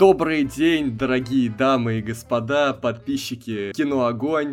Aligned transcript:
Добрый 0.00 0.44
день, 0.44 0.96
дорогие 0.96 1.50
дамы 1.50 1.98
и 1.98 2.02
господа, 2.02 2.72
подписчики 2.72 3.72
Кино 3.72 4.08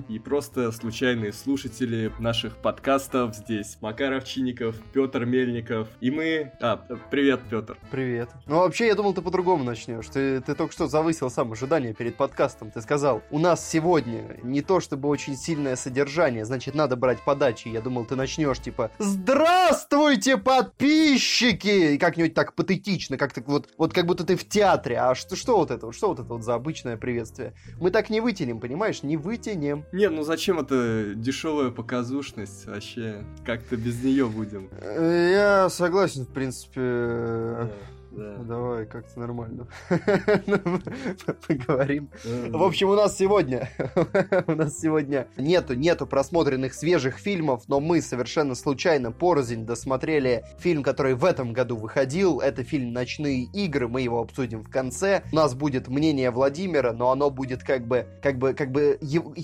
и 0.09 0.17
просто 0.17 0.71
случайные 0.71 1.31
слушатели 1.33 2.11
наших 2.17 2.57
подкастов. 2.57 3.35
Здесь 3.35 3.77
Макар 3.79 4.13
Овчинников, 4.13 4.75
Петр 4.91 5.23
Мельников 5.25 5.87
и 6.01 6.09
мы... 6.09 6.51
А, 6.59 6.77
привет, 7.11 7.41
Петр. 7.47 7.77
Привет. 7.91 8.31
Ну, 8.47 8.55
вообще, 8.55 8.87
я 8.87 8.95
думал, 8.95 9.13
ты 9.13 9.21
по-другому 9.21 9.63
начнешь. 9.63 10.07
Ты, 10.07 10.41
ты 10.41 10.55
только 10.55 10.73
что 10.73 10.87
завысил 10.87 11.29
сам 11.29 11.51
ожидание 11.51 11.93
перед 11.93 12.15
подкастом. 12.15 12.71
Ты 12.71 12.81
сказал, 12.81 13.21
у 13.29 13.37
нас 13.37 13.69
сегодня 13.69 14.39
не 14.41 14.63
то 14.63 14.79
чтобы 14.79 15.09
очень 15.09 15.37
сильное 15.37 15.75
содержание, 15.75 16.45
значит, 16.45 16.73
надо 16.73 16.95
брать 16.95 17.23
подачи. 17.23 17.67
Я 17.67 17.81
думал, 17.81 18.05
ты 18.05 18.15
начнешь 18.15 18.57
типа 18.57 18.89
«Здравствуйте, 18.97 20.37
подписчики!» 20.37 21.93
И 21.93 21.97
как-нибудь 21.99 22.33
так 22.33 22.55
патетично, 22.55 23.19
как-то 23.19 23.43
вот, 23.45 23.69
вот 23.77 23.93
как 23.93 24.07
будто 24.07 24.23
ты 24.23 24.35
в 24.35 24.49
театре. 24.49 24.97
А 24.97 25.13
что, 25.13 25.34
что 25.35 25.57
вот 25.57 25.71
это? 25.71 25.91
Что 25.91 26.09
вот 26.09 26.19
это 26.19 26.27
вот 26.33 26.43
за 26.43 26.53
обычное 26.55 26.97
приветствие? 26.97 27.53
Мы 27.79 27.91
так 27.91 28.09
не 28.09 28.21
вытянем, 28.21 28.59
понимаешь? 28.59 29.03
Не 29.03 29.17
вытянем. 29.17 29.85
Не, 29.91 30.09
ну 30.09 30.23
зачем 30.23 30.59
это 30.59 31.13
дешевая 31.15 31.71
показушность? 31.71 32.65
Вообще, 32.65 33.23
как-то 33.45 33.75
без 33.77 34.03
нее 34.03 34.25
будем. 34.27 34.69
Э, 34.81 35.31
Я 35.31 35.69
согласен, 35.69 36.23
в 36.25 36.29
принципе. 36.29 36.81
Да, 36.81 37.69
да. 38.15 38.37
Давай, 38.43 38.85
как-то 38.85 39.19
нормально. 39.19 39.67
Поговорим. 41.47 42.09
В 42.23 42.63
общем, 42.63 42.89
у 42.89 42.95
нас 42.95 43.17
сегодня, 43.17 43.69
у 44.47 44.53
нас 44.53 44.79
сегодня 44.79 45.27
нету, 45.35 45.73
нету 45.73 46.07
просмотренных 46.07 46.73
свежих 46.73 47.17
фильмов, 47.17 47.63
но 47.67 47.81
мы 47.81 48.01
совершенно 48.01 48.55
случайно 48.55 49.11
порознь 49.11 49.65
досмотрели 49.65 50.45
фильм, 50.59 50.81
который 50.81 51.15
в 51.15 51.25
этом 51.25 51.51
году 51.51 51.75
выходил. 51.75 52.39
Это 52.39 52.63
фильм 52.63 52.93
«Ночные 52.93 53.43
игры», 53.43 53.89
мы 53.89 54.01
его 54.01 54.21
обсудим 54.21 54.63
в 54.63 54.69
конце. 54.69 55.23
У 55.33 55.35
нас 55.35 55.53
будет 55.53 55.89
мнение 55.89 56.31
Владимира, 56.31 56.93
но 56.93 57.11
оно 57.11 57.29
будет 57.29 57.63
как 57.63 57.85
бы, 57.85 58.07
как 58.21 58.37
бы, 58.37 58.53
как 58.53 58.71
бы, 58.71 58.97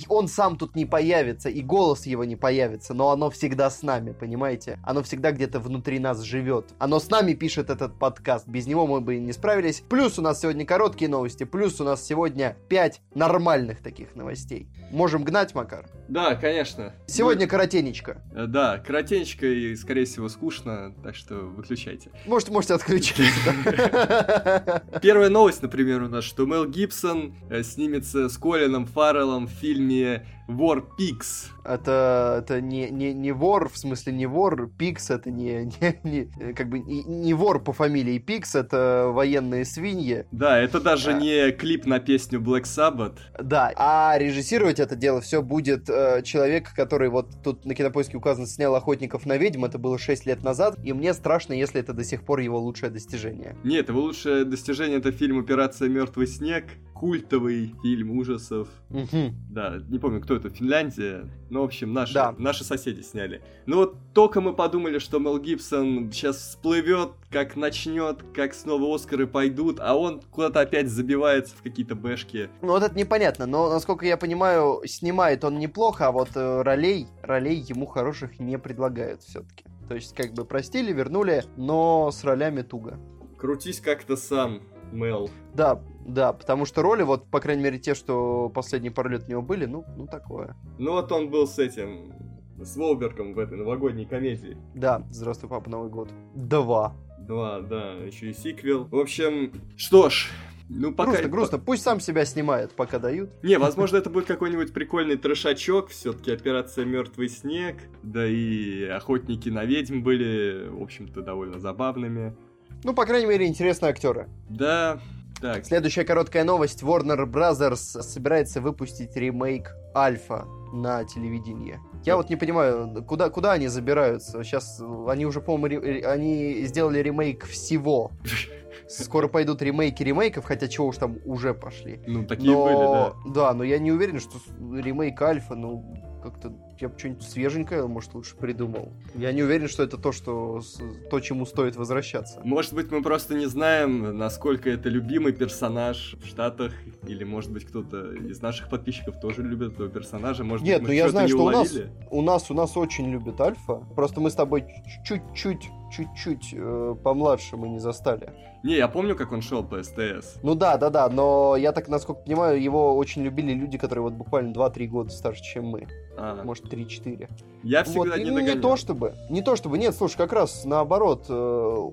он 0.07 0.29
сам 0.29 0.57
тут 0.57 0.75
не 0.75 0.85
появится, 0.85 1.49
и 1.49 1.61
голос 1.61 2.05
его 2.05 2.23
не 2.23 2.37
появится, 2.37 2.93
но 2.93 3.09
оно 3.09 3.29
всегда 3.29 3.69
с 3.69 3.81
нами, 3.81 4.13
понимаете? 4.13 4.79
Оно 4.83 5.03
всегда 5.03 5.31
где-то 5.31 5.59
внутри 5.59 5.99
нас 5.99 6.21
живет. 6.21 6.69
Оно 6.79 6.99
с 6.99 7.09
нами 7.09 7.33
пишет 7.33 7.69
этот 7.69 7.99
подкаст, 7.99 8.47
без 8.47 8.60
него 8.67 8.87
мы 8.87 9.01
бы 9.01 9.17
не 9.17 9.33
справились. 9.33 9.81
Плюс 9.87 10.19
у 10.19 10.21
нас 10.21 10.41
сегодня 10.41 10.65
короткие 10.65 11.09
новости, 11.09 11.43
плюс 11.43 11.79
у 11.81 11.83
нас 11.83 12.05
сегодня 12.05 12.57
5 12.69 13.01
нормальных 13.15 13.81
таких 13.81 14.15
новостей. 14.15 14.67
Можем 14.91 15.23
гнать, 15.23 15.55
Макар? 15.55 15.87
Да, 16.11 16.35
конечно. 16.35 16.93
Сегодня 17.07 17.47
коротенечко. 17.47 18.21
Ну, 18.33 18.41
э, 18.43 18.47
Да, 18.47 18.79
коротенечко 18.79 19.45
и, 19.45 19.73
скорее 19.77 20.03
всего, 20.03 20.27
скучно, 20.27 20.93
так 21.01 21.15
что 21.15 21.35
выключайте. 21.35 22.11
Может, 22.25 22.49
можете 22.49 22.73
отключить. 22.73 23.15
Первая 25.01 25.29
новость, 25.29 25.61
например, 25.61 26.01
у 26.03 26.09
нас, 26.09 26.25
что 26.25 26.45
Мел 26.45 26.65
Гибсон 26.65 27.33
э, 27.49 27.63
снимется 27.63 28.27
с 28.27 28.37
Колином 28.37 28.87
Фарреллом 28.87 29.47
в 29.47 29.51
фильме 29.51 30.25
War 30.49 30.83
Pigs. 30.99 31.47
Это, 31.63 32.39
это 32.43 32.59
не, 32.59 32.89
не, 32.89 33.13
не 33.13 33.31
вор, 33.31 33.69
в 33.69 33.77
смысле 33.77 34.11
не 34.13 34.25
вор, 34.25 34.67
Пикс 34.77 35.11
это 35.11 35.29
не, 35.29 35.65
не, 35.81 35.99
не- 36.03 36.53
как 36.53 36.67
бы 36.69 36.79
не, 36.79 37.03
не 37.03 37.33
вор 37.33 37.63
по 37.63 37.71
фамилии 37.71 38.17
Пикс, 38.17 38.55
это 38.55 39.09
военные 39.13 39.63
свиньи. 39.63 40.25
Да, 40.31 40.59
это 40.59 40.81
даже 40.81 41.11
А. 41.11 41.13
не 41.13 41.51
клип 41.51 41.85
на 41.85 41.99
песню 41.99 42.39
Black 42.41 42.63
Sabbath. 42.63 43.19
Да, 43.39 43.71
а 43.77 44.17
режиссировать 44.17 44.79
это 44.79 44.95
дело 44.95 45.21
все 45.21 45.41
будет 45.41 45.89
э, 46.17 46.21
человек, 46.23 46.73
который 46.73 47.09
вот 47.09 47.27
тут 47.43 47.65
на 47.65 47.75
кинопоиске 47.75 48.17
указано 48.17 48.47
снял 48.47 48.75
«Охотников 48.75 49.25
на 49.25 49.37
ведьм», 49.37 49.65
это 49.65 49.77
было 49.77 49.97
6 49.97 50.25
лет 50.25 50.43
назад, 50.43 50.77
и 50.83 50.93
мне 50.93 51.13
страшно, 51.13 51.53
если 51.53 51.79
это 51.79 51.93
до 51.93 52.03
сих 52.03 52.23
пор 52.23 52.39
его 52.39 52.59
лучшее 52.59 52.89
достижение. 52.89 53.55
Нет, 53.63 53.89
его 53.89 54.01
лучшее 54.01 54.45
достижение 54.45 54.97
это 54.97 55.11
фильм 55.11 55.39
«Операция 55.39 55.89
Мертвый 55.89 56.27
снег», 56.27 56.65
культовый 57.01 57.73
фильм 57.81 58.11
ужасов. 58.11 58.67
Мгм. 58.89 59.33
Да, 59.49 59.79
не 59.89 59.97
помню, 59.97 60.21
кто 60.21 60.35
это, 60.35 60.51
Финляндия. 60.51 61.27
Ну, 61.49 61.61
в 61.61 61.63
общем, 61.63 61.93
наши, 61.93 62.13
Да. 62.13 62.35
наши 62.37 62.63
соседи 62.63 63.01
сняли. 63.01 63.41
Ну 63.65 63.77
вот 63.77 63.95
только 64.13 64.39
мы 64.39 64.53
подумали, 64.53 64.99
что 64.99 65.17
Мел 65.17 65.39
Гибсон 65.39 66.11
сейчас 66.11 66.37
всплывет, 66.37 67.09
как 67.31 67.55
начнет, 67.55 68.21
как 68.35 68.53
снова 68.53 68.93
Оскары 68.93 69.25
пойдут, 69.25 69.79
а 69.79 69.95
он 69.97 70.21
куда-то 70.29 70.59
опять 70.61 70.89
забивается 70.89 71.55
в 71.55 71.63
какие-то 71.63 71.95
бэшки. 71.95 72.51
Ну 72.61 72.67
вот 72.67 72.83
это 72.83 72.95
непонятно, 72.95 73.47
но, 73.47 73.67
насколько 73.71 74.05
я 74.05 74.15
понимаю, 74.15 74.83
снимает 74.85 75.43
он 75.43 75.57
неплохо, 75.57 76.05
а 76.07 76.11
вот 76.11 76.29
э, 76.35 76.61
ролей, 76.61 77.07
ролей 77.23 77.55
ему 77.67 77.87
хороших 77.87 78.39
не 78.39 78.59
предлагают 78.59 79.23
все-таки. 79.23 79.65
То 79.89 79.95
есть, 79.95 80.13
как 80.13 80.33
бы 80.35 80.45
простили, 80.45 80.93
вернули, 80.93 81.43
но 81.57 82.11
с 82.11 82.23
ролями 82.23 82.61
туго. 82.61 82.99
Крутись 83.39 83.81
как-то 83.81 84.15
сам, 84.17 84.61
Мел. 84.91 85.31
Да, 85.55 85.81
да, 86.13 86.33
потому 86.33 86.65
что 86.65 86.81
роли, 86.81 87.03
вот, 87.03 87.25
по 87.27 87.39
крайней 87.39 87.63
мере, 87.63 87.79
те, 87.79 87.95
что 87.95 88.49
последние 88.49 88.91
пару 88.91 89.09
лет 89.09 89.23
у 89.27 89.31
него 89.31 89.41
были, 89.41 89.65
ну, 89.65 89.85
ну 89.95 90.07
такое. 90.07 90.55
Ну 90.77 90.91
вот 90.91 91.11
он 91.11 91.29
был 91.29 91.47
с 91.47 91.57
этим, 91.59 92.13
с 92.59 92.75
Волбергом 92.75 93.33
в 93.33 93.39
этой 93.39 93.57
новогодней 93.57 94.05
комедии. 94.05 94.57
Да, 94.75 95.03
здравствуй, 95.11 95.49
папа, 95.49 95.69
Новый 95.69 95.89
год. 95.89 96.09
Два. 96.35 96.95
Два, 97.19 97.61
да, 97.61 97.93
еще 97.93 98.31
и 98.31 98.33
сиквел. 98.33 98.85
В 98.85 98.97
общем, 98.97 99.53
что 99.77 100.09
ж, 100.09 100.29
ну 100.69 100.91
пока... 100.91 101.11
грустно, 101.11 101.29
грустно. 101.29 101.59
Пусть 101.59 101.83
сам 101.83 101.99
себя 101.99 102.25
снимает, 102.25 102.71
пока 102.71 102.97
дают. 102.99 103.31
Не, 103.43 103.57
возможно, 103.57 103.97
это 103.97 104.09
будет 104.09 104.25
какой-нибудь 104.25 104.73
прикольный 104.73 105.17
трешачок, 105.17 105.89
все-таки 105.89 106.31
операция 106.31 106.85
Мертвый 106.85 107.29
снег, 107.29 107.77
да 108.03 108.25
и 108.25 108.85
охотники 108.85 109.49
на 109.49 109.65
ведьм 109.65 110.01
были, 110.01 110.67
в 110.69 110.81
общем-то, 110.81 111.21
довольно 111.21 111.59
забавными. 111.59 112.35
Ну, 112.83 112.93
по 112.93 113.05
крайней 113.05 113.27
мере, 113.27 113.45
интересные 113.45 113.91
актеры. 113.91 114.27
Да, 114.49 114.99
так, 115.41 115.65
Следующая 115.65 116.03
короткая 116.03 116.43
новость. 116.43 116.83
Warner 116.83 117.25
Brothers 117.25 118.01
собирается 118.01 118.61
выпустить 118.61 119.15
ремейк 119.15 119.75
Альфа 119.95 120.45
на 120.73 121.03
телевидении. 121.03 121.79
Я 122.05 122.15
вот 122.15 122.29
не 122.29 122.35
понимаю, 122.35 123.03
куда, 123.03 123.29
куда 123.29 123.53
они 123.53 123.67
забираются? 123.67 124.43
Сейчас 124.43 124.81
они 125.07 125.25
уже, 125.25 125.41
по-моему, 125.41 125.83
ре- 125.83 126.05
они 126.07 126.61
сделали 126.65 126.99
ремейк 126.99 127.45
всего. 127.45 128.11
Скоро 128.87 129.27
пойдут 129.27 129.61
ремейки 129.61 130.03
ремейков, 130.03 130.45
хотя 130.45 130.67
чего 130.67 130.87
уж 130.87 130.97
там 130.97 131.17
уже 131.25 131.53
пошли. 131.53 132.01
ну 132.07 132.25
такие 132.25 132.51
но, 132.53 133.15
были, 133.23 133.33
да. 133.33 133.53
но 133.53 133.63
я 133.63 133.79
не 133.79 133.91
уверен, 133.91 134.19
что 134.19 134.37
ремейк 134.59 135.21
Альфа, 135.21 135.55
ну, 135.55 136.19
как-то 136.23 136.53
я 136.81 136.89
бы 136.89 136.97
что-нибудь 136.97 137.23
свеженькое, 137.23 137.87
может, 137.87 138.13
лучше 138.13 138.35
придумал. 138.35 138.89
Я 139.15 139.31
не 139.31 139.43
уверен, 139.43 139.67
что 139.67 139.83
это 139.83 139.97
то, 139.97 140.11
что, 140.11 140.61
то, 141.09 141.19
чему 141.19 141.45
стоит 141.45 141.75
возвращаться. 141.75 142.41
Может 142.43 142.73
быть, 142.73 142.91
мы 142.91 143.01
просто 143.01 143.35
не 143.35 143.45
знаем, 143.45 144.17
насколько 144.17 144.69
это 144.69 144.89
любимый 144.89 145.33
персонаж 145.33 146.15
в 146.21 146.25
Штатах, 146.27 146.73
или, 147.07 147.23
может 147.23 147.51
быть, 147.51 147.65
кто-то 147.65 148.13
из 148.13 148.41
наших 148.41 148.69
подписчиков 148.69 149.19
тоже 149.19 149.43
любит 149.43 149.73
этого 149.73 149.89
персонажа, 149.89 150.43
может 150.43 150.65
Нет, 150.65 150.79
быть, 150.79 150.83
ну 150.83 150.89
мы 150.89 150.95
я 150.95 151.07
что-то 151.07 151.11
знаю, 151.11 151.27
не 151.27 151.33
что 151.33 151.43
у 151.43 151.49
нас, 151.49 151.71
уловили. 151.71 151.91
у 152.09 152.21
нас 152.21 152.51
у 152.51 152.53
нас 152.53 152.77
очень 152.77 153.11
любят 153.11 153.39
Альфа. 153.41 153.75
Просто 153.95 154.21
мы 154.21 154.29
с 154.29 154.35
тобой 154.35 154.65
чуть-чуть, 155.05 155.69
чуть-чуть 155.91 156.53
э, 156.53 156.95
помладше 157.03 157.57
мы 157.57 157.69
не 157.69 157.79
застали. 157.79 158.33
Не, 158.63 158.75
я 158.75 158.87
помню, 158.87 159.15
как 159.15 159.31
он 159.31 159.41
шел 159.41 159.63
по 159.63 159.81
СТС. 159.81 160.35
Ну 160.43 160.53
да, 160.53 160.77
да, 160.77 160.89
да, 160.91 161.09
но 161.09 161.55
я 161.55 161.71
так, 161.71 161.87
насколько 161.87 162.21
понимаю, 162.21 162.61
его 162.61 162.95
очень 162.95 163.23
любили 163.23 163.53
люди, 163.53 163.77
которые 163.79 164.03
вот 164.03 164.13
буквально 164.13 164.53
2-3 164.53 164.87
года 164.87 165.09
старше, 165.09 165.41
чем 165.43 165.65
мы. 165.65 165.87
А, 166.15 166.43
Может, 166.43 166.71
3-4. 166.71 167.27
я 167.63 167.83
всегда 167.83 167.99
Вот, 167.99 168.17
не 168.19 168.25
догонял. 168.25 168.55
не 168.55 168.61
то 168.61 168.75
чтобы, 168.75 169.13
не 169.31 169.41
то 169.41 169.55
чтобы, 169.55 169.77
нет, 169.79 169.95
слушай, 169.95 170.15
как 170.17 170.31
раз 170.33 170.63
наоборот, 170.65 171.25
э, 171.29 171.33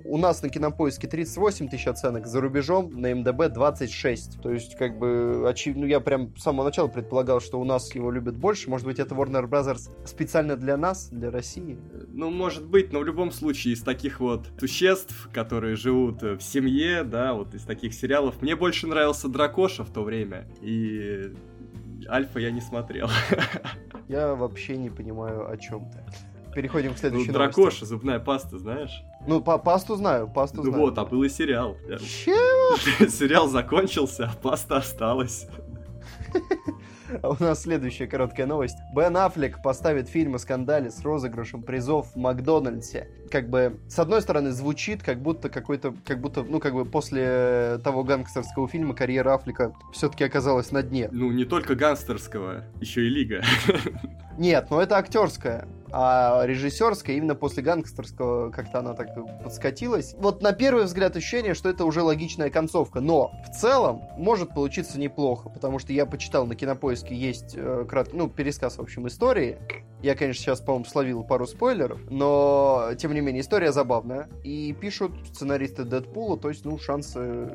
у 0.05 0.19
нас 0.19 0.43
на 0.43 0.51
кинопоиске 0.51 1.09
38 1.09 1.69
тысяч 1.71 1.87
оценок, 1.87 2.27
за 2.27 2.41
рубежом 2.41 2.91
на 3.01 3.15
МДБ 3.15 3.49
26. 3.49 4.43
То 4.43 4.51
есть, 4.53 4.77
как 4.77 4.99
бы, 4.99 5.45
очевидно, 5.49 5.83
ну, 5.85 5.87
я 5.89 6.01
прям 6.01 6.37
с 6.37 6.43
самого 6.43 6.65
начала 6.67 6.89
предполагал, 6.89 7.41
что 7.41 7.59
у 7.59 7.65
нас 7.65 7.95
его 7.95 8.11
любят 8.11 8.37
больше. 8.37 8.69
Может 8.69 8.87
быть, 8.87 8.99
это 8.99 9.15
Warner 9.15 9.49
Brothers 9.49 9.89
специально 10.07 10.57
для 10.57 10.77
нас, 10.77 11.09
для 11.09 11.31
России. 11.31 11.79
Ну, 12.09 12.31
может 12.31 12.67
быть, 12.67 12.93
но 12.93 12.99
в 12.99 13.05
любом 13.05 13.31
случае 13.31 13.73
из 13.75 13.83
таких 13.89 14.21
вот 14.21 14.47
существ, 14.61 15.31
которые 15.33 15.75
живут 15.77 16.23
э, 16.23 16.35
в 16.37 16.43
семье, 16.43 17.05
да, 17.05 17.33
вот 17.33 17.55
из 17.55 17.63
таких 17.63 17.95
сериалов, 17.95 18.43
мне 18.43 18.55
больше 18.55 18.87
нравился 18.87 19.29
Дракоша 19.29 19.83
в 19.83 19.91
то 19.91 20.03
время, 20.03 20.47
и 20.61 21.33
Альфа 22.07 22.39
я 22.39 22.51
не 22.51 22.61
смотрел. 22.61 23.09
Я 24.09 24.35
вообще 24.35 24.77
не 24.77 24.91
понимаю, 24.91 25.51
о 25.51 25.57
чем 25.57 25.91
ты. 25.91 25.99
Переходим 26.55 26.91
к 26.91 26.95
Ну, 26.95 26.99
следующей 26.99 27.31
новости. 27.33 27.55
Дракоша, 27.57 27.87
зубная 27.87 28.19
паста, 28.21 28.59
знаешь? 28.59 29.03
Ну, 29.27 29.41
па- 29.41 29.59
пасту 29.59 29.97
знаю, 29.97 30.29
пасту 30.29 30.59
Ну 30.59 30.63
знаю. 30.65 30.79
вот, 30.81 30.99
а 30.99 31.05
был 31.05 31.23
и 31.23 31.29
сериал. 31.29 31.77
Чё? 32.25 32.77
Сериал 33.09 33.49
закончился, 33.49 34.25
а 34.33 34.37
паста 34.43 34.77
осталась. 34.79 35.47
А 37.23 37.31
у 37.31 37.37
нас 37.41 37.63
следующая 37.63 38.07
короткая 38.07 38.47
новость. 38.47 38.79
Бен 38.95 39.17
Аффлек 39.17 39.63
поставит 39.63 40.09
фильм 40.09 40.35
о 40.35 40.39
скандале 40.39 40.91
с 40.91 41.03
розыгрышем 41.03 41.63
призов 41.63 42.13
в 42.13 42.17
Макдональдсе. 42.17 43.09
Как 43.31 43.49
бы, 43.49 43.79
с 43.89 43.99
одной 43.99 44.23
стороны, 44.23 44.53
звучит, 44.53 45.03
как 45.03 45.21
будто 45.21 45.49
какой-то, 45.49 45.95
как 46.05 46.21
будто, 46.21 46.43
ну, 46.43 46.61
как 46.61 46.75
бы 46.75 46.85
после 46.85 47.79
того 47.85 48.05
гангстерского 48.05 48.69
фильма 48.69 48.95
карьера 48.95 49.35
Аффлека 49.35 49.75
все-таки 49.93 50.25
оказалась 50.25 50.71
на 50.73 50.83
дне. 50.83 51.09
Ну, 51.13 51.31
не 51.33 51.45
только 51.45 51.75
гангстерского, 51.75 52.65
еще 52.81 53.07
и 53.07 53.09
Лига. 53.09 53.43
Нет, 54.39 54.69
но 54.71 54.81
это 54.81 54.97
актерская. 54.97 55.67
А 55.93 56.45
режиссерская 56.47 57.17
именно 57.17 57.35
после 57.35 57.63
гангстерского 57.63 58.51
как-то 58.51 58.81
она 58.81 58.95
так 58.95 59.09
подскатилась. 59.43 60.15
Вот 60.19 60.43
на 60.43 60.53
первый 60.53 60.85
взгляд 60.85 61.17
ощущение, 61.17 61.55
что 61.55 61.69
это 61.69 61.85
уже 61.85 62.03
логичная 62.03 62.51
концовка, 62.51 63.01
но 63.01 63.33
в 63.47 63.57
целом 63.57 64.03
может 64.17 64.55
получиться 64.55 64.99
неплохо, 64.99 65.49
потому 65.49 65.79
что 65.79 65.93
я 65.93 66.07
почитал 66.07 66.47
на 66.47 66.55
Кинопоиске 66.55 67.15
есть 67.15 67.55
э, 67.57 67.85
крат... 67.89 68.13
ну, 68.13 68.29
пересказ, 68.29 68.79
в 68.79 68.83
общем, 68.83 69.07
истории. 69.09 69.59
Я, 70.03 70.15
конечно, 70.15 70.43
сейчас, 70.43 70.61
по-моему, 70.61 70.85
словил 70.85 71.25
пару 71.25 71.47
спойлеров, 71.47 71.99
но, 72.11 72.91
тем 72.99 73.15
не 73.15 73.21
менее, 73.21 73.41
история 73.41 73.73
забавная. 73.73 74.29
И 74.45 74.75
пишут 74.79 75.13
сценаристы 75.33 75.85
Дэдпула, 75.85 76.39
то 76.39 76.49
есть, 76.49 76.65
ну, 76.65 76.79
шансы 76.79 77.51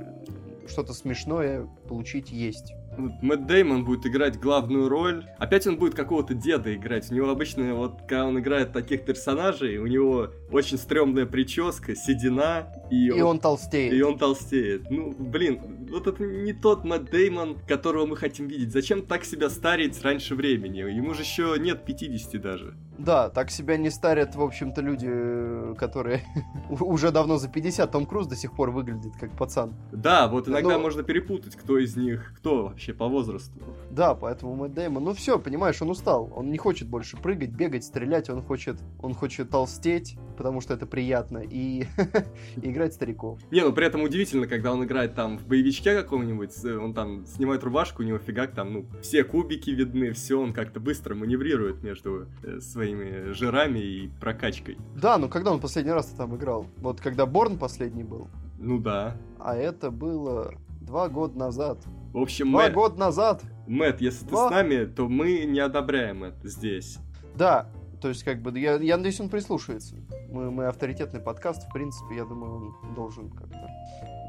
что-то 0.67 0.93
смешное 0.93 1.67
получить 1.87 2.31
есть. 2.31 2.73
Мэтт 2.97 3.45
Деймон 3.45 3.85
будет 3.85 4.05
играть 4.05 4.39
главную 4.39 4.89
роль. 4.89 5.25
Опять 5.37 5.67
он 5.67 5.77
будет 5.77 5.95
какого-то 5.95 6.33
деда 6.33 6.73
играть. 6.75 7.11
У 7.11 7.15
него 7.15 7.29
обычно, 7.29 7.75
вот, 7.75 8.01
когда 8.01 8.25
он 8.25 8.39
играет 8.39 8.73
таких 8.73 9.05
персонажей, 9.05 9.77
у 9.77 9.87
него 9.87 10.29
очень 10.51 10.77
стрёмная 10.77 11.25
прическа, 11.25 11.95
седина. 11.95 12.67
И, 12.89 13.07
и 13.07 13.11
он, 13.11 13.31
он 13.31 13.39
толстеет. 13.39 13.93
И 13.93 14.01
он 14.01 14.17
толстеет. 14.17 14.89
Ну, 14.89 15.13
блин, 15.17 15.87
вот 15.89 16.07
это 16.07 16.23
не 16.23 16.53
тот 16.53 16.83
Мэтт 16.83 17.11
Деймон, 17.11 17.59
которого 17.67 18.05
мы 18.05 18.17
хотим 18.17 18.47
видеть. 18.47 18.71
Зачем 18.71 19.03
так 19.03 19.25
себя 19.25 19.49
старить 19.49 20.01
раньше 20.01 20.35
времени? 20.35 20.79
Ему 20.79 21.13
же 21.13 21.21
еще 21.21 21.55
нет 21.59 21.85
50 21.85 22.41
даже. 22.41 22.75
Да, 22.97 23.29
так 23.29 23.49
себя 23.49 23.77
не 23.77 23.89
старят, 23.89 24.35
в 24.35 24.41
общем-то, 24.41 24.81
люди, 24.81 25.09
э, 25.09 25.75
которые 25.77 26.21
уже 26.69 27.11
давно 27.11 27.37
за 27.37 27.49
50. 27.49 27.91
Том 27.91 28.05
Круз 28.05 28.27
до 28.27 28.35
сих 28.35 28.53
пор 28.53 28.71
выглядит 28.71 29.13
как 29.19 29.31
пацан. 29.35 29.73
Да, 29.91 30.27
вот 30.27 30.47
иногда 30.47 30.77
Но... 30.77 30.79
можно 30.79 31.03
перепутать, 31.03 31.55
кто 31.55 31.77
из 31.77 31.95
них, 31.95 32.33
кто 32.37 32.65
вообще 32.65 32.93
по 32.93 33.07
возрасту. 33.07 33.59
Да, 33.89 34.13
поэтому 34.13 34.55
Мэтт 34.55 34.73
Дэймон, 34.75 35.03
ну 35.03 35.13
все, 35.13 35.39
понимаешь, 35.39 35.81
он 35.81 35.89
устал. 35.89 36.31
Он 36.35 36.51
не 36.51 36.57
хочет 36.57 36.87
больше 36.87 37.17
прыгать, 37.17 37.49
бегать, 37.49 37.83
стрелять, 37.83 38.29
он 38.29 38.41
хочет, 38.41 38.77
он 39.01 39.13
хочет 39.13 39.49
толстеть, 39.49 40.15
потому 40.37 40.61
что 40.61 40.73
это 40.73 40.85
приятно, 40.85 41.39
и 41.39 41.85
играть 42.61 42.93
стариков. 42.93 43.39
Не, 43.51 43.61
ну 43.61 43.73
при 43.73 43.85
этом 43.85 44.03
удивительно, 44.03 44.47
когда 44.47 44.71
он 44.71 44.83
играет 44.83 45.15
там 45.15 45.37
в 45.37 45.47
боевичке 45.47 45.95
каком-нибудь, 45.95 46.51
он 46.65 46.93
там 46.93 47.25
снимает 47.25 47.63
рубашку, 47.63 48.03
у 48.03 48.05
него 48.05 48.19
фигак 48.19 48.53
там, 48.53 48.73
ну, 48.73 48.85
все 49.01 49.23
кубики 49.23 49.71
видны, 49.71 50.11
все, 50.13 50.39
он 50.39 50.53
как-то 50.53 50.79
быстро 50.79 51.15
маневрирует 51.15 51.83
между 51.83 52.27
э, 52.43 52.59
своими 52.93 53.31
жирами 53.31 53.79
и 53.79 54.07
прокачкой. 54.19 54.77
Да, 54.95 55.17
ну 55.17 55.29
когда 55.29 55.51
он 55.51 55.59
последний 55.59 55.91
раз 55.91 56.07
там 56.07 56.35
играл? 56.35 56.67
Вот 56.77 57.01
когда 57.01 57.25
Борн 57.25 57.57
последний 57.57 58.03
был? 58.03 58.27
Ну 58.59 58.79
да. 58.79 59.15
А 59.39 59.55
это 59.55 59.91
было 59.91 60.53
два 60.81 61.09
года 61.09 61.37
назад. 61.37 61.79
В 62.13 62.17
общем, 62.17 62.51
Два 62.51 62.63
Мэтт, 62.63 62.75
года 62.75 62.99
назад. 62.99 63.41
Мэтт, 63.67 64.01
если 64.01 64.25
Два... 64.25 64.47
ты 64.47 64.53
с 64.53 64.57
нами, 64.57 64.85
то 64.85 65.07
мы 65.07 65.45
не 65.45 65.59
одобряем 65.59 66.23
это 66.23 66.47
здесь. 66.47 66.99
Да, 67.35 67.67
то 68.01 68.09
есть, 68.09 68.23
как 68.23 68.41
бы, 68.41 68.57
я, 68.59 68.75
я 68.75 68.97
надеюсь, 68.97 69.19
он 69.19 69.29
прислушается. 69.29 69.95
Мы, 70.29 70.51
мы 70.51 70.67
авторитетный 70.67 71.21
подкаст, 71.21 71.67
в 71.67 71.73
принципе, 71.73 72.17
я 72.17 72.25
думаю, 72.25 72.75
он 72.83 72.93
должен 72.93 73.29
как-то 73.31 73.67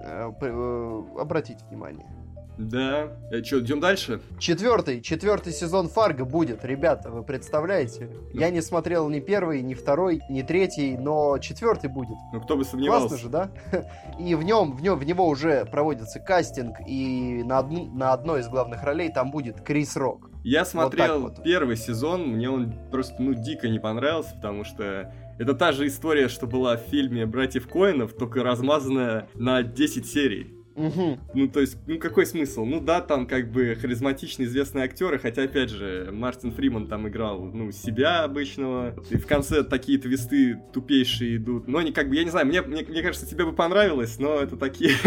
э, 0.04 0.32
э, 0.40 1.02
обратить 1.18 1.60
внимание. 1.68 2.06
Да. 2.58 3.16
Э, 3.30 3.42
что, 3.42 3.60
идем 3.60 3.80
дальше? 3.80 4.20
Четвертый, 4.38 5.00
четвертый 5.00 5.52
сезон 5.52 5.88
Фарго 5.88 6.24
будет, 6.24 6.64
ребята, 6.64 7.10
вы 7.10 7.22
представляете? 7.22 8.10
Я 8.32 8.50
не 8.50 8.62
смотрел 8.62 9.08
ни 9.08 9.20
первый, 9.20 9.62
ни 9.62 9.74
второй, 9.74 10.20
ни 10.28 10.42
третий, 10.42 10.96
но 10.96 11.38
четвертый 11.38 11.90
будет. 11.90 12.16
Ну 12.32 12.40
кто 12.40 12.56
бы 12.56 12.64
сомневался. 12.64 13.08
Классно 13.08 13.18
же, 13.18 13.28
да? 13.28 13.50
И 14.18 14.34
в 14.34 14.42
нем, 14.42 14.76
в 14.76 14.82
нем, 14.82 14.98
в 14.98 15.04
него 15.04 15.26
уже 15.26 15.64
проводится 15.64 16.20
кастинг, 16.20 16.76
и 16.86 17.42
на, 17.44 17.58
одну, 17.58 17.86
на 17.86 18.12
одной 18.12 18.40
из 18.40 18.48
главных 18.48 18.82
ролей 18.82 19.10
там 19.12 19.30
будет 19.30 19.60
Крис 19.60 19.96
Рок. 19.96 20.30
Я 20.44 20.64
смотрел 20.64 21.20
вот 21.20 21.38
вот. 21.38 21.44
первый 21.44 21.76
сезон, 21.76 22.28
мне 22.28 22.50
он 22.50 22.74
просто, 22.90 23.14
ну, 23.18 23.32
дико 23.34 23.68
не 23.68 23.78
понравился, 23.78 24.34
потому 24.34 24.64
что 24.64 25.10
это 25.38 25.54
та 25.54 25.72
же 25.72 25.86
история, 25.86 26.28
что 26.28 26.46
была 26.46 26.76
в 26.76 26.80
фильме 26.80 27.26
«Братьев 27.26 27.66
Коинов», 27.66 28.12
только 28.12 28.42
размазанная 28.42 29.28
на 29.34 29.62
10 29.62 30.06
серий. 30.06 30.53
Угу. 30.74 31.18
Ну, 31.34 31.48
то 31.48 31.60
есть, 31.60 31.78
ну 31.86 31.98
какой 31.98 32.26
смысл? 32.26 32.64
Ну 32.64 32.80
да, 32.80 33.00
там 33.00 33.26
как 33.26 33.50
бы 33.50 33.76
харизматичные 33.80 34.46
известные 34.46 34.84
актеры, 34.84 35.18
хотя, 35.18 35.44
опять 35.44 35.70
же, 35.70 36.10
Мартин 36.12 36.52
Фриман 36.52 36.88
там 36.88 37.08
играл, 37.08 37.44
ну, 37.44 37.70
себя 37.70 38.24
обычного, 38.24 38.94
и 39.10 39.16
в 39.16 39.26
конце 39.26 39.62
такие 39.62 39.98
твисты 39.98 40.60
тупейшие 40.72 41.36
идут. 41.36 41.68
Но 41.68 41.78
они 41.78 41.92
как 41.92 42.08
бы, 42.08 42.16
я 42.16 42.24
не 42.24 42.30
знаю, 42.30 42.46
мне, 42.46 42.60
мне, 42.62 42.82
мне 42.82 43.02
кажется, 43.02 43.26
тебе 43.26 43.44
бы 43.44 43.52
понравилось, 43.52 44.18
но 44.18 44.40
это 44.40 44.56
такие... 44.56 44.92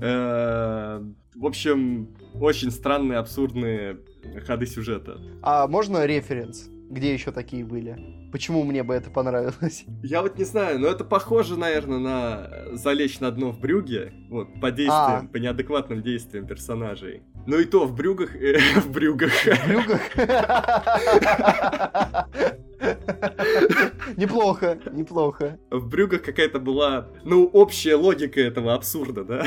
Э, 0.00 1.02
в 1.34 1.44
общем, 1.44 2.16
очень 2.34 2.70
странные, 2.70 3.18
абсурдные 3.18 3.98
ходы 4.46 4.64
сюжета. 4.66 5.20
А 5.42 5.66
можно 5.66 6.06
референс? 6.06 6.70
Где 6.90 7.12
еще 7.12 7.32
такие 7.32 7.64
были? 7.64 8.30
Почему 8.32 8.64
мне 8.64 8.82
бы 8.82 8.94
это 8.94 9.10
понравилось? 9.10 9.84
Я 10.02 10.22
вот 10.22 10.38
не 10.38 10.44
знаю, 10.44 10.78
но 10.78 10.88
это 10.88 11.04
похоже, 11.04 11.58
наверное, 11.58 11.98
на 11.98 12.76
залечь 12.76 13.20
на 13.20 13.30
дно 13.30 13.52
в 13.52 13.60
брюге. 13.60 14.14
Вот, 14.30 14.58
по 14.60 14.70
действиям, 14.70 15.26
а. 15.26 15.28
по 15.30 15.36
неадекватным 15.36 16.02
действиям 16.02 16.46
персонажей. 16.46 17.22
Ну 17.46 17.58
и 17.58 17.66
то 17.66 17.86
в 17.86 17.94
брюгах... 17.94 18.34
Э, 18.36 18.58
в 18.80 18.90
брюгах. 18.90 19.32
В 19.32 19.68
брюгах? 19.68 20.00
Неплохо, 24.16 24.78
неплохо. 24.92 25.58
В 25.70 25.88
брюгах 25.88 26.22
какая-то 26.22 26.58
была, 26.58 27.08
ну, 27.24 27.46
общая 27.46 27.96
логика 27.96 28.40
этого 28.40 28.74
абсурда, 28.74 29.24
да? 29.24 29.44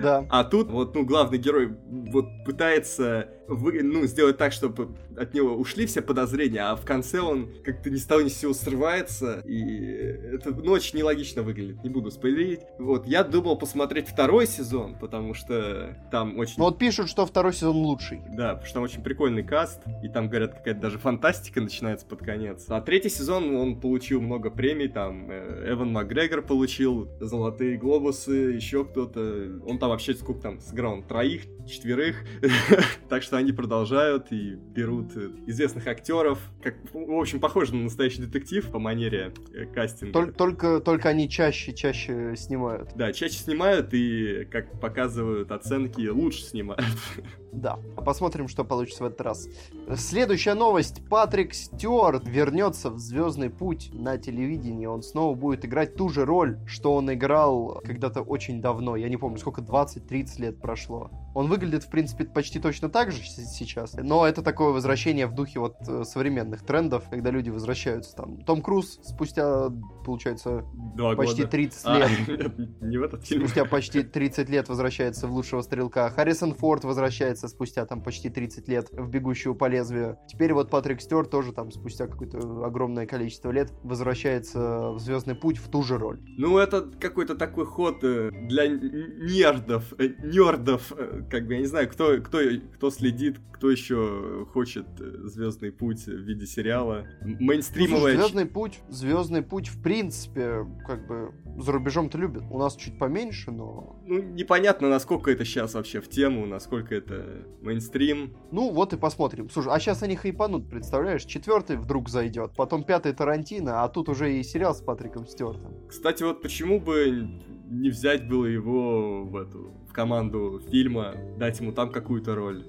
Да. 0.00 0.26
А 0.30 0.44
тут 0.44 0.70
вот, 0.70 0.94
ну, 0.94 1.04
главный 1.04 1.38
герой 1.38 1.76
вот 1.86 2.26
пытается 2.44 3.28
вы, 3.48 3.82
ну, 3.82 4.04
сделать 4.06 4.36
так, 4.36 4.52
чтобы 4.52 4.94
от 5.16 5.34
него 5.34 5.54
ушли 5.54 5.86
все 5.86 6.02
подозрения, 6.02 6.60
а 6.60 6.76
в 6.76 6.84
конце 6.84 7.20
он 7.20 7.50
как-то 7.64 7.90
ни 7.90 7.96
с 7.96 8.04
того 8.04 8.20
ни 8.20 8.28
с 8.28 8.38
сего 8.38 8.52
срывается, 8.52 9.40
и 9.44 9.94
это, 10.34 10.50
ну, 10.50 10.72
очень 10.72 10.98
нелогично 10.98 11.42
выглядит, 11.42 11.82
не 11.82 11.90
буду 11.90 12.10
спойлерить. 12.10 12.60
Вот, 12.78 13.06
я 13.06 13.24
думал 13.24 13.56
посмотреть 13.56 14.08
второй 14.08 14.46
сезон, 14.46 14.96
потому 14.98 15.34
что 15.34 15.96
там 16.10 16.38
очень... 16.38 16.54
Ну, 16.58 16.64
вот 16.64 16.78
пишут, 16.78 17.08
что 17.08 17.24
второй 17.24 17.54
сезон 17.54 17.76
лучший. 17.76 18.20
Да, 18.28 18.50
потому 18.50 18.66
что 18.66 18.74
там 18.74 18.82
очень 18.82 19.02
прикольный 19.02 19.42
каст, 19.42 19.82
и 20.02 20.08
там, 20.08 20.28
говорят, 20.28 20.54
какая-то 20.54 20.80
даже 20.80 20.98
фантастика 20.98 21.60
начинается 21.60 22.06
под 22.06 22.20
конец. 22.20 22.66
А 22.68 22.80
третий 22.80 23.08
сезон, 23.08 23.56
он 23.56 23.80
получил 23.80 24.20
много 24.20 24.50
премий, 24.50 24.88
там, 24.88 25.30
э, 25.30 25.72
Эван 25.72 25.92
Макгрегор 25.92 26.42
получил 26.42 27.08
золотые 27.20 27.78
глобусы, 27.78 28.32
еще 28.32 28.84
кто-то, 28.84 29.60
он 29.66 29.78
там 29.78 29.87
вообще 29.88 30.14
сколько 30.14 30.40
там 30.40 30.60
сыграл, 30.60 30.94
он 30.94 31.02
троих, 31.02 31.42
четверых, 31.66 32.16
так 33.08 33.22
что 33.22 33.36
они 33.36 33.52
продолжают 33.52 34.32
и 34.32 34.54
берут 34.54 35.16
известных 35.46 35.86
актеров, 35.86 36.38
как, 36.62 36.76
в 36.92 37.12
общем, 37.18 37.40
похоже 37.40 37.74
на 37.74 37.84
настоящий 37.84 38.22
детектив 38.22 38.68
по 38.70 38.78
манере 38.78 39.32
э, 39.52 39.66
кастинга. 39.66 40.12
Только, 40.12 40.32
только, 40.32 40.80
только 40.80 41.08
они 41.08 41.28
чаще, 41.28 41.72
чаще 41.72 42.34
снимают. 42.36 42.90
Да, 42.94 43.12
чаще 43.12 43.34
снимают 43.34 43.92
и, 43.92 44.46
как 44.50 44.80
показывают 44.80 45.52
оценки, 45.52 46.06
лучше 46.08 46.42
снимают. 46.42 46.84
Да. 47.52 47.78
Посмотрим, 47.96 48.48
что 48.48 48.64
получится 48.64 49.04
в 49.04 49.06
этот 49.06 49.20
раз. 49.22 49.48
Следующая 49.96 50.54
новость. 50.54 51.02
Патрик 51.08 51.54
Стюарт 51.54 52.26
вернется 52.26 52.90
в 52.90 52.98
Звездный 52.98 53.50
путь 53.50 53.90
на 53.92 54.18
телевидении. 54.18 54.86
Он 54.86 55.02
снова 55.02 55.34
будет 55.34 55.64
играть 55.64 55.96
ту 55.96 56.08
же 56.08 56.24
роль, 56.24 56.58
что 56.66 56.94
он 56.94 57.12
играл 57.12 57.80
когда-то 57.84 58.22
очень 58.22 58.60
давно. 58.60 58.96
Я 58.96 59.08
не 59.08 59.16
помню, 59.16 59.38
сколько, 59.38 59.62
20-30 59.62 60.40
лет 60.40 60.60
прошло. 60.60 61.10
Он 61.38 61.46
выглядит, 61.46 61.84
в 61.84 61.88
принципе, 61.88 62.24
почти 62.24 62.58
точно 62.58 62.88
так 62.88 63.12
же 63.12 63.22
сейчас. 63.22 63.94
Но 63.94 64.26
это 64.26 64.42
такое 64.42 64.70
возвращение 64.70 65.28
в 65.28 65.36
духе 65.36 65.60
вот 65.60 65.76
э, 65.86 66.02
современных 66.02 66.66
трендов, 66.66 67.04
когда 67.08 67.30
люди 67.30 67.48
возвращаются 67.48 68.16
там. 68.16 68.38
Том 68.38 68.60
Круз 68.60 68.98
спустя, 69.04 69.70
получается, 70.04 70.64
Два 70.96 71.14
почти 71.14 71.42
года. 71.42 71.52
30 71.52 71.82
а, 71.84 71.98
лет. 71.98 72.58
Не 72.80 72.98
в 72.98 73.04
этот 73.04 73.24
фильм. 73.24 73.42
Спустя 73.42 73.64
почти 73.70 74.02
30 74.02 74.48
лет 74.48 74.68
возвращается 74.68 75.28
в 75.28 75.32
лучшего 75.32 75.62
стрелка. 75.62 76.10
Харрисон 76.10 76.54
Форд 76.54 76.82
возвращается 76.82 77.46
спустя 77.46 77.86
там 77.86 78.02
почти 78.02 78.30
30 78.30 78.66
лет 78.66 78.88
в 78.90 79.08
«Бегущую 79.08 79.54
по 79.54 79.66
лезвию». 79.68 80.18
Теперь 80.26 80.52
вот 80.52 80.70
Патрик 80.70 81.00
Стюарт 81.00 81.30
тоже 81.30 81.52
там 81.52 81.70
спустя 81.70 82.08
какое-то 82.08 82.66
огромное 82.66 83.06
количество 83.06 83.52
лет 83.52 83.72
возвращается 83.84 84.90
в 84.90 84.98
«Звездный 84.98 85.36
путь» 85.36 85.58
в 85.58 85.68
ту 85.68 85.84
же 85.84 85.98
роль. 85.98 86.18
Ну, 86.36 86.58
это 86.58 86.82
какой-то 86.82 87.36
такой 87.36 87.64
ход 87.64 88.02
э, 88.02 88.32
для 88.32 88.66
нердов, 88.66 89.94
э, 89.98 90.08
нердов, 90.24 90.92
как 91.30 91.46
бы, 91.46 91.54
я 91.54 91.60
не 91.60 91.66
знаю, 91.66 91.88
кто, 91.88 92.18
кто, 92.20 92.38
кто 92.74 92.90
следит, 92.90 93.38
кто 93.52 93.70
еще 93.70 94.46
хочет 94.52 94.86
э, 95.00 95.26
Звездный 95.26 95.72
путь 95.72 96.04
в 96.06 96.20
виде 96.20 96.46
сериала. 96.46 97.06
Мейнстримовая... 97.22 98.14
Ну, 98.14 98.20
Звездный 98.20 98.46
путь, 98.46 98.80
Звездный 98.88 99.42
путь, 99.42 99.68
в 99.68 99.82
принципе, 99.82 100.66
как 100.86 101.06
бы 101.06 101.32
за 101.58 101.72
рубежом-то 101.72 102.18
любят. 102.18 102.44
У 102.50 102.58
нас 102.58 102.76
чуть 102.76 102.98
поменьше, 102.98 103.50
но... 103.50 104.00
Ну, 104.06 104.22
непонятно, 104.22 104.88
насколько 104.88 105.30
это 105.30 105.44
сейчас 105.44 105.74
вообще 105.74 106.00
в 106.00 106.08
тему, 106.08 106.46
насколько 106.46 106.94
это 106.94 107.46
мейнстрим. 107.60 108.36
Ну, 108.52 108.70
вот 108.70 108.92
и 108.92 108.96
посмотрим. 108.96 109.50
Слушай, 109.50 109.72
а 109.72 109.80
сейчас 109.80 110.02
они 110.02 110.16
хайпанут, 110.16 110.70
представляешь? 110.70 111.24
Четвертый 111.24 111.76
вдруг 111.76 112.08
зайдет, 112.08 112.52
потом 112.56 112.84
пятый 112.84 113.12
Тарантино, 113.12 113.82
а 113.82 113.88
тут 113.88 114.08
уже 114.08 114.38
и 114.38 114.42
сериал 114.42 114.74
с 114.74 114.80
Патриком 114.80 115.26
Стюартом. 115.26 115.74
Кстати, 115.88 116.22
вот 116.22 116.42
почему 116.42 116.80
бы 116.80 117.28
не 117.70 117.90
взять 117.90 118.28
было 118.28 118.46
его 118.46 119.24
в 119.24 119.36
эту 119.36 119.74
команду 119.98 120.60
фильма, 120.70 121.14
дать 121.38 121.58
ему 121.60 121.72
там 121.72 121.90
какую-то 121.90 122.36
роль? 122.36 122.64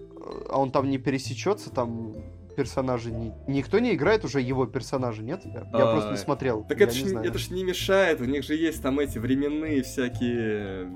А 0.50 0.60
он 0.60 0.72
там 0.72 0.90
не 0.90 0.98
пересечется, 0.98 1.70
там 1.70 2.14
персонажей 2.58 3.12
ни- 3.14 3.34
никто 3.48 3.78
не 3.80 3.94
играет 3.94 4.26
уже 4.26 4.42
его 4.42 4.66
персонажа, 4.66 5.22
нет? 5.22 5.42
Я, 5.46 5.52
я 5.62 5.90
А, 5.90 5.92
просто 5.94 6.12
не 6.12 6.18
смотрел. 6.18 6.66
Так 6.68 6.82
это 6.82 6.92
не 6.94 7.00
ж, 7.00 7.04
знаю. 7.10 7.28
это 7.28 7.38
ж 7.38 7.52
не 7.52 7.64
мешает, 7.64 8.20
у 8.20 8.26
них 8.26 8.44
же 8.44 8.56
есть 8.56 8.82
там 8.82 9.00
эти 9.00 9.20
временные 9.20 9.84
всякие 9.84 10.90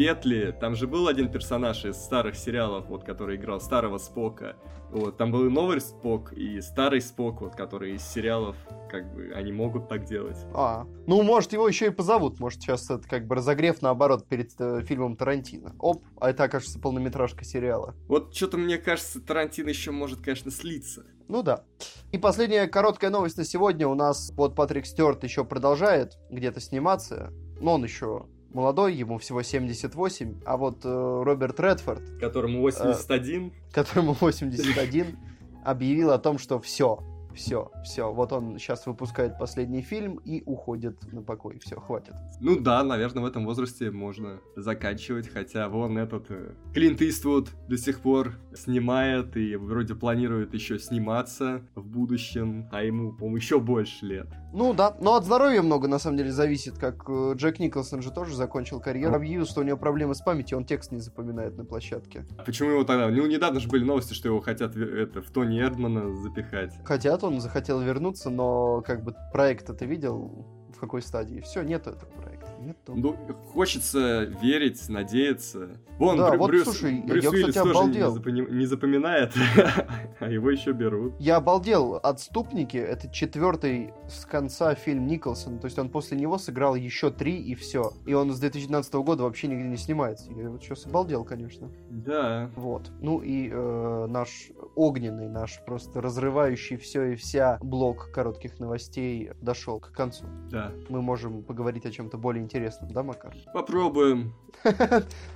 петли. 0.00 0.56
Там 0.58 0.76
же 0.76 0.86
был 0.86 1.08
один 1.08 1.30
персонаж 1.30 1.84
из 1.84 1.96
старых 1.96 2.34
сериалов, 2.34 2.86
вот, 2.88 3.04
который 3.04 3.36
играл 3.36 3.60
старого 3.60 3.98
Спока. 3.98 4.56
Вот, 4.90 5.18
там 5.18 5.30
был 5.30 5.44
и 5.44 5.50
новый 5.50 5.78
Спок, 5.78 6.32
и 6.32 6.62
старый 6.62 7.02
Спок, 7.02 7.42
вот, 7.42 7.54
который 7.54 7.96
из 7.96 8.02
сериалов, 8.02 8.56
как 8.90 9.12
бы, 9.12 9.30
они 9.34 9.52
могут 9.52 9.90
так 9.90 10.06
делать. 10.06 10.38
А, 10.54 10.86
ну, 11.06 11.22
может, 11.22 11.52
его 11.52 11.68
еще 11.68 11.88
и 11.88 11.90
позовут. 11.90 12.40
Может, 12.40 12.62
сейчас 12.62 12.88
это 12.88 13.06
как 13.06 13.26
бы 13.26 13.34
разогрев 13.34 13.82
наоборот 13.82 14.26
перед 14.26 14.58
э, 14.58 14.82
фильмом 14.84 15.16
Тарантино. 15.16 15.74
Оп, 15.78 16.02
а 16.18 16.30
это 16.30 16.44
окажется 16.44 16.80
полнометражка 16.80 17.44
сериала. 17.44 17.94
Вот 18.08 18.34
что-то 18.34 18.56
мне 18.56 18.78
кажется, 18.78 19.20
Тарантино 19.20 19.68
еще 19.68 19.90
может, 19.90 20.22
конечно, 20.22 20.50
слиться. 20.50 21.04
Ну 21.28 21.42
да. 21.42 21.64
И 22.10 22.16
последняя 22.16 22.66
короткая 22.68 23.10
новость 23.10 23.36
на 23.36 23.44
сегодня. 23.44 23.86
У 23.86 23.94
нас 23.94 24.32
вот 24.34 24.54
Патрик 24.56 24.86
Стюарт 24.86 25.22
еще 25.24 25.44
продолжает 25.44 26.16
где-то 26.30 26.58
сниматься. 26.58 27.34
Но 27.60 27.74
он 27.74 27.84
еще 27.84 28.24
молодой, 28.52 28.94
ему 28.94 29.18
всего 29.18 29.42
78. 29.42 30.40
А 30.44 30.56
вот 30.56 30.84
э, 30.84 31.22
Роберт 31.24 31.60
Редфорд, 31.60 32.02
Которому 32.20 32.60
81. 32.60 33.52
которому 33.72 34.12
81, 34.20 35.16
объявил 35.64 36.10
о 36.10 36.18
том, 36.18 36.38
что 36.38 36.58
все, 36.60 36.98
все, 37.34 37.70
все. 37.84 38.12
Вот 38.12 38.32
он 38.32 38.58
сейчас 38.58 38.86
выпускает 38.86 39.38
последний 39.38 39.82
фильм 39.82 40.16
и 40.24 40.42
уходит 40.44 41.12
на 41.12 41.22
покой. 41.22 41.58
Все, 41.60 41.76
хватит. 41.80 42.14
Ну 42.40 42.58
да, 42.58 42.82
наверное, 42.82 43.22
в 43.22 43.26
этом 43.26 43.44
возрасте 43.44 43.90
можно 43.90 44.40
заканчивать, 44.56 45.28
хотя 45.28 45.68
вон 45.68 45.98
этот 45.98 46.26
э, 46.30 46.54
Клинт 46.74 47.00
Иствуд 47.02 47.50
до 47.68 47.76
сих 47.76 48.00
пор 48.00 48.34
снимает 48.54 49.36
и 49.36 49.56
вроде 49.56 49.94
планирует 49.94 50.54
еще 50.54 50.78
сниматься 50.78 51.62
в 51.74 51.86
будущем, 51.86 52.68
а 52.72 52.82
ему, 52.82 53.12
по-моему, 53.12 53.36
еще 53.36 53.60
больше 53.60 54.06
лет. 54.06 54.28
Ну 54.52 54.74
да, 54.74 54.96
но 55.00 55.14
от 55.14 55.24
здоровья 55.24 55.62
много 55.62 55.86
на 55.86 55.98
самом 56.00 56.16
деле 56.16 56.32
зависит, 56.32 56.76
как 56.76 57.04
э, 57.08 57.34
Джек 57.36 57.60
Николсон 57.60 58.02
же 58.02 58.10
тоже 58.10 58.34
закончил 58.34 58.80
карьеру, 58.80 59.14
объявил, 59.14 59.46
что 59.46 59.60
у 59.60 59.64
него 59.64 59.76
проблемы 59.76 60.14
с 60.16 60.20
памятью, 60.20 60.58
он 60.58 60.64
текст 60.64 60.90
не 60.90 60.98
запоминает 60.98 61.56
на 61.56 61.64
площадке. 61.64 62.26
А 62.36 62.42
Почему 62.42 62.70
его 62.70 62.84
тогда? 62.84 63.08
Ну, 63.08 63.26
недавно 63.26 63.60
же 63.60 63.68
были 63.68 63.84
новости, 63.84 64.12
что 64.12 64.28
его 64.28 64.40
хотят 64.40 64.74
в- 64.74 64.82
это, 64.82 65.22
в 65.22 65.30
Тони 65.30 65.60
Эрдмана 65.60 66.12
запихать. 66.16 66.74
Хотят, 66.84 67.22
он 67.22 67.40
захотел 67.40 67.80
вернуться, 67.80 68.28
но 68.30 68.80
как 68.82 69.04
бы 69.04 69.14
проект 69.32 69.76
ты 69.78 69.86
видел, 69.86 70.46
в 70.74 70.80
какой 70.80 71.02
стадии? 71.02 71.40
Все, 71.40 71.62
нет 71.62 71.86
этого 71.86 72.10
проекта. 72.10 72.29
Нету. 72.60 72.94
Ну, 72.94 73.16
хочется 73.52 74.24
верить, 74.42 74.86
надеяться. 74.88 75.70
Вон, 75.98 76.18
Да, 76.18 76.30
Брю- 76.30 76.38
вот, 76.38 76.50
Брюс, 76.50 76.64
слушай, 76.64 77.02
Брюс 77.06 77.24
я, 77.24 77.30
Уиллис 77.30 77.48
кстати, 77.48 77.64
тоже 77.64 77.78
обалдел. 77.78 78.10
Не, 78.14 78.18
запони- 78.20 78.50
не 78.50 78.66
запоминает, 78.66 79.32
а 80.20 80.28
его 80.28 80.50
еще 80.50 80.72
берут. 80.72 81.14
Я 81.18 81.36
обалдел. 81.36 81.96
«Отступники»— 82.02 82.76
это 82.78 83.08
четвертый 83.10 83.92
с 84.08 84.24
конца 84.24 84.74
фильм 84.74 85.06
Николсона. 85.06 85.58
То 85.58 85.66
есть 85.66 85.78
он 85.78 85.88
после 85.88 86.18
него 86.18 86.38
сыграл 86.38 86.74
еще 86.74 87.10
три, 87.10 87.36
и 87.42 87.54
все. 87.54 87.92
И 88.06 88.14
он 88.14 88.30
с 88.32 88.38
2012 88.40 88.94
года 88.94 89.22
вообще 89.24 89.48
нигде 89.48 89.68
не 89.68 89.76
снимается. 89.76 90.30
Я 90.32 90.50
вот 90.50 90.62
сейчас 90.62 90.86
обалдел, 90.86 91.24
конечно. 91.24 91.68
Да. 91.90 92.50
Вот. 92.56 92.90
Ну 93.00 93.20
и 93.20 93.48
э, 93.50 94.06
наш 94.08 94.50
огненный, 94.76 95.28
наш 95.28 95.60
просто 95.64 96.00
разрывающий 96.00 96.76
все 96.76 97.12
и 97.12 97.16
вся 97.16 97.58
блок 97.62 98.10
коротких 98.12 98.58
новостей 98.60 99.30
дошел 99.40 99.80
к 99.80 99.92
концу. 99.92 100.24
Да. 100.50 100.72
Мы 100.88 101.02
можем 101.02 101.42
поговорить 101.42 101.86
о 101.86 101.90
чем-то 101.90 102.18
более 102.18 102.42
интересном, 102.50 102.90
да, 102.90 103.02
Макар? 103.02 103.32
Попробуем. 103.54 104.34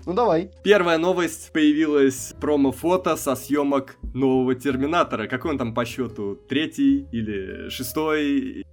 Ну 0.06 0.12
давай. 0.12 0.50
Первая 0.64 0.98
новость 0.98 1.52
появилась 1.52 2.34
промо-фото 2.40 3.16
со 3.16 3.36
съемок 3.36 3.96
нового 4.14 4.54
Терминатора. 4.54 5.28
Какой 5.28 5.52
он 5.52 5.58
там 5.58 5.74
по 5.74 5.84
счету? 5.84 6.36
Третий 6.48 7.06
или 7.12 7.68
шестой? 7.68 8.66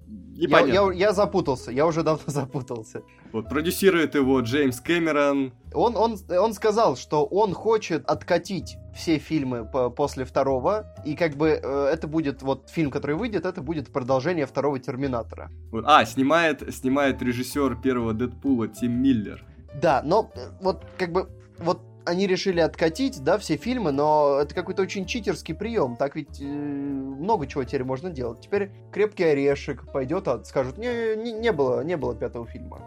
Я, 0.49 0.59
я- 0.65 0.91
я 0.91 1.13
запутался, 1.13 1.71
я 1.71 1.85
уже 1.85 2.03
давно 2.03 2.23
запутался. 2.27 3.01
Вот 3.31 3.49
продюсирует 3.49 4.15
его 4.15 4.39
Джеймс 4.41 4.79
Кэмерон. 4.81 5.53
Он, 5.73 5.95
он, 5.97 6.17
он 6.29 6.53
сказал, 6.53 6.97
что 6.97 7.25
он 7.25 7.53
хочет 7.53 8.05
откатить 8.09 8.77
все 8.95 9.19
фильмы 9.19 9.65
по- 9.65 9.89
после 9.89 10.25
второго, 10.25 10.93
и 11.05 11.15
как 11.15 11.35
бы 11.35 11.49
э, 11.49 11.85
это 11.93 12.07
будет, 12.07 12.41
вот 12.41 12.69
фильм, 12.69 12.91
который 12.91 13.15
выйдет, 13.15 13.45
это 13.45 13.61
будет 13.61 13.91
продолжение 13.93 14.45
второго 14.45 14.79
Терминатора. 14.79 15.49
Вот. 15.71 15.85
А, 15.87 16.05
снимает, 16.05 16.73
снимает 16.75 17.21
режиссер 17.21 17.75
первого 17.81 18.13
Дэдпула 18.13 18.67
Тим 18.67 19.01
Миллер. 19.01 19.45
Да, 19.81 20.01
но 20.03 20.29
э, 20.35 20.49
вот 20.61 20.83
как 20.97 21.11
бы 21.13 21.29
вот 21.59 21.79
они 22.05 22.27
решили 22.27 22.59
откатить, 22.59 23.23
да, 23.23 23.37
все 23.37 23.55
фильмы, 23.57 23.91
но 23.91 24.39
это 24.41 24.53
какой-то 24.55 24.81
очень 24.81 25.05
читерский 25.05 25.53
прием. 25.53 25.95
Так 25.95 26.15
ведь 26.15 26.41
э, 26.41 26.45
много 26.45 27.47
чего 27.47 27.63
теперь 27.63 27.83
можно 27.83 28.09
делать. 28.09 28.41
Теперь 28.41 28.71
крепкий 28.91 29.23
орешек 29.23 29.91
пойдет, 29.91 30.27
а 30.27 30.43
скажут, 30.43 30.77
не, 30.77 31.15
не, 31.15 31.31
не 31.31 31.51
было, 31.51 31.83
не 31.83 31.97
было 31.97 32.15
пятого 32.15 32.47
фильма. 32.47 32.79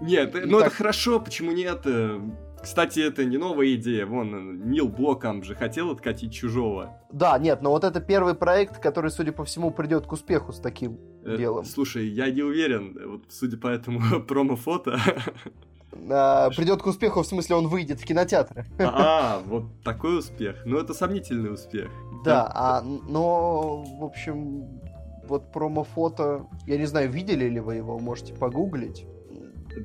Нет, 0.00 0.34
И 0.34 0.40
ну 0.40 0.58
так- 0.58 0.68
это 0.68 0.76
хорошо, 0.76 1.20
почему 1.20 1.52
нет? 1.52 1.82
Э, 1.86 2.20
Кстати, 2.62 3.00
это 3.00 3.24
не 3.24 3.36
новая 3.38 3.74
идея. 3.74 4.06
Вон, 4.06 4.34
э, 4.34 4.66
Нил 4.66 4.88
Блокам 4.88 5.42
же 5.44 5.54
хотел 5.54 5.90
откатить 5.90 6.32
чужого. 6.32 7.00
Да, 7.12 7.38
нет, 7.38 7.62
но 7.62 7.70
вот 7.70 7.84
это 7.84 8.00
первый 8.00 8.34
проект, 8.34 8.78
который, 8.80 9.10
судя 9.10 9.32
по 9.32 9.44
всему, 9.44 9.70
придет 9.70 10.06
к 10.06 10.12
успеху 10.12 10.52
с 10.52 10.58
таким 10.60 10.98
Э, 11.24 11.36
делом. 11.36 11.64
Слушай, 11.64 12.06
я 12.08 12.30
не 12.30 12.42
уверен, 12.42 12.96
вот 13.08 13.22
судя 13.30 13.56
по 13.56 13.66
этому 13.68 14.00
промо-фото. 14.28 14.98
А, 16.10 16.50
придет 16.50 16.82
к 16.82 16.86
успеху, 16.86 17.22
в 17.22 17.26
смысле, 17.26 17.56
он 17.56 17.68
выйдет 17.68 18.00
в 18.00 18.04
кинотеатры. 18.04 18.66
А, 18.78 19.40
вот 19.46 19.64
такой 19.82 20.18
успех. 20.18 20.56
Ну, 20.64 20.78
это 20.78 20.94
сомнительный 20.94 21.52
успех. 21.52 21.90
Да, 22.24 22.50
а, 22.54 22.82
но, 22.82 23.82
в 23.82 24.04
общем, 24.04 24.80
вот 25.28 25.52
промо-фото, 25.52 26.46
я 26.66 26.78
не 26.78 26.86
знаю, 26.86 27.10
видели 27.10 27.46
ли 27.48 27.60
вы 27.60 27.76
его, 27.76 27.98
можете 27.98 28.34
погуглить. 28.34 29.06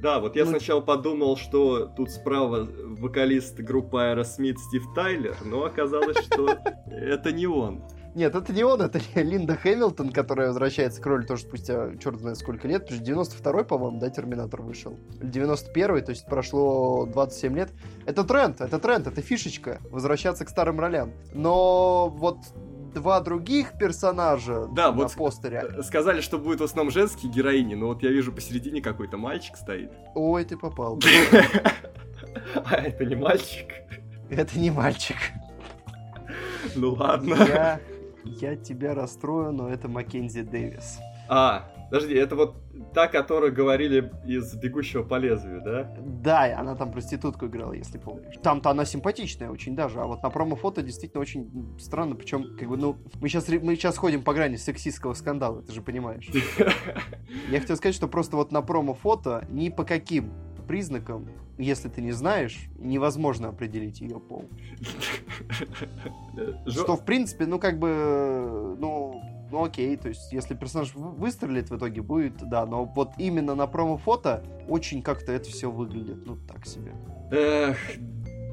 Да, 0.01 0.19
вот 0.19 0.35
я 0.37 0.45
Ну- 0.45 0.51
сначала 0.51 0.79
подумал, 0.79 1.35
что 1.35 1.85
тут 1.87 2.11
справа 2.11 2.65
вокалист 2.97 3.59
группы 3.59 3.97
Aerosmith 3.97 4.57
Стив 4.57 4.83
Тайлер, 4.95 5.35
но 5.43 5.65
оказалось, 5.65 6.17
что 6.17 6.49
это 6.85 7.31
не 7.33 7.45
он. 7.47 7.83
Нет, 8.13 8.35
это 8.35 8.51
не 8.51 8.63
он, 8.63 8.81
это 8.81 8.99
Линда 9.15 9.55
Хэмилтон, 9.55 10.11
которая 10.11 10.47
возвращается 10.47 11.01
к 11.01 11.05
роли 11.05 11.25
тоже 11.25 11.43
спустя 11.43 11.95
черт 11.97 12.19
знает 12.19 12.37
сколько 12.37 12.67
лет, 12.67 12.83
потому 12.87 13.01
что 13.01 13.11
92-й, 13.11 13.65
по-моему, 13.65 13.99
да, 13.99 14.09
Терминатор 14.09 14.61
вышел. 14.61 14.97
Или 15.21 15.31
91-й, 15.31 16.01
то 16.01 16.09
есть 16.09 16.25
прошло 16.25 17.05
27 17.05 17.55
лет. 17.55 17.71
Это 18.05 18.23
тренд, 18.23 18.59
это 18.59 18.79
тренд, 18.79 19.07
это 19.07 19.21
фишечка, 19.21 19.79
возвращаться 19.89 20.43
к 20.45 20.49
старым 20.49 20.79
ролям. 20.79 21.13
Но 21.33 22.09
вот 22.09 22.37
два 22.93 23.21
других 23.21 23.77
персонажа 23.77 24.67
Да, 24.73 24.91
на 24.91 24.97
вот 24.97 25.13
постере, 25.15 25.63
Э, 25.77 25.81
Сказали, 25.81 26.19
что 26.19 26.37
будет 26.37 26.59
в 26.59 26.63
основном 26.65 26.91
женские 26.91 27.31
героини, 27.31 27.75
но 27.75 27.87
вот 27.87 28.03
я 28.03 28.09
вижу 28.09 28.33
посередине 28.33 28.81
какой-то 28.81 29.15
мальчик 29.17 29.55
стоит. 29.55 29.91
ой, 30.15 30.43
ты 30.43 30.57
попал. 30.57 30.99
А 32.65 32.75
это 32.75 33.05
не 33.05 33.15
мальчик? 33.15 33.67
Это 34.29 34.57
не 34.59 34.71
мальчик. 34.71 35.17
Ну 36.75 36.93
ладно. 36.93 37.33
Я, 37.35 37.79
я 38.23 38.55
тебя 38.55 38.93
расстрою, 38.93 39.51
но 39.51 39.69
это 39.69 39.87
Маккензи 39.87 40.41
Дэвис. 40.41 40.99
А, 41.33 41.71
подожди, 41.89 42.13
это 42.15 42.35
вот 42.35 42.55
та, 42.93 43.07
которую 43.07 43.53
говорили 43.53 44.11
из 44.25 44.53
«Бегущего 44.55 45.03
по 45.03 45.15
лезвию», 45.15 45.61
да? 45.63 45.95
Да, 45.99 46.59
она 46.59 46.75
там 46.75 46.91
проститутку 46.91 47.45
играла, 47.45 47.71
если 47.71 47.97
помнишь. 47.97 48.35
Там-то 48.43 48.69
она 48.69 48.83
симпатичная 48.83 49.49
очень 49.49 49.75
даже, 49.75 50.01
а 50.01 50.07
вот 50.07 50.23
на 50.23 50.29
промо-фото 50.29 50.81
действительно 50.81 51.21
очень 51.21 51.77
странно, 51.79 52.15
причем, 52.15 52.57
как 52.57 52.67
бы, 52.67 52.75
ну, 52.75 52.97
мы 53.21 53.29
сейчас, 53.29 53.47
мы 53.47 53.75
сейчас 53.75 53.97
ходим 53.97 54.23
по 54.23 54.33
грани 54.33 54.57
сексистского 54.57 55.13
скандала, 55.13 55.61
ты 55.61 55.71
же 55.71 55.81
понимаешь. 55.81 56.29
Я 57.49 57.59
хотел 57.61 57.77
сказать, 57.77 57.95
что 57.95 58.09
просто 58.09 58.35
вот 58.35 58.51
на 58.51 58.61
промо-фото 58.61 59.45
ни 59.49 59.69
по 59.69 59.85
каким 59.85 60.33
признакам, 60.71 61.27
если 61.57 61.89
ты 61.89 62.01
не 62.01 62.13
знаешь, 62.13 62.69
невозможно 62.79 63.49
определить 63.49 63.99
ее 63.99 64.21
пол. 64.21 64.45
Что, 66.65 66.95
в 66.95 67.03
принципе, 67.03 67.45
ну, 67.45 67.59
как 67.59 67.77
бы, 67.77 68.77
ну, 68.79 69.21
ну, 69.51 69.65
окей, 69.65 69.97
то 69.97 70.07
есть, 70.07 70.31
если 70.31 70.55
персонаж 70.55 70.95
вы- 70.95 71.11
выстрелит 71.11 71.69
в 71.69 71.75
итоге, 71.75 72.01
будет, 72.01 72.37
да, 72.49 72.65
но 72.65 72.85
вот 72.85 73.09
именно 73.17 73.53
на 73.53 73.67
промо-фото 73.67 74.45
очень 74.69 75.01
как-то 75.01 75.33
это 75.33 75.49
все 75.49 75.69
выглядит, 75.69 76.25
ну, 76.25 76.37
так 76.47 76.65
себе. 76.65 76.93
Эх, 77.31 77.77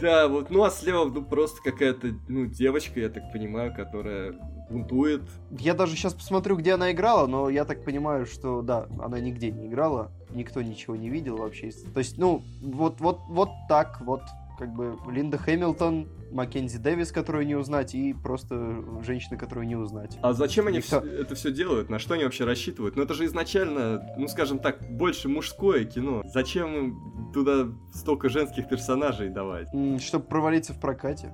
да, 0.00 0.28
вот, 0.28 0.50
ну 0.50 0.62
а 0.64 0.70
слева, 0.70 1.04
ну, 1.04 1.22
просто 1.22 1.62
какая-то, 1.62 2.08
ну, 2.28 2.46
девочка, 2.46 3.00
я 3.00 3.08
так 3.08 3.32
понимаю, 3.32 3.74
которая 3.74 4.34
бунтует. 4.70 5.22
Я 5.50 5.74
даже 5.74 5.96
сейчас 5.96 6.14
посмотрю, 6.14 6.56
где 6.56 6.74
она 6.74 6.92
играла, 6.92 7.26
но 7.26 7.48
я 7.48 7.64
так 7.64 7.84
понимаю, 7.84 8.26
что, 8.26 8.62
да, 8.62 8.86
она 9.00 9.20
нигде 9.20 9.50
не 9.50 9.66
играла, 9.66 10.10
никто 10.30 10.62
ничего 10.62 10.96
не 10.96 11.08
видел 11.08 11.38
вообще. 11.38 11.70
То 11.92 11.98
есть, 11.98 12.18
ну, 12.18 12.42
вот, 12.62 13.00
вот, 13.00 13.20
вот 13.28 13.50
так 13.68 14.00
вот, 14.00 14.22
как 14.58 14.72
бы 14.74 14.96
Линда 15.10 15.38
Хэмилтон, 15.38 16.08
Маккензи 16.30 16.78
Дэвис, 16.78 17.12
которую 17.12 17.46
не 17.46 17.54
узнать, 17.54 17.94
и 17.94 18.12
просто 18.12 18.84
женщина, 19.04 19.36
которую 19.36 19.66
не 19.66 19.76
узнать. 19.76 20.18
А 20.22 20.32
зачем 20.32 20.66
они 20.66 20.78
И 20.78 20.80
всё. 20.80 21.00
вс- 21.00 21.08
это 21.22 21.34
все 21.34 21.50
делают? 21.50 21.88
На 21.90 21.98
что 21.98 22.14
они 22.14 22.24
вообще 22.24 22.44
рассчитывают? 22.44 22.96
Ну 22.96 23.02
это 23.02 23.14
же 23.14 23.24
изначально, 23.26 24.02
ну 24.16 24.28
скажем 24.28 24.58
так, 24.58 24.78
больше 24.90 25.28
мужское 25.28 25.84
кино. 25.84 26.22
Зачем 26.32 26.74
им 26.74 27.32
туда 27.32 27.68
столько 27.92 28.28
женских 28.28 28.68
персонажей 28.68 29.28
давать? 29.28 29.68
Чтобы 30.00 30.24
провалиться 30.26 30.72
в 30.72 30.80
прокате. 30.80 31.32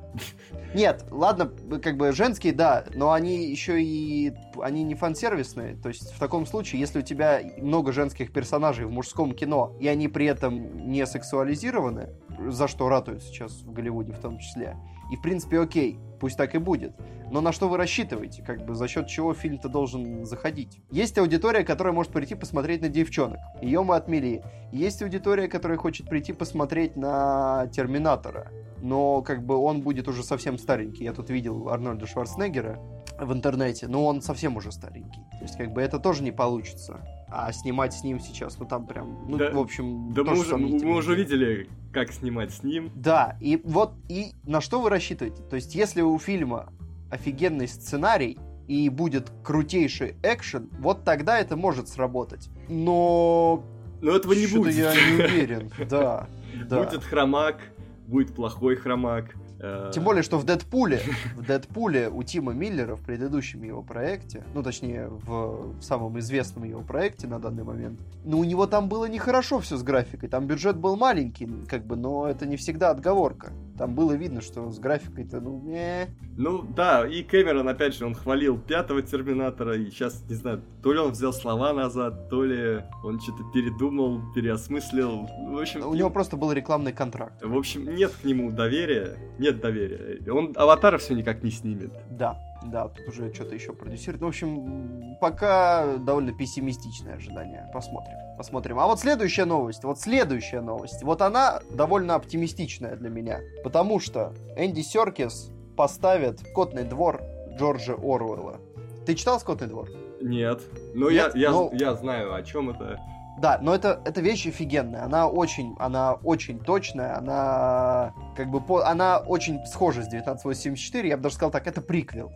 Нет, 0.75 1.05
ладно, 1.11 1.51
как 1.83 1.97
бы 1.97 2.13
женские, 2.13 2.53
да, 2.53 2.85
но 2.95 3.13
они 3.13 3.47
еще 3.51 3.83
и... 3.83 4.33
Они 4.61 4.83
не 4.85 4.95
фан-сервисные. 4.95 5.77
То 5.77 5.89
есть 5.89 6.13
в 6.13 6.19
таком 6.19 6.47
случае, 6.47 6.81
если 6.81 7.01
у 7.01 7.03
тебя 7.03 7.41
много 7.59 7.93
женских 7.93 8.33
персонажей 8.33 8.87
в 8.87 8.91
мужском 8.91 9.33
кино, 9.33 9.77
и 9.81 9.89
они 9.89 10.09
при 10.09 10.27
этом 10.27 10.89
не 10.91 11.07
сексуализированы, 11.07 12.11
за 12.49 12.69
что 12.69 12.89
ратуют 12.89 13.23
сейчас 13.23 13.63
в 13.63 13.73
Голливуде 13.73 14.13
в 14.13 14.19
том 14.19 14.39
числе, 14.39 14.77
и 15.11 15.17
в 15.17 15.23
принципе 15.23 15.61
окей, 15.61 15.99
пусть 16.21 16.37
так 16.37 16.55
и 16.55 16.59
будет. 16.59 16.95
Но 17.31 17.41
на 17.41 17.53
что 17.53 17.69
вы 17.69 17.77
рассчитываете? 17.77 18.43
Как 18.43 18.65
бы 18.65 18.75
за 18.75 18.87
счет 18.87 19.07
чего 19.07 19.35
фильм-то 19.35 19.69
должен 19.69 20.25
заходить? 20.25 20.81
Есть 20.91 21.19
аудитория, 21.19 21.65
которая 21.65 21.93
может 21.93 22.13
прийти 22.13 22.35
посмотреть 22.35 22.83
на 22.83 22.89
девчонок. 22.89 23.41
Ее 23.61 23.83
мы 23.83 23.97
отмели. 23.97 24.43
Есть 24.73 25.03
аудитория, 25.03 25.49
которая 25.49 25.79
хочет 25.79 26.09
прийти 26.09 26.33
посмотреть 26.33 26.97
на 26.97 27.67
Терминатора. 27.73 28.51
Но 28.83 29.23
как 29.23 29.45
бы 29.45 29.57
он 29.57 29.81
будет 29.83 30.07
уже 30.09 30.23
совсем 30.23 30.59
старенький. 30.59 31.05
Я 31.05 31.13
тут 31.13 31.31
видел 31.31 31.69
Арнольда 31.71 32.07
Шварценеггера 32.07 32.79
в 33.19 33.33
интернете, 33.33 33.89
но 33.89 34.05
он 34.07 34.21
совсем 34.21 34.57
уже 34.57 34.71
старенький. 34.73 35.23
То 35.33 35.43
есть 35.43 35.57
как 35.57 35.73
бы 35.73 35.81
это 35.81 35.99
тоже 35.99 36.23
не 36.23 36.33
получится. 36.33 37.01
А 37.37 37.51
снимать 37.53 37.93
с 37.93 38.05
ним 38.05 38.21
сейчас, 38.21 38.59
ну 38.61 38.65
там 38.67 38.87
прям, 38.87 39.27
ну 39.29 39.37
Да- 39.39 39.51
в 39.51 39.59
общем, 39.59 40.13
Да 40.13 40.23
мы 40.23 40.39
уже, 40.39 40.57
мы 40.57 40.97
уже 40.97 41.17
видели, 41.17 41.69
как 41.93 42.13
снимать 42.13 42.53
с 42.53 42.63
ним. 42.63 42.93
Да, 42.95 43.37
и 43.41 43.61
вот 43.65 43.95
и 44.09 44.33
на 44.47 44.61
что 44.61 44.81
вы 44.81 44.89
рассчитываете? 44.89 45.43
То 45.43 45.57
есть, 45.57 45.75
если 45.75 46.01
у 46.01 46.17
фильма 46.19 46.73
офигенный 47.11 47.67
сценарий 47.67 48.39
и 48.69 48.89
будет 48.89 49.33
крутейший 49.43 50.15
экшен, 50.23 50.69
вот 50.79 51.03
тогда 51.05 51.39
это 51.41 51.57
может 51.57 51.89
сработать. 51.89 52.51
Но 52.69 53.65
Но 54.01 54.13
этого 54.13 54.33
не 54.33 54.47
будет. 54.47 54.75
я 54.77 54.95
не 54.95 55.15
уверен. 55.25 55.71
Да, 55.91 56.29
да. 56.69 56.85
Будет 56.85 57.03
хромак, 57.03 57.59
будет 58.07 58.33
плохой 58.35 58.77
хромак. 58.77 59.35
Э, 59.65 59.91
Тем 59.93 60.05
более, 60.05 60.23
что 60.23 60.39
в 60.39 60.45
Дэдпуле, 60.45 61.01
в 61.37 61.47
Дэдпуле 61.47 62.09
у 62.09 62.23
Тима 62.23 62.53
Миллера 62.53 62.97
в 62.97 63.03
предыдущем 63.03 63.63
его 63.63 63.83
проекте, 63.83 64.45
ну, 64.55 64.63
точнее, 64.63 65.09
в 65.09 65.81
самом 65.81 66.19
известном 66.19 66.65
его 66.65 66.83
проекте 66.83 67.27
на 67.27 67.39
данный 67.39 67.65
момент, 67.65 68.01
ну, 68.25 68.39
у 68.39 68.45
него 68.45 68.67
там 68.67 68.89
было 68.89 69.07
нехорошо 69.07 69.61
все 69.61 69.77
с 69.77 69.83
графикой, 69.83 70.29
там 70.29 70.47
бюджет 70.47 70.77
был 70.77 70.97
маленький, 70.97 71.49
как 71.69 71.85
бы, 71.87 71.97
но 71.97 72.29
это 72.29 72.47
не 72.47 72.57
всегда 72.57 72.91
отговорка. 72.91 73.53
Там 73.77 73.95
было 73.95 74.13
видно, 74.13 74.41
что 74.41 74.71
с 74.71 74.79
графикой-то, 74.79 75.41
ну, 75.41 75.61
не. 75.65 76.07
Ну 76.37 76.63
да, 76.63 77.07
и 77.07 77.23
Кэмерон, 77.25 77.69
опять 77.69 77.95
же, 77.95 78.07
он 78.07 78.15
хвалил 78.15 78.57
пятого 78.57 79.03
Терминатора, 79.03 79.77
и 79.77 79.91
сейчас, 79.91 80.23
не 80.29 80.37
знаю, 80.37 80.63
то 80.83 80.93
ли 80.93 80.99
он 81.01 81.11
взял 81.11 81.33
слова 81.33 81.73
назад, 81.73 82.29
то 82.29 82.45
ли 82.45 82.83
он 83.03 83.21
что-то 83.21 83.43
передумал, 83.53 84.21
переосмыслил. 84.35 85.29
В 85.49 85.59
общем, 85.59 85.87
У 85.87 85.95
него 85.95 86.11
просто 86.11 86.37
был 86.37 86.53
рекламный 86.53 86.93
контракт. 86.93 87.43
в 87.43 87.57
общем, 87.57 87.93
нет 87.95 88.13
к 88.13 88.25
нему 88.25 88.53
доверия, 88.53 89.17
нет 89.39 89.61
доверия. 89.61 90.31
Он 90.31 90.53
Аватара 90.57 90.99
все 90.99 91.15
никак 91.15 91.43
не 91.43 91.51
снимет. 91.51 91.93
Да, 92.11 92.39
да, 92.71 92.89
тут 92.89 93.09
уже 93.09 93.33
что-то 93.33 93.55
еще 93.55 93.73
продюсирует. 93.73 94.21
Ну, 94.21 94.27
в 94.27 94.31
общем, 94.31 95.17
пока 95.21 95.97
довольно 95.99 96.33
пессимистичное 96.33 97.17
ожидание. 97.17 97.69
Посмотрим, 97.73 98.17
посмотрим. 98.37 98.79
А 98.79 98.87
вот 98.87 99.01
следующая 99.01 99.45
новость, 99.45 99.85
вот 99.85 99.99
следующая 100.01 100.61
новость, 100.61 101.03
вот 101.03 101.23
она 101.23 101.61
довольно 101.71 102.15
оптимистичная 102.15 102.97
для 102.97 103.11
меня. 103.11 103.41
Потому 103.63 104.01
что 104.01 104.33
Энди 104.57 104.81
Серкис 104.81 105.51
поставит 105.77 106.41
«Скотный 106.41 106.85
двор» 106.85 107.23
Джорджа 107.57 107.95
Оруэлла. 107.95 108.59
Ты 109.07 109.15
читал 109.15 109.39
«Скотный 109.41 109.67
двор»? 109.69 109.89
Нет. 110.21 110.63
Но 110.95 111.11
Нет? 111.11 111.35
я, 111.35 111.49
я, 111.49 111.51
Ну- 111.51 111.71
я 111.73 111.95
знаю, 111.95 112.35
о 112.35 112.43
чем 112.43 112.71
это. 112.71 112.99
Да, 113.37 113.59
но 113.61 113.75
это, 113.75 114.01
эта 114.05 114.21
вещь 114.21 114.47
офигенная. 114.47 115.05
Она 115.05 115.29
очень, 115.29 115.75
она 115.81 116.15
очень 116.23 116.61
точная, 116.61 117.19
она 117.19 118.15
как 118.37 118.49
бы 118.49 118.61
по, 118.61 118.87
она 118.87 119.19
очень 119.19 119.59
схожа 119.67 120.03
с 120.03 120.07
1984. 120.07 121.09
Я 121.09 121.17
бы 121.17 121.25
даже 121.25 121.35
сказал 121.35 121.51
так, 121.51 121.67
это 121.67 121.83
приквел. 121.83 122.33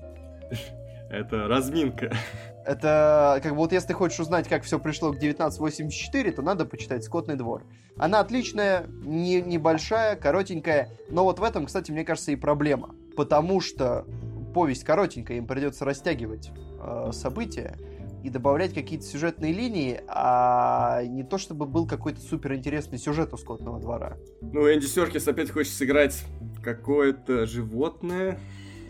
Это 1.10 1.48
разминка. 1.48 2.12
Это, 2.66 3.40
как 3.42 3.52
бы, 3.52 3.58
вот 3.58 3.72
если 3.72 3.88
ты 3.88 3.94
хочешь 3.94 4.20
узнать, 4.20 4.46
как 4.46 4.62
все 4.62 4.78
пришло 4.78 5.10
к 5.12 5.16
1984, 5.16 6.32
то 6.32 6.42
надо 6.42 6.66
почитать 6.66 7.02
«Скотный 7.02 7.36
двор». 7.36 7.64
Она 7.96 8.20
отличная, 8.20 8.86
не, 8.88 9.40
небольшая, 9.40 10.16
коротенькая, 10.16 10.90
но 11.08 11.24
вот 11.24 11.38
в 11.38 11.42
этом, 11.42 11.64
кстати, 11.64 11.90
мне 11.90 12.04
кажется, 12.04 12.32
и 12.32 12.36
проблема. 12.36 12.94
Потому 13.16 13.62
что 13.62 14.04
повесть 14.52 14.84
коротенькая, 14.84 15.38
им 15.38 15.46
придется 15.46 15.86
растягивать 15.86 16.50
э, 16.78 17.10
события 17.12 17.78
и 18.22 18.30
добавлять 18.30 18.74
какие-то 18.74 19.04
сюжетные 19.04 19.52
линии, 19.52 20.00
а 20.08 21.02
не 21.04 21.22
то 21.22 21.38
чтобы 21.38 21.66
был 21.66 21.86
какой-то 21.86 22.20
суперинтересный 22.20 22.98
сюжет 22.98 23.32
у 23.32 23.36
«Скотного 23.36 23.80
двора». 23.80 24.18
Ну, 24.40 24.70
Энди 24.70 24.86
Серкис 24.86 25.26
опять 25.28 25.50
хочет 25.50 25.72
сыграть 25.72 26.22
какое-то 26.62 27.46
животное. 27.46 28.38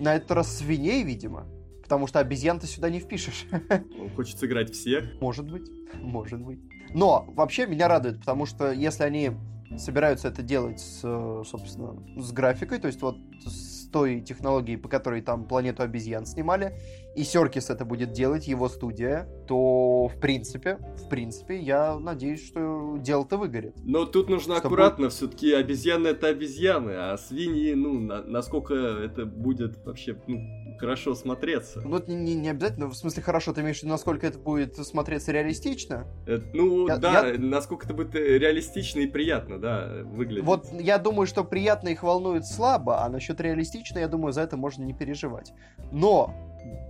На 0.01 0.15
этот 0.17 0.31
раз 0.33 0.59
свиней, 0.59 1.03
видимо. 1.03 1.47
Потому 1.83 2.07
что 2.07 2.19
обезьян 2.19 2.61
ты 2.61 2.67
сюда 2.67 2.91
не 2.91 3.01
впишешь. 3.01 3.47
Он 3.99 4.11
хочет 4.11 4.39
сыграть 4.39 4.73
всех. 4.73 5.21
Может 5.21 5.51
быть, 5.51 5.71
может 5.95 6.41
быть. 6.41 6.61
Но 6.95 7.25
вообще 7.35 7.67
меня 7.67 7.89
радует, 7.89 8.21
потому 8.21 8.47
что 8.47 8.73
если 8.73 9.05
они 9.05 9.33
собираются 9.77 10.29
это 10.29 10.43
делать 10.43 10.81
с, 10.81 11.01
э, 11.05 11.43
собственно, 11.47 12.03
с 12.21 12.33
графикой, 12.33 12.79
то 12.79 12.87
есть 12.87 13.03
вот 13.03 13.19
с 13.45 13.78
той 13.91 14.21
технологией, 14.21 14.79
по 14.79 14.89
которой 14.89 15.23
там 15.23 15.45
планету 15.47 15.83
обезьян 15.83 16.27
снимали, 16.27 16.79
и 17.17 17.25
Серкис 17.25 17.71
это 17.71 17.85
будет 17.85 18.13
делать, 18.13 18.47
его 18.47 18.69
студия, 18.69 19.29
то 19.47 20.09
в 20.09 20.21
принципе, 20.21 20.77
в 21.05 21.09
принципе, 21.09 21.59
я 21.59 21.99
надеюсь, 21.99 22.47
что 22.47 22.97
дело-то 22.99 23.37
выгорит. 23.37 23.75
Но 23.85 24.05
тут 24.05 24.29
нужно 24.29 24.57
Чтобы- 24.57 24.75
аккуратно, 24.77 25.09
все-таки 25.09 25.53
обезьяны 25.53 26.09
это 26.09 26.29
обезьяны, 26.29 26.93
а 26.93 27.17
свиньи, 27.19 27.75
ну, 27.75 27.99
на- 27.99 28.23
насколько 28.23 28.75
это 28.75 29.25
будет 29.27 29.85
вообще 29.85 30.17
ну, 30.27 30.39
хорошо 30.79 31.15
смотреться. 31.15 31.81
Ну, 31.85 31.97
это 31.97 32.11
не, 32.13 32.35
не- 32.35 32.51
обязательно, 32.51 32.87
в 32.87 32.95
смысле, 32.95 33.23
хорошо, 33.23 33.53
ты 33.53 33.61
имеешь 33.61 33.79
в 33.79 33.83
виду, 33.83 33.93
насколько 33.93 34.27
это 34.27 34.39
будет 34.39 34.77
смотреться 34.77 35.33
реалистично? 35.33 36.07
Э, 36.27 36.39
ну, 36.55 36.87
Я- 36.89 36.97
да, 36.97 37.33
насколько 37.37 37.85
это 37.87 37.95
будет 37.95 38.15
э, 38.15 38.39
реалистично 38.39 39.01
и 39.01 39.07
приятно, 39.07 39.59
да, 39.59 40.03
выглядеть. 40.05 40.45
Вот 40.45 40.67
я 40.73 40.99
думаю, 40.99 41.27
что 41.27 41.45
приятно 41.45 41.89
их 41.89 42.03
волнует 42.03 42.47
слабо, 42.47 43.05
а 43.05 43.09
насчет 43.09 43.41
реалистично, 43.41 43.99
я 43.99 44.09
думаю, 44.09 44.33
за 44.33 44.43
это 44.43 44.57
можно 44.57 44.85
не 44.85 44.95
переживать. 44.95 45.53
Но, 45.93 46.35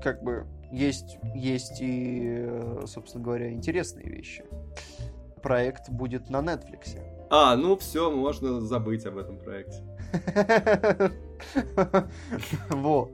как 0.02 0.22
бы, 0.22 0.46
есть, 0.70 1.18
есть 1.34 1.80
и, 1.80 2.44
э, 2.46 2.82
собственно 2.86 3.24
говоря, 3.24 3.50
интересные 3.52 4.06
вещи. 4.08 4.44
Проект 5.42 5.88
будет 5.88 6.30
на 6.30 6.38
Netflix. 6.38 6.98
А, 7.30 7.54
ну 7.56 7.76
все, 7.76 8.10
можно 8.10 8.60
забыть 8.60 9.06
об 9.06 9.18
этом 9.18 9.38
проекте. 9.38 9.82
Вот. 12.70 13.10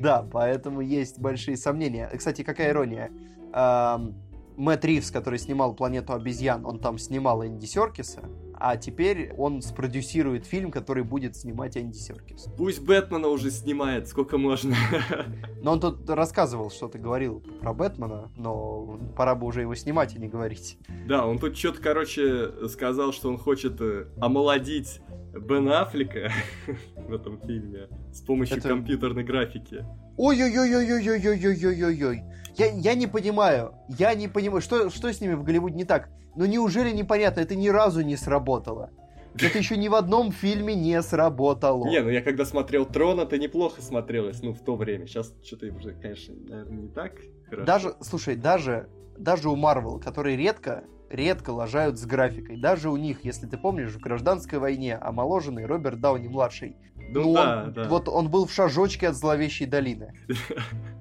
Да, 0.00 0.26
поэтому 0.30 0.80
есть 0.80 1.18
большие 1.18 1.56
сомнения. 1.56 2.10
Кстати, 2.16 2.42
какая 2.42 2.70
ирония. 2.70 3.10
Ам, 3.52 4.14
Мэтт 4.56 4.84
Ривз, 4.84 5.10
который 5.10 5.38
снимал 5.38 5.74
«Планету 5.74 6.12
обезьян», 6.12 6.64
он 6.64 6.78
там 6.78 6.98
снимал 6.98 7.44
Энди 7.44 7.66
Серкиса, 7.66 8.22
а 8.58 8.76
теперь 8.76 9.32
он 9.36 9.62
спродюсирует 9.62 10.46
фильм, 10.46 10.70
который 10.70 11.04
будет 11.04 11.36
снимать 11.36 11.76
Энди 11.76 11.96
Серкис. 11.96 12.46
Пусть 12.56 12.82
Бэтмена 12.82 13.28
уже 13.28 13.50
снимает, 13.50 14.08
сколько 14.08 14.38
можно. 14.38 14.74
Но 15.62 15.72
он 15.72 15.80
тут 15.80 16.08
рассказывал, 16.08 16.70
что 16.70 16.88
ты 16.88 16.98
говорил 16.98 17.42
про 17.60 17.74
Бэтмена, 17.74 18.30
но 18.36 18.98
пора 19.16 19.34
бы 19.34 19.46
уже 19.46 19.62
его 19.62 19.74
снимать 19.74 20.14
и 20.14 20.18
не 20.18 20.28
говорить. 20.28 20.78
Да, 21.06 21.26
он 21.26 21.38
тут 21.38 21.56
что-то, 21.56 21.80
короче, 21.80 22.68
сказал, 22.68 23.12
что 23.12 23.28
он 23.28 23.38
хочет 23.38 23.80
э, 23.80 24.06
омолодить 24.20 25.00
Бен 25.32 25.68
Аффлека 25.68 26.30
в 26.96 27.12
этом 27.12 27.40
фильме 27.40 27.88
с 28.12 28.20
помощью 28.20 28.58
Это- 28.58 28.68
компьютерной 28.68 29.24
графики. 29.24 29.84
Ой-ой-ой-ой-ой-ой-ой-ой-ой. 30.16 32.22
Я, 32.56 32.66
я 32.66 32.94
не 32.94 33.08
понимаю, 33.08 33.74
я 33.88 34.14
не 34.14 34.28
понимаю, 34.28 34.60
что, 34.60 34.88
что 34.90 35.12
с 35.12 35.20
ними 35.20 35.34
в 35.34 35.42
Голливуде 35.42 35.74
не 35.74 35.84
так? 35.84 36.08
Ну 36.36 36.46
неужели 36.46 36.90
непонятно, 36.90 37.40
это 37.40 37.54
ни 37.54 37.68
разу 37.68 38.02
не 38.02 38.16
сработало? 38.16 38.90
Это 39.36 39.58
еще 39.58 39.76
ни 39.76 39.88
в 39.88 39.94
одном 39.94 40.30
фильме 40.30 40.74
не 40.76 41.02
сработало. 41.02 41.86
Не, 41.88 42.00
ну 42.00 42.08
я 42.08 42.22
когда 42.22 42.44
смотрел 42.44 42.86
Трон, 42.86 43.18
это 43.18 43.36
неплохо 43.36 43.82
смотрелось, 43.82 44.40
ну, 44.42 44.52
в 44.52 44.60
то 44.60 44.76
время. 44.76 45.06
Сейчас 45.06 45.34
что-то 45.44 45.66
уже, 45.66 45.92
конечно, 45.92 46.34
наверное, 46.48 46.82
не 46.82 46.88
так 46.88 47.14
хорошо. 47.48 47.66
Даже, 47.66 47.94
слушай, 48.00 48.36
даже, 48.36 48.88
даже 49.18 49.48
у 49.48 49.56
Марвел, 49.56 49.98
которые 49.98 50.36
редко, 50.36 50.84
редко 51.10 51.50
лажают 51.50 51.98
с 51.98 52.06
графикой, 52.06 52.60
даже 52.60 52.90
у 52.90 52.96
них, 52.96 53.24
если 53.24 53.46
ты 53.46 53.56
помнишь, 53.58 53.90
в 53.90 53.98
гражданской 53.98 54.60
войне 54.60 54.96
омоложенный 54.96 55.66
Роберт 55.66 56.00
Дауни 56.00 56.28
младший, 56.28 56.76
Ну 57.10 57.22
ну, 57.22 57.34
да, 57.34 57.64
он, 57.66 57.72
да. 57.72 57.88
вот 57.88 58.08
он 58.08 58.30
был 58.30 58.46
в 58.46 58.52
шажочке 58.52 59.08
от 59.08 59.16
зловещей 59.16 59.66
долины. 59.66 60.14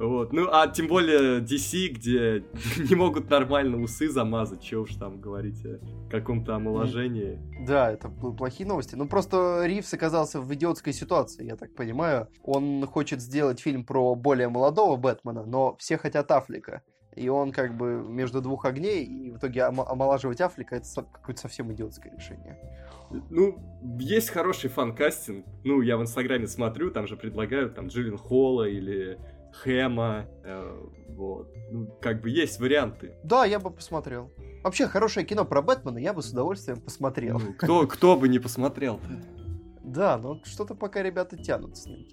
Вот. 0.00 0.32
Ну, 0.32 0.48
а 0.50 0.66
тем 0.66 0.88
более 0.88 1.40
DC, 1.40 1.88
где 1.88 2.42
не 2.88 2.94
могут 2.94 3.28
нормально 3.28 3.80
усы 3.82 4.08
замазать, 4.08 4.62
чего 4.62 4.82
уж 4.82 4.94
там 4.94 5.20
говорить 5.20 5.62
о 5.66 5.78
каком-то 6.10 6.56
омоложении. 6.56 7.38
Да, 7.66 7.92
это 7.92 8.08
плохие 8.08 8.66
новости. 8.66 8.94
Ну, 8.94 9.06
просто 9.06 9.62
Ривз 9.66 9.92
оказался 9.92 10.40
в 10.40 10.52
идиотской 10.54 10.94
ситуации, 10.94 11.44
я 11.44 11.56
так 11.56 11.74
понимаю. 11.74 12.28
Он 12.42 12.86
хочет 12.86 13.20
сделать 13.20 13.60
фильм 13.60 13.84
про 13.84 14.14
более 14.14 14.48
молодого 14.48 14.96
Бэтмена, 14.96 15.44
но 15.44 15.76
все 15.78 15.98
хотят 15.98 16.30
Аффлека. 16.30 16.82
И 17.14 17.28
он 17.28 17.52
как 17.52 17.76
бы 17.76 18.02
между 18.02 18.40
двух 18.40 18.64
огней, 18.64 19.04
и 19.04 19.30
в 19.32 19.36
итоге 19.36 19.64
омолаживать 19.64 20.40
Аффлека 20.40 20.76
это 20.76 20.86
какое-то 21.12 21.42
совсем 21.42 21.70
идиотское 21.74 22.14
решение. 22.14 22.58
Ну, 23.28 23.58
есть 23.98 24.30
хороший 24.30 24.70
фан-кастинг. 24.70 25.44
Ну, 25.64 25.82
я 25.82 25.98
в 25.98 26.02
Инстаграме 26.02 26.46
смотрю, 26.46 26.90
там 26.90 27.06
же 27.06 27.16
предлагают 27.16 27.74
там 27.74 27.88
Джиллин 27.88 28.16
Холла 28.16 28.68
или 28.68 29.18
Хэма. 29.52 30.26
Э, 30.44 30.88
вот. 31.08 31.52
Ну, 31.70 31.86
как 32.00 32.20
бы 32.22 32.30
есть 32.30 32.60
варианты. 32.60 33.14
Да, 33.22 33.44
я 33.44 33.58
бы 33.58 33.70
посмотрел. 33.70 34.30
Вообще, 34.62 34.86
хорошее 34.86 35.24
кино 35.26 35.44
про 35.44 35.62
Бэтмена 35.62 35.98
я 35.98 36.12
бы 36.12 36.22
с 36.22 36.30
удовольствием 36.30 36.80
посмотрел. 36.80 37.38
Ну, 37.38 37.54
кто, 37.54 37.86
кто 37.86 38.16
бы 38.16 38.28
не 38.28 38.38
посмотрел-то? 38.38 39.08
Да, 39.82 40.18
но 40.18 40.40
что-то 40.44 40.74
пока 40.74 41.02
ребята 41.02 41.36
тянут 41.36 41.76
с 41.76 41.86
ним. 41.86 42.06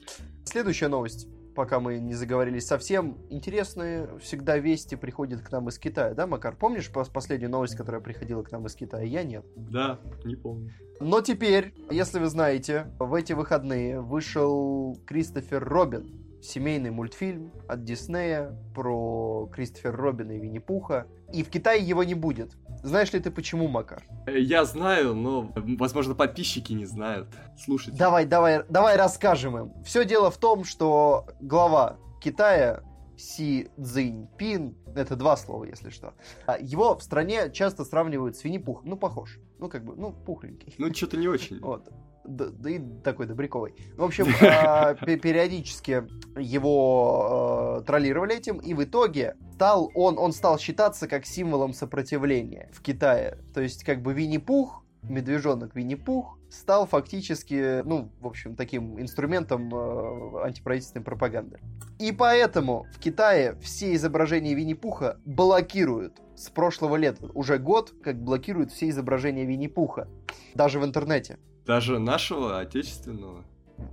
Следующая 0.45 0.87
новость 0.87 1.27
пока 1.57 1.79
мы 1.79 1.97
не 1.97 2.13
заговорились 2.13 2.67
совсем, 2.67 3.17
интересные 3.31 4.07
всегда 4.19 4.59
вести 4.59 4.95
приходят 4.95 5.41
к 5.41 5.51
нам 5.51 5.67
из 5.69 5.79
Китая, 5.79 6.13
да, 6.13 6.27
Макар? 6.27 6.55
Помнишь 6.55 6.91
последнюю 6.91 7.49
новость, 7.49 7.75
которая 7.75 7.99
приходила 7.99 8.43
к 8.43 8.51
нам 8.51 8.67
из 8.67 8.75
Китая? 8.75 9.03
Я 9.03 9.23
нет. 9.23 9.43
Да, 9.55 9.99
не 10.23 10.35
помню. 10.35 10.71
Но 10.99 11.19
теперь, 11.21 11.73
если 11.89 12.19
вы 12.19 12.27
знаете, 12.27 12.93
в 12.99 13.11
эти 13.15 13.33
выходные 13.33 13.99
вышел 13.99 14.99
Кристофер 15.07 15.67
Робин, 15.67 16.26
семейный 16.41 16.91
мультфильм 16.91 17.51
от 17.67 17.83
Диснея 17.83 18.55
про 18.75 19.49
Кристофера 19.53 19.95
Робина 19.95 20.33
и 20.33 20.39
Винни-Пуха. 20.39 21.07
И 21.33 21.43
в 21.43 21.49
Китае 21.49 21.83
его 21.83 22.03
не 22.03 22.13
будет. 22.13 22.55
Знаешь 22.83 23.11
ли 23.13 23.19
ты 23.19 23.31
почему, 23.31 23.67
Макар? 23.67 24.03
Э, 24.25 24.39
я 24.39 24.65
знаю, 24.65 25.13
но, 25.15 25.51
возможно, 25.55 26.15
подписчики 26.15 26.73
не 26.73 26.85
знают. 26.85 27.27
Слушайте. 27.57 27.97
Давай, 27.97 28.25
давай, 28.25 28.63
давай 28.69 28.95
расскажем 28.97 29.57
им. 29.57 29.83
Все 29.83 30.05
дело 30.05 30.31
в 30.31 30.37
том, 30.37 30.63
что 30.63 31.27
глава 31.41 31.97
Китая 32.21 32.83
Си 33.17 33.69
Цзиньпин, 33.81 34.75
это 34.95 35.15
два 35.15 35.35
слова, 35.37 35.63
если 35.63 35.89
что, 35.89 36.13
а 36.45 36.57
его 36.59 36.95
в 36.95 37.01
стране 37.01 37.51
часто 37.51 37.83
сравнивают 37.83 38.37
с 38.37 38.43
Винни-Пухом. 38.43 38.87
Ну, 38.87 38.95
похож. 38.95 39.39
Ну, 39.59 39.69
как 39.69 39.83
бы, 39.83 39.95
ну, 39.95 40.11
пухленький. 40.11 40.75
Ну, 40.77 40.93
что-то 40.93 41.17
не 41.17 41.27
очень. 41.27 41.59
Вот 41.59 41.89
да, 42.27 42.69
и 42.69 42.79
такой 43.03 43.25
добряковый. 43.25 43.73
В 43.95 44.03
общем, 44.03 44.27
а, 44.41 44.93
периодически 44.95 46.03
его 46.37 47.77
а, 47.79 47.81
троллировали 47.81 48.35
этим, 48.35 48.57
и 48.57 48.73
в 48.73 48.83
итоге 48.83 49.35
стал 49.53 49.91
он, 49.95 50.19
он 50.19 50.33
стал 50.33 50.59
считаться 50.59 51.07
как 51.07 51.25
символом 51.25 51.73
сопротивления 51.73 52.69
в 52.73 52.81
Китае. 52.81 53.39
То 53.53 53.61
есть, 53.61 53.83
как 53.83 54.01
бы 54.01 54.13
Винни-Пух, 54.13 54.83
медвежонок 55.03 55.75
Винни-Пух, 55.75 56.37
стал 56.49 56.85
фактически, 56.85 57.81
ну, 57.83 58.11
в 58.19 58.27
общем, 58.27 58.55
таким 58.55 58.99
инструментом 58.99 59.73
э, 59.73 60.45
антиправительственной 60.45 61.03
пропаганды. 61.03 61.59
И 61.99 62.11
поэтому 62.11 62.85
в 62.93 62.99
Китае 62.99 63.55
все 63.61 63.93
изображения 63.95 64.53
Винни-Пуха 64.53 65.17
блокируют 65.25 66.21
с 66.35 66.49
прошлого 66.49 66.95
лета. 66.95 67.27
Уже 67.33 67.57
год, 67.57 67.93
как 68.03 68.21
блокируют 68.21 68.71
все 68.71 68.89
изображения 68.89 69.45
Винни-Пуха. 69.45 70.07
Даже 70.53 70.79
в 70.79 70.85
интернете. 70.85 71.39
Даже 71.67 71.99
нашего, 71.99 72.59
отечественного? 72.59 73.43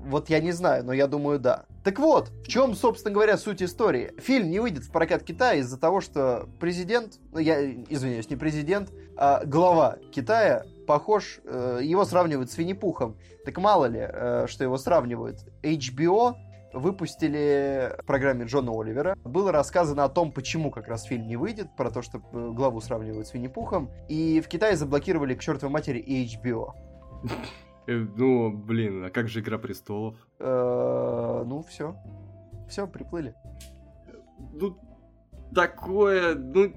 Вот 0.07 0.31
я 0.31 0.41
не 0.41 0.53
знаю, 0.53 0.85
но 0.85 0.93
я 0.93 1.07
думаю, 1.07 1.39
да. 1.39 1.67
Так 1.83 1.99
вот, 1.99 2.31
в 2.45 2.49
чем, 2.49 2.75
собственно 2.75 3.13
говоря, 3.13 3.37
суть 3.37 3.63
истории? 3.63 4.13
Фильм 4.19 4.49
не 4.49 4.61
выйдет 4.61 4.85
в 4.85 4.91
прокат 4.91 5.25
Китая 5.25 5.57
из-за 5.57 5.79
того, 5.79 6.01
что 6.01 6.49
президент, 6.61 7.19
ну 7.33 7.39
я 7.39 7.71
извиняюсь, 7.89 8.31
не 8.31 8.37
президент, 8.37 8.91
а 9.17 9.45
глава 9.45 9.99
Китая 10.13 10.65
похож, 10.87 11.41
э, 11.45 11.81
его 11.83 12.05
сравнивают 12.05 12.51
с 12.51 12.57
Винни-Пухом. 12.57 13.17
Так 13.45 13.59
мало 13.59 13.87
ли, 13.87 14.01
э, 14.01 14.47
что 14.49 14.65
его 14.65 14.79
сравнивают. 14.79 15.45
HBO 15.63 16.37
выпустили 16.73 17.93
в 18.03 18.07
программе 18.07 18.47
Джона 18.47 18.73
Оливера. 18.73 19.17
Было 19.25 19.53
рассказано 19.53 20.05
о 20.05 20.09
том, 20.09 20.33
почему 20.33 20.71
как 20.71 20.89
раз 20.89 21.05
фильм 21.05 21.27
не 21.27 21.37
выйдет, 21.37 21.75
про 21.77 21.91
то, 21.91 22.03
что 22.03 22.19
э, 22.19 22.51
главу 22.53 22.81
сравнивают 22.81 23.27
с 23.27 23.35
Винни-Пухом. 23.35 23.91
И 24.09 24.41
в 24.41 24.49
Китае 24.49 24.77
заблокировали 24.77 25.35
к 25.35 25.41
чертовой 25.41 25.73
матери 25.73 26.03
HBO. 26.03 26.73
Э, 27.87 28.07
ну, 28.16 28.51
блин, 28.51 29.05
а 29.05 29.11
как 29.11 29.29
же 29.29 29.40
Игра 29.40 29.59
Престолов? 29.59 30.16
Э, 30.38 31.42
ну, 31.47 31.62
все. 31.62 31.97
Все, 32.68 32.87
приплыли. 32.87 33.35
Ну, 34.53 34.79
такое, 35.55 36.35
ну, 36.35 36.73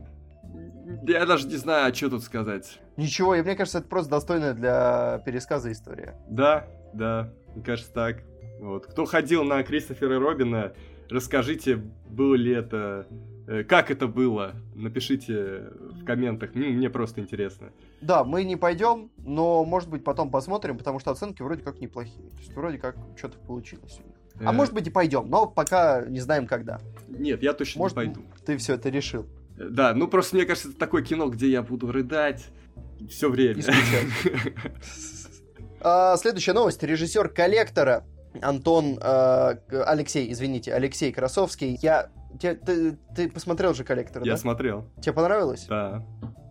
я 1.03 1.25
даже 1.25 1.47
не 1.47 1.55
знаю, 1.55 1.91
а 1.91 1.93
что 1.93 2.09
тут 2.09 2.23
сказать. 2.23 2.79
Ничего, 2.97 3.35
и 3.35 3.41
мне 3.41 3.55
кажется, 3.55 3.79
это 3.79 3.87
просто 3.87 4.11
достойная 4.11 4.53
для 4.53 5.21
пересказа 5.25 5.71
история. 5.71 6.15
Да, 6.29 6.67
да, 6.93 7.31
мне 7.53 7.63
кажется 7.63 7.93
так. 7.93 8.23
Вот. 8.59 8.87
Кто 8.87 9.05
ходил 9.05 9.43
на 9.43 9.63
Кристофера 9.63 10.19
Робина, 10.19 10.73
расскажите, 11.09 11.77
было 12.09 12.35
ли 12.35 12.53
это 12.53 13.07
Э, 13.47 13.63
как 13.63 13.89
это 13.89 14.07
было? 14.07 14.55
Напишите 14.75 15.69
в 15.79 16.03
комментах, 16.03 16.53
мне 16.53 16.89
просто 16.89 17.21
интересно. 17.21 17.71
Да, 18.01 18.23
мы 18.23 18.43
не 18.43 18.55
пойдем, 18.55 19.11
но, 19.17 19.65
может 19.65 19.89
быть, 19.89 20.03
потом 20.03 20.29
посмотрим, 20.29 20.77
потому 20.77 20.99
что 20.99 21.11
оценки 21.11 21.41
вроде 21.41 21.63
как 21.63 21.79
неплохие. 21.79 22.29
То 22.29 22.37
есть, 22.37 22.53
вроде 22.53 22.77
как 22.77 22.95
что-то 23.15 23.37
получилось 23.39 23.99
у 24.03 24.07
них. 24.07 24.17
А 24.39 24.51
э... 24.51 24.55
может 24.55 24.73
быть 24.73 24.87
и 24.87 24.89
пойдем, 24.91 25.29
но 25.29 25.47
пока 25.47 26.05
не 26.05 26.19
знаем 26.19 26.47
когда. 26.47 26.79
Нет, 27.07 27.41
я 27.41 27.53
точно 27.53 27.79
может, 27.79 27.97
не 27.97 28.05
пойду. 28.05 28.21
Ты 28.45 28.57
все 28.57 28.75
это 28.75 28.89
решил. 28.89 29.25
Э, 29.57 29.69
да, 29.69 29.93
ну 29.93 30.07
просто 30.07 30.35
мне 30.35 30.45
кажется, 30.45 30.69
это 30.69 30.77
такое 30.77 31.03
кино, 31.03 31.27
где 31.27 31.49
я 31.49 31.63
буду 31.63 31.91
рыдать 31.91 32.45
все 33.09 33.29
время. 33.29 33.63
А, 35.79 36.17
следующая 36.17 36.53
новость. 36.53 36.81
Режиссер 36.81 37.29
коллектора 37.29 38.03
Антон, 38.41 38.97
Алексей, 38.99 40.31
извините, 40.31 40.73
Алексей 40.73 41.13
Красовский. 41.13 41.77
Я 41.83 42.09
ты, 42.39 42.97
ты 43.15 43.29
посмотрел 43.29 43.73
же 43.73 43.83
коллектор, 43.83 44.23
Я 44.23 44.33
да? 44.33 44.37
смотрел. 44.37 44.85
Тебе 45.01 45.13
понравилось? 45.13 45.65
Да. 45.67 46.03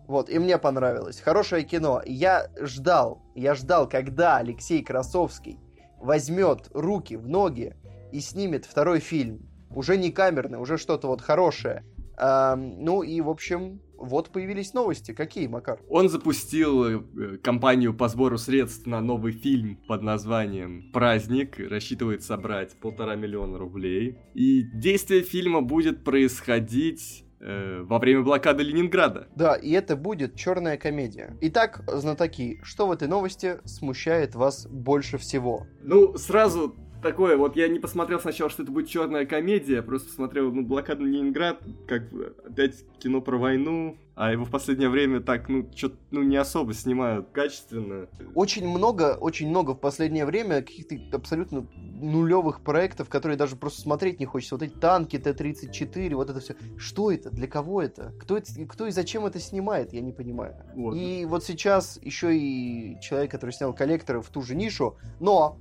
Вот, 0.07 0.29
и 0.29 0.39
мне 0.39 0.57
понравилось. 0.57 1.19
Хорошее 1.19 1.63
кино. 1.63 2.01
Я 2.05 2.49
ждал, 2.61 3.21
я 3.35 3.55
ждал, 3.55 3.89
когда 3.89 4.37
Алексей 4.37 4.81
Красовский 4.81 5.59
возьмет 5.99 6.69
руки 6.73 7.17
в 7.17 7.27
ноги 7.27 7.75
и 8.11 8.21
снимет 8.21 8.65
второй 8.65 8.99
фильм. 8.99 9.49
Уже 9.69 9.97
не 9.97 10.11
камерный, 10.11 10.59
уже 10.59 10.77
что-то 10.77 11.07
вот 11.07 11.21
хорошее. 11.21 11.83
А, 12.17 12.55
ну 12.55 13.03
и, 13.03 13.19
в 13.19 13.29
общем, 13.29 13.81
вот 13.97 14.29
появились 14.29 14.73
новости. 14.73 15.13
Какие, 15.13 15.47
Макар? 15.47 15.79
Он 15.89 16.07
запустил 16.07 16.85
э, 16.85 17.37
кампанию 17.39 17.93
по 17.93 18.07
сбору 18.07 18.37
средств 18.37 18.85
на 18.85 19.01
новый 19.01 19.33
фильм 19.33 19.77
под 19.87 20.03
названием 20.03 20.89
«Праздник». 20.93 21.59
Рассчитывает 21.59 22.23
собрать 22.23 22.79
полтора 22.79 23.15
миллиона 23.15 23.57
рублей. 23.57 24.17
И 24.33 24.63
действие 24.63 25.21
фильма 25.21 25.61
будет 25.61 26.03
происходить 26.03 27.26
э, 27.39 27.81
во 27.81 27.99
время 27.99 28.23
блокады 28.23 28.63
Ленинграда. 28.63 29.27
Да, 29.35 29.55
и 29.55 29.71
это 29.71 29.95
будет 29.95 30.35
черная 30.35 30.77
комедия. 30.77 31.37
Итак, 31.41 31.83
знатоки, 31.87 32.59
что 32.63 32.87
в 32.87 32.91
этой 32.91 33.07
новости 33.07 33.59
смущает 33.65 34.35
вас 34.35 34.67
больше 34.67 35.17
всего? 35.17 35.67
Ну, 35.81 36.17
сразу 36.17 36.75
такое, 37.01 37.37
вот 37.37 37.55
я 37.55 37.67
не 37.67 37.79
посмотрел 37.79 38.19
сначала, 38.19 38.49
что 38.49 38.63
это 38.63 38.71
будет 38.71 38.87
черная 38.87 39.25
комедия, 39.25 39.81
просто 39.81 40.09
посмотрел, 40.09 40.51
ну, 40.51 40.63
блокаду 40.63 41.05
Ленинград, 41.05 41.61
как 41.87 42.09
бы 42.11 42.35
опять 42.45 42.85
кино 42.99 43.21
про 43.21 43.37
войну, 43.37 43.97
а 44.15 44.31
его 44.31 44.45
в 44.45 44.49
последнее 44.49 44.89
время 44.89 45.19
так, 45.19 45.47
ну, 45.47 45.69
что 45.75 45.91
ну, 46.09 46.23
не 46.23 46.37
особо 46.37 46.73
снимают 46.73 47.29
качественно. 47.31 48.07
Очень 48.33 48.67
много, 48.67 49.15
очень 49.19 49.47
много 49.47 49.75
в 49.75 49.79
последнее 49.79 50.25
время 50.25 50.63
каких-то 50.63 50.95
абсолютно 51.15 51.67
нулевых 51.75 52.61
проектов, 52.61 53.09
которые 53.09 53.37
даже 53.37 53.55
просто 53.55 53.81
смотреть 53.81 54.19
не 54.19 54.25
хочется. 54.25 54.55
Вот 54.55 54.63
эти 54.63 54.73
танки 54.73 55.19
Т-34, 55.19 56.15
вот 56.15 56.31
это 56.31 56.39
все. 56.39 56.55
Что 56.77 57.11
это? 57.11 57.29
Для 57.29 57.47
кого 57.47 57.81
это? 57.81 58.11
Кто, 58.19 58.37
это, 58.37 58.51
кто 58.67 58.87
и 58.87 58.91
зачем 58.91 59.25
это 59.27 59.39
снимает? 59.39 59.93
Я 59.93 60.01
не 60.01 60.13
понимаю. 60.13 60.55
Вот. 60.73 60.95
И 60.95 61.25
вот 61.25 61.43
сейчас 61.43 61.99
еще 62.01 62.35
и 62.35 62.99
человек, 63.01 63.29
который 63.29 63.51
снял 63.51 63.71
коллекторы 63.73 64.21
в 64.21 64.29
ту 64.29 64.41
же 64.41 64.55
нишу, 64.55 64.97
но 65.19 65.59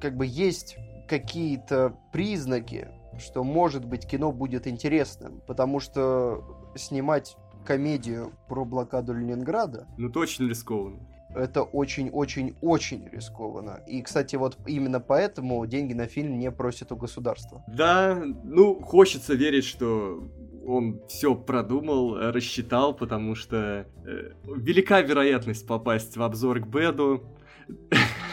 как 0.00 0.16
бы 0.16 0.26
есть 0.26 0.76
какие-то 1.08 1.96
признаки, 2.12 2.88
что, 3.18 3.44
может 3.44 3.84
быть, 3.84 4.06
кино 4.06 4.32
будет 4.32 4.66
интересным, 4.66 5.40
потому 5.46 5.80
что 5.80 6.44
снимать 6.74 7.36
комедию 7.64 8.32
про 8.48 8.64
блокаду 8.64 9.14
Ленинграда... 9.14 9.86
Ну, 9.96 10.08
это 10.08 10.18
очень 10.18 10.48
рискованно. 10.48 10.98
Это 11.34 11.62
очень-очень-очень 11.62 13.08
рискованно. 13.10 13.80
И, 13.88 14.02
кстати, 14.02 14.36
вот 14.36 14.56
именно 14.66 15.00
поэтому 15.00 15.66
деньги 15.66 15.92
на 15.92 16.06
фильм 16.06 16.38
не 16.38 16.50
просят 16.52 16.92
у 16.92 16.96
государства. 16.96 17.64
Да, 17.66 18.22
ну, 18.44 18.80
хочется 18.80 19.34
верить, 19.34 19.64
что 19.64 20.28
он 20.66 21.00
все 21.08 21.34
продумал, 21.34 22.16
рассчитал, 22.30 22.94
потому 22.94 23.34
что 23.34 23.86
э, 24.06 24.32
велика 24.44 25.00
вероятность 25.00 25.66
попасть 25.66 26.16
в 26.16 26.22
обзор 26.22 26.60
к 26.60 26.66
Беду. 26.68 27.22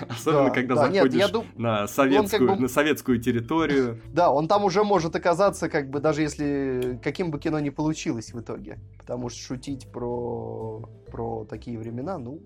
Особенно, 0.10 0.46
Да, 0.46 0.50
когда 0.52 0.76
да, 0.76 0.88
нет, 0.88 0.94
заходишь 0.96 1.20
я 1.20 1.28
дум- 1.28 1.46
на, 1.56 1.88
советскую, 1.88 2.48
как 2.48 2.58
бы- 2.58 2.62
на 2.64 2.68
советскую 2.68 3.20
территорию. 3.22 4.02
Да, 4.14 4.32
он 4.32 4.48
там 4.48 4.64
уже 4.64 4.84
может 4.84 5.16
оказаться, 5.16 5.70
как 5.70 5.90
бы, 5.90 6.00
даже 6.00 6.22
если 6.22 7.00
каким 7.04 7.32
бы 7.32 7.40
кино 7.40 7.60
ни 7.60 7.70
получилось 7.70 8.34
в 8.34 8.40
итоге. 8.40 8.80
Потому 8.98 9.30
что 9.30 9.40
шутить 9.40 9.92
про, 9.92 10.82
про 11.12 11.46
такие 11.46 11.78
времена, 11.78 12.18
ну, 12.18 12.40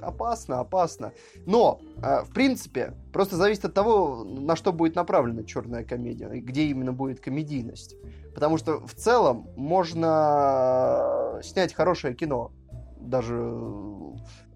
опасно, 0.00 0.60
опасно. 0.60 1.12
Но, 1.46 1.80
э, 2.02 2.22
в 2.24 2.32
принципе, 2.32 2.94
просто 3.12 3.36
зависит 3.36 3.64
от 3.64 3.74
того, 3.74 4.24
на 4.24 4.56
что 4.56 4.72
будет 4.72 4.94
направлена 4.94 5.44
черная 5.44 5.84
комедия, 5.84 6.28
где 6.28 6.64
именно 6.64 6.92
будет 6.92 7.20
комедийность. 7.20 7.96
Потому 8.34 8.56
что 8.56 8.78
в 8.86 8.94
целом 8.94 9.48
можно 9.56 11.40
снять 11.42 11.74
хорошее 11.74 12.14
кино, 12.14 12.52
даже 13.08 13.34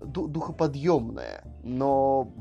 ду- 0.01 0.29
духоподъемное, 0.29 1.43
но 1.63 2.33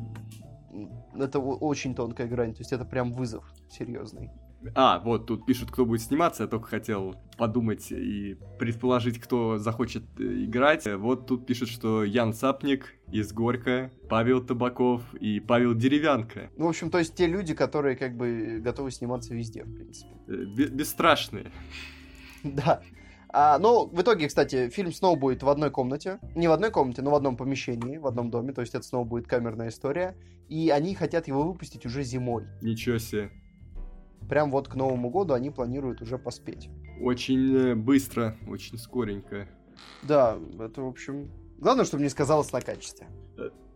это 1.15 1.39
очень 1.39 1.95
тонкая 1.95 2.27
грань, 2.27 2.53
то 2.53 2.59
есть 2.61 2.73
это 2.73 2.85
прям 2.85 3.11
вызов 3.13 3.51
серьезный. 3.69 4.29
А, 4.73 4.97
вот 4.99 5.27
тут 5.27 5.45
пишут, 5.45 5.69
кто 5.69 5.85
будет 5.85 6.01
сниматься, 6.01 6.43
я 6.43 6.49
только 6.49 6.67
хотел 6.67 7.13
подумать 7.37 7.91
и 7.91 8.35
предположить, 8.57 9.19
кто 9.19 9.59
захочет 9.59 10.01
э, 10.19 10.23
играть. 10.45 10.87
Вот 10.87 11.27
тут 11.27 11.45
пишут, 11.45 11.69
что 11.69 12.03
Ян 12.03 12.33
Сапник 12.33 12.95
из 13.11 13.31
Горько, 13.31 13.91
Павел 14.09 14.43
Табаков 14.43 15.03
и 15.13 15.39
Павел 15.39 15.75
Деревянко. 15.75 16.49
Ну, 16.57 16.65
в 16.65 16.69
общем, 16.69 16.89
то 16.89 16.97
есть 16.97 17.13
те 17.13 17.27
люди, 17.27 17.53
которые 17.53 17.95
как 17.95 18.17
бы 18.17 18.59
готовы 18.59 18.89
сниматься 18.89 19.35
везде, 19.35 19.63
в 19.65 19.71
принципе. 19.71 20.09
Э, 20.27 20.31
бе- 20.45 20.67
Бесстрашные. 20.69 21.51
Да. 22.43 22.81
А, 23.37 23.59
ну, 23.59 23.85
в 23.85 24.01
итоге, 24.01 24.29
кстати, 24.29 24.69
фильм 24.69 24.93
снова 24.93 25.19
будет 25.19 25.43
в 25.43 25.49
одной 25.49 25.69
комнате. 25.69 26.19
Не 26.35 26.47
в 26.47 26.53
одной 26.53 26.71
комнате, 26.71 27.01
но 27.01 27.11
в 27.11 27.15
одном 27.15 27.35
помещении, 27.35 27.97
в 27.97 28.07
одном 28.07 28.31
доме. 28.31 28.53
То 28.53 28.61
есть 28.61 28.73
это 28.73 28.85
снова 28.85 29.03
будет 29.03 29.27
камерная 29.27 29.67
история. 29.67 30.15
И 30.47 30.69
они 30.69 30.95
хотят 30.95 31.27
его 31.27 31.43
выпустить 31.43 31.85
уже 31.85 32.03
зимой. 32.03 32.45
Ничего 32.61 32.97
себе. 32.97 33.31
Прям 34.29 34.51
вот 34.51 34.69
к 34.69 34.75
Новому 34.75 35.09
году 35.09 35.33
они 35.33 35.49
планируют 35.49 36.01
уже 36.01 36.17
поспеть. 36.17 36.69
Очень 37.01 37.53
э, 37.53 37.75
быстро, 37.75 38.37
очень 38.47 38.77
скоренько. 38.77 39.49
Да, 40.01 40.37
это, 40.57 40.81
в 40.81 40.87
общем... 40.87 41.29
Главное, 41.57 41.85
чтобы 41.85 42.03
не 42.03 42.09
сказалось 42.09 42.51
на 42.51 42.61
качестве. 42.61 43.07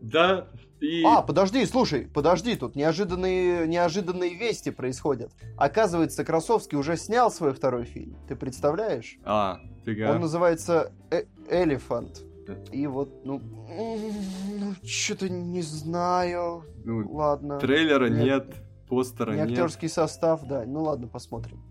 Да, 0.02 0.48
и... 0.80 1.04
А, 1.04 1.22
подожди, 1.22 1.66
слушай, 1.66 2.08
подожди, 2.08 2.56
тут 2.56 2.76
неожиданные, 2.76 3.68
неожиданные 3.68 4.34
вести 4.34 4.72
происходят. 4.72 5.34
Оказывается, 5.58 6.24
Красовский 6.24 6.78
уже 6.78 6.96
снял 6.96 7.30
свой 7.32 7.54
второй 7.54 7.84
фильм. 7.84 8.16
Ты 8.28 8.36
представляешь? 8.38 9.18
А, 9.26 9.60
фига. 9.86 10.12
Он 10.12 10.22
называется 10.22 10.94
«Э- 11.12 11.26
Elephant. 11.50 12.20
Да. 12.48 12.56
И 12.72 12.88
вот, 12.88 13.26
ну, 13.26 13.40
ну 13.40 14.74
что-то 14.84 15.28
не 15.30 15.62
знаю. 15.62 16.64
Ну, 16.86 17.14
Ладно. 17.14 17.60
трейлера 17.60 18.08
Не- 18.08 18.24
нет, 18.24 18.56
постера 18.88 19.32
Не 19.32 19.40
нет. 19.42 19.50
актерский 19.50 19.90
состав, 19.90 20.44
да. 20.48 20.64
Ну 20.66 20.84
ладно, 20.84 21.08
посмотрим. 21.08 21.62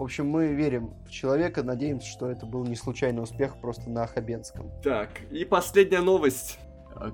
В 0.00 0.02
общем, 0.02 0.30
мы 0.30 0.46
верим 0.54 0.94
в 1.04 1.10
человека, 1.10 1.62
надеемся, 1.62 2.08
что 2.08 2.30
это 2.30 2.46
был 2.46 2.64
не 2.64 2.74
случайный 2.74 3.22
успех 3.22 3.60
просто 3.60 3.90
на 3.90 4.06
Хабенском. 4.06 4.72
Так, 4.82 5.10
и 5.30 5.44
последняя 5.44 6.00
новость. 6.00 6.58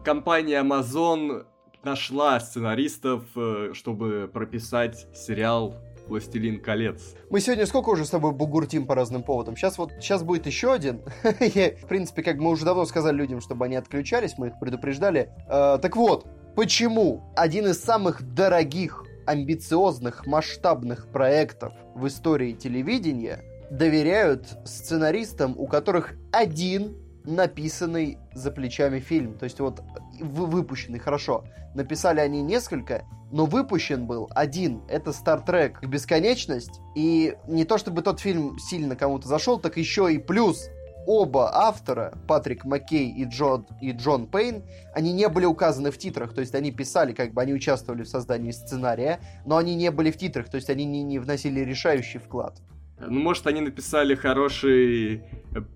Компания 0.05 0.63
Amazon 0.63 1.47
нашла 1.83 2.39
сценаристов, 2.39 3.25
э, 3.35 3.73
чтобы 3.73 4.31
прописать 4.33 5.09
сериал 5.13 5.75
«Властелин 6.07 6.63
колец». 6.63 7.17
Мы 7.29 7.41
сегодня 7.41 7.67
сколько 7.67 7.89
уже 7.89 8.05
с 8.05 8.11
тобой 8.11 8.31
бугуртим 8.31 8.87
по 8.87 8.95
разным 8.95 9.25
поводам? 9.25 9.57
Сейчас 9.57 9.79
вот, 9.79 9.91
сейчас 9.99 10.23
будет 10.23 10.47
еще 10.47 10.73
один. 10.73 11.03
В 11.25 11.89
принципе, 11.89 12.23
как 12.23 12.37
мы 12.37 12.51
уже 12.51 12.65
давно 12.65 12.85
сказали 12.85 13.17
людям, 13.17 13.41
чтобы 13.41 13.65
они 13.65 13.75
отключались, 13.75 14.39
мы 14.39 14.47
их 14.47 14.61
предупреждали. 14.61 15.31
Э, 15.49 15.79
так 15.83 15.97
вот, 15.97 16.29
почему 16.55 17.33
один 17.35 17.67
из 17.67 17.83
самых 17.83 18.23
дорогих, 18.23 19.03
амбициозных, 19.27 20.27
масштабных 20.27 21.09
проектов 21.09 21.73
в 21.95 22.07
истории 22.07 22.53
телевидения 22.53 23.43
доверяют 23.71 24.47
сценаристам, 24.65 25.55
у 25.59 25.67
которых 25.67 26.15
один 26.33 26.97
написанный 27.25 28.19
за 28.33 28.51
плечами 28.51 29.01
фильм. 29.01 29.35
То 29.35 29.45
есть 29.45 29.61
вот 29.61 29.83
вы- 30.21 30.47
выпущенный, 30.47 30.99
хорошо. 30.99 31.45
Написали 31.75 32.21
они 32.21 32.41
несколько, 32.41 33.05
но 33.33 33.45
выпущен 33.45 34.07
был 34.07 34.31
один. 34.35 34.83
Это 34.89 35.11
Star 35.11 35.45
Trek 35.45 35.87
Бесконечность. 35.87 36.81
И 36.95 37.37
не 37.49 37.65
то 37.65 37.79
чтобы 37.79 38.03
тот 38.03 38.21
фильм 38.21 38.59
сильно 38.59 38.97
кому-то 38.97 39.29
зашел, 39.29 39.59
так 39.59 39.77
еще 39.77 40.13
и 40.13 40.19
плюс 40.19 40.69
оба 41.07 41.51
автора, 41.55 42.13
Патрик 42.27 42.65
Маккей 42.65 43.09
и 43.11 43.25
Джон, 43.25 43.67
и 43.81 43.93
Джон 43.93 44.27
Пейн, 44.27 44.63
они 44.95 45.13
не 45.13 45.29
были 45.29 45.45
указаны 45.47 45.91
в 45.91 45.99
титрах, 45.99 46.35
то 46.35 46.41
есть 46.41 46.55
они 46.55 46.73
писали, 46.73 47.13
как 47.13 47.33
бы 47.33 47.41
они 47.43 47.53
участвовали 47.55 48.03
в 48.03 48.09
создании 48.09 48.51
сценария, 48.51 49.21
но 49.45 49.57
они 49.57 49.75
не 49.75 49.91
были 49.91 50.11
в 50.11 50.17
титрах, 50.19 50.49
то 50.49 50.57
есть 50.57 50.69
они 50.71 50.85
не, 50.85 51.03
не 51.03 51.19
вносили 51.19 51.61
решающий 51.61 52.19
вклад. 52.19 52.61
Ну, 52.99 53.21
может, 53.21 53.47
они 53.47 53.61
написали 53.61 54.15
хороший 54.15 55.23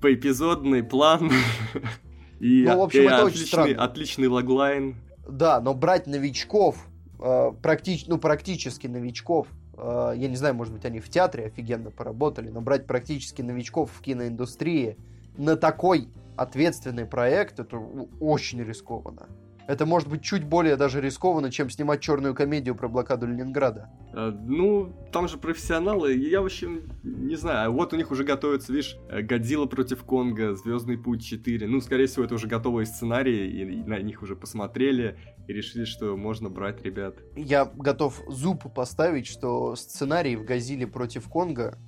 поэпизодный 0.01 0.83
план. 0.83 1.31
И, 2.41 2.65
Ну, 2.67 2.79
в 2.79 2.83
общем, 2.85 3.03
и 3.03 3.05
это 3.05 3.17
очень 3.27 3.35
отличный, 3.35 3.47
странно. 3.47 3.85
отличный 3.85 4.29
логлайн. 4.29 4.97
Да, 5.29 5.61
но 5.61 5.75
брать 5.75 6.07
новичков, 6.07 6.87
э, 7.19 7.23
практи- 7.63 8.05
ну, 8.07 8.17
практически 8.17 8.87
новичков, 8.87 9.47
э, 9.77 10.15
я 10.17 10.27
не 10.27 10.37
знаю, 10.37 10.55
может 10.55 10.73
быть, 10.73 10.87
они 10.87 11.01
в 11.01 11.11
театре 11.11 11.45
офигенно 11.45 11.91
поработали, 11.91 12.49
но 12.49 12.63
брать 12.63 12.87
практически 12.87 13.43
новичков 13.43 13.91
в 13.93 14.01
киноиндустрии 14.01 14.97
на 15.41 15.57
такой 15.57 16.09
ответственный 16.37 17.07
проект, 17.07 17.61
это 17.61 17.79
очень 18.21 18.63
рискованно. 18.63 19.27
Это 19.67 19.87
может 19.87 20.09
быть 20.09 20.23
чуть 20.23 20.45
более 20.45 20.77
даже 20.77 21.01
рискованно, 21.01 21.51
чем 21.51 21.71
снимать 21.71 22.01
черную 22.01 22.35
комедию 22.35 22.75
про 22.75 22.89
блокаду 22.89 23.27
Ленинграда. 23.27 23.89
Э, 24.13 24.33
Ну, 24.33 24.93
там 25.13 25.29
же 25.29 25.39
профессионалы, 25.39 26.15
я, 26.15 26.43
в 26.43 26.47
общем, 26.47 26.91
не 27.05 27.37
знаю. 27.37 27.73
Вот 27.73 27.93
у 27.93 27.97
них 27.97 28.11
уже 28.11 28.25
готовится, 28.25 28.73
видишь, 28.73 28.99
э, 29.09 29.23
Годзилла 29.23 29.67
против 29.67 30.03
Конга, 30.03 30.55
Звездный 30.55 30.99
путь 30.99 31.25
4. 31.25 31.69
Ну, 31.69 31.81
скорее 31.81 32.07
всего, 32.07 32.25
это 32.25 32.35
уже 32.35 32.49
готовые 32.49 32.85
сценарии, 32.85 33.49
и 33.49 33.65
на 33.85 34.01
них 34.01 34.23
уже 34.23 34.35
посмотрели, 34.35 35.19
и 35.47 35.53
решили, 35.53 35.85
что 35.85 36.17
можно 36.17 36.51
брать 36.51 36.83
ребят. 36.83 37.15
Я 37.37 37.65
готов 37.65 38.21
зуб 38.29 38.75
поставить, 38.75 39.27
что 39.27 39.77
сценарий 39.77 40.37
в 40.37 40.45
«Газиле 40.45 40.87
против 40.87 41.29
Конга» 41.29 41.79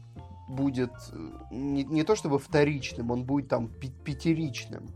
будет 0.52 0.92
э, 1.12 1.30
не, 1.50 1.84
не 1.84 2.04
то 2.04 2.14
чтобы 2.14 2.38
вторичным, 2.38 3.10
он 3.10 3.24
будет 3.24 3.48
там 3.48 3.68
пятеричным. 3.68 4.88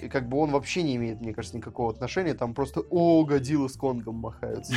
И 0.00 0.08
как 0.08 0.28
бы 0.28 0.38
он 0.38 0.50
вообще 0.50 0.82
не 0.82 0.96
имеет, 0.96 1.20
мне 1.20 1.34
кажется, 1.34 1.56
никакого 1.56 1.90
отношения. 1.90 2.32
Там 2.34 2.54
просто 2.54 2.80
«О, 2.88 3.22
Годзилла 3.24 3.68
с 3.68 3.76
Конгом 3.76 4.16
махаются». 4.16 4.74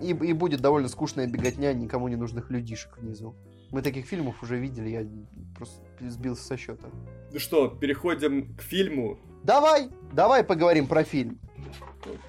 И, 0.00 0.08
и 0.10 0.32
будет 0.32 0.60
довольно 0.60 0.88
скучная 0.88 1.26
беготня 1.26 1.72
никому 1.74 2.08
не 2.08 2.16
нужных 2.16 2.50
людишек 2.50 2.96
внизу. 2.98 3.34
Мы 3.70 3.82
таких 3.82 4.06
фильмов 4.06 4.42
уже 4.42 4.58
видели, 4.58 4.88
я 4.88 5.06
просто 5.56 5.82
сбился 6.00 6.44
со 6.44 6.56
счета. 6.56 6.88
Ну 7.32 7.38
что, 7.38 7.68
переходим 7.68 8.54
к 8.54 8.62
фильму. 8.62 9.18
Давай, 9.42 9.90
давай 10.12 10.44
поговорим 10.44 10.86
про 10.86 11.04
фильм. 11.04 11.38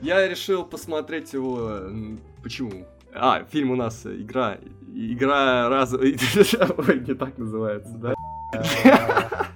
Я 0.01 0.27
решил 0.27 0.65
посмотреть 0.65 1.33
его... 1.33 1.81
Почему? 2.43 2.85
А, 3.15 3.43
фильм 3.45 3.71
у 3.71 3.75
нас 3.75 4.05
э, 4.05 4.15
игра... 4.15 4.57
Игра 4.93 5.69
раз... 5.69 5.93
Ой, 5.93 7.03
не 7.07 7.13
так 7.13 7.37
называется, 7.37 7.93
да? 7.97 8.15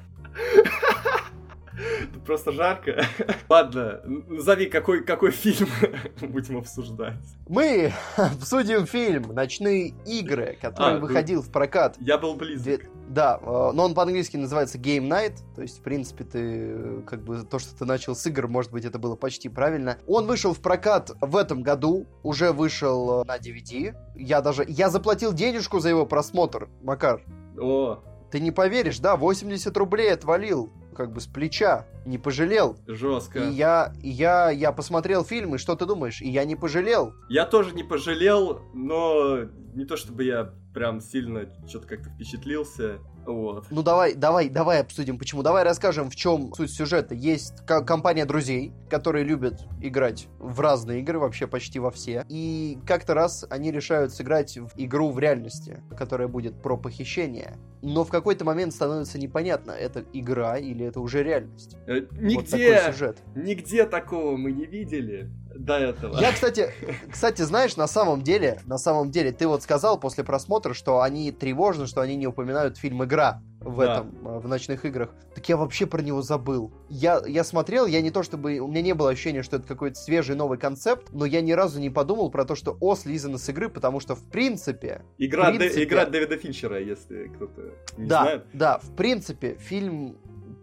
Просто 2.29 2.51
жарко. 2.51 3.03
Ладно, 3.49 4.01
назови, 4.05 4.67
какой, 4.67 5.03
какой 5.03 5.31
фильм 5.31 5.67
будем 6.21 6.57
обсуждать. 6.59 7.17
Мы 7.47 7.91
обсудим 8.17 8.85
фильм 8.85 9.33
«Ночные 9.33 9.95
игры», 10.05 10.55
который 10.61 10.97
А, 10.97 10.99
ну- 10.99 11.07
выходил 11.07 11.41
в 11.41 11.51
прокат 11.51 11.95
Я 11.99 12.19
был 12.19 12.35
близок. 12.35 12.81
Да, 13.07 13.39
э, 13.41 13.71
но 13.73 13.85
он 13.85 13.95
по-английски 13.95 14.37
называется 14.37 14.77
Game 14.77 15.07
Night, 15.07 15.39
то 15.55 15.63
есть, 15.63 15.79
в 15.79 15.81
принципе, 15.81 16.23
ты, 16.23 16.39
э, 16.39 17.01
как 17.07 17.23
бы, 17.23 17.41
то, 17.41 17.57
что 17.57 17.75
ты 17.75 17.83
начал 17.85 18.15
с 18.15 18.23
игр, 18.27 18.47
может 18.47 18.71
быть, 18.71 18.85
это 18.85 18.99
было 18.99 19.15
почти 19.15 19.49
правильно. 19.49 19.97
Он 20.05 20.27
вышел 20.27 20.53
в 20.53 20.59
прокат 20.59 21.09
в 21.19 21.35
этом 21.35 21.63
году, 21.63 22.05
уже 22.21 22.51
вышел 22.51 23.23
э, 23.23 23.25
на 23.25 23.37
DVD. 23.37 23.95
Я 24.13 24.41
даже, 24.41 24.63
я 24.67 24.91
заплатил 24.91 25.33
денежку 25.33 25.79
за 25.79 25.89
его 25.89 26.05
просмотр, 26.05 26.69
Макар. 26.83 27.23
О, 27.59 28.03
Ты 28.29 28.39
не 28.39 28.51
поверишь, 28.51 28.99
да, 28.99 29.15
80 29.15 29.75
рублей 29.75 30.13
отвалил, 30.13 30.71
как 30.99 31.13
бы, 31.13 31.21
с 31.21 31.27
плеча, 31.27 31.87
не 32.05 32.17
пожалел. 32.17 32.75
жестко. 32.85 33.39
И 33.39 33.51
я, 33.53 33.93
я, 34.03 34.49
я 34.49 34.73
посмотрел 34.73 35.23
фильм, 35.23 35.55
и 35.55 35.57
что 35.57 35.77
ты 35.77 35.85
думаешь? 35.85 36.21
И 36.21 36.27
я 36.27 36.43
не 36.43 36.57
пожалел. 36.57 37.13
Я 37.29 37.45
тоже 37.45 37.73
не 37.73 37.83
пожалел, 37.85 38.59
но 38.73 39.45
не 39.73 39.85
то 39.85 39.95
чтобы 39.95 40.25
я 40.25 40.53
прям 40.73 40.99
сильно 40.99 41.49
что-то 41.69 41.87
как-то 41.87 42.09
впечатлился. 42.09 42.99
Вот. 43.33 43.65
Ну 43.69 43.83
давай, 43.83 44.15
давай, 44.15 44.49
давай 44.49 44.81
обсудим, 44.81 45.17
почему. 45.17 45.43
Давай 45.43 45.63
расскажем, 45.63 46.09
в 46.09 46.15
чем 46.15 46.53
суть 46.53 46.71
сюжета. 46.71 47.13
Есть 47.13 47.65
ко- 47.65 47.83
компания 47.83 48.25
друзей, 48.25 48.73
которые 48.89 49.23
любят 49.23 49.61
играть 49.81 50.27
в 50.39 50.59
разные 50.59 51.01
игры, 51.01 51.19
вообще 51.19 51.45
почти 51.47 51.79
во 51.79 51.91
все. 51.91 52.25
И 52.29 52.77
как-то 52.87 53.13
раз 53.13 53.45
они 53.49 53.71
решают 53.71 54.13
сыграть 54.13 54.57
в 54.57 54.69
игру 54.77 55.11
в 55.11 55.19
реальности, 55.19 55.81
которая 55.97 56.27
будет 56.27 56.61
про 56.61 56.75
похищение. 56.77 57.57
Но 57.81 58.03
в 58.03 58.09
какой-то 58.09 58.43
момент 58.45 58.73
становится 58.73 59.17
непонятно, 59.19 59.71
это 59.71 60.03
игра 60.11 60.57
или 60.57 60.85
это 60.85 60.99
уже 60.99 61.23
реальность. 61.23 61.77
Э, 61.87 62.01
Вот 62.01 62.19
Нигде, 62.19 62.73
такой 62.81 62.93
сюжет. 62.93 63.17
нигде 63.35 63.85
такого 63.85 64.35
мы 64.37 64.51
не 64.51 64.65
видели. 64.65 65.29
До 65.59 65.77
этого. 65.77 66.17
Я, 66.19 66.31
кстати, 66.31 66.71
кстати, 67.11 67.41
знаешь, 67.41 67.75
на 67.75 67.87
самом 67.87 68.21
деле, 68.21 68.61
на 68.65 68.77
самом 68.77 69.11
деле, 69.11 69.31
ты 69.31 69.47
вот 69.47 69.61
сказал 69.61 69.99
после 69.99 70.23
просмотра, 70.23 70.73
что 70.73 71.01
они 71.01 71.31
тревожны, 71.31 71.85
что 71.85 72.01
они 72.01 72.15
не 72.15 72.27
упоминают 72.27 72.77
фильм 72.77 73.03
«Игра» 73.03 73.41
в 73.59 73.77
Да. 73.83 73.93
этом, 73.95 74.15
э, 74.25 74.39
в 74.39 74.47
ночных 74.47 74.85
играх. 74.85 75.09
Так 75.35 75.49
я 75.49 75.57
вообще 75.57 75.85
про 75.85 76.01
него 76.01 76.21
забыл. 76.21 76.71
Я, 76.87 77.21
я 77.27 77.43
смотрел, 77.43 77.85
я 77.87 78.01
не 78.01 78.09
то 78.09 78.23
чтобы... 78.23 78.59
У 78.59 78.67
меня 78.67 78.81
не 78.81 78.93
было 78.93 79.09
ощущения, 79.09 79.43
что 79.43 79.57
это 79.57 79.67
какой-то 79.67 79.95
свежий 79.99 80.35
новый 80.37 80.57
концепт, 80.57 81.09
но 81.11 81.25
я 81.25 81.41
ни 81.41 81.51
разу 81.51 81.77
не 81.81 81.89
подумал 81.89 82.31
про 82.31 82.45
то, 82.45 82.55
что 82.55 82.77
О 82.79 82.95
слизано 82.95 83.37
с 83.37 83.49
игры, 83.49 83.67
потому 83.67 83.99
что, 83.99 84.15
в 84.15 84.23
принципе... 84.29 85.01
Игра, 85.17 85.51
в 85.51 85.57
принципе- 85.57 85.81
Дэ- 85.81 85.83
игра 85.83 86.05
Дэвида 86.05 86.37
Финчера, 86.37 86.79
если 86.79 87.27
кто-то 87.35 87.61
не 87.97 88.07
да, 88.07 88.21
знает. 88.21 88.45
да, 88.53 88.79
в 88.79 88.95
принципе, 88.95 89.55
фильм, 89.59 90.17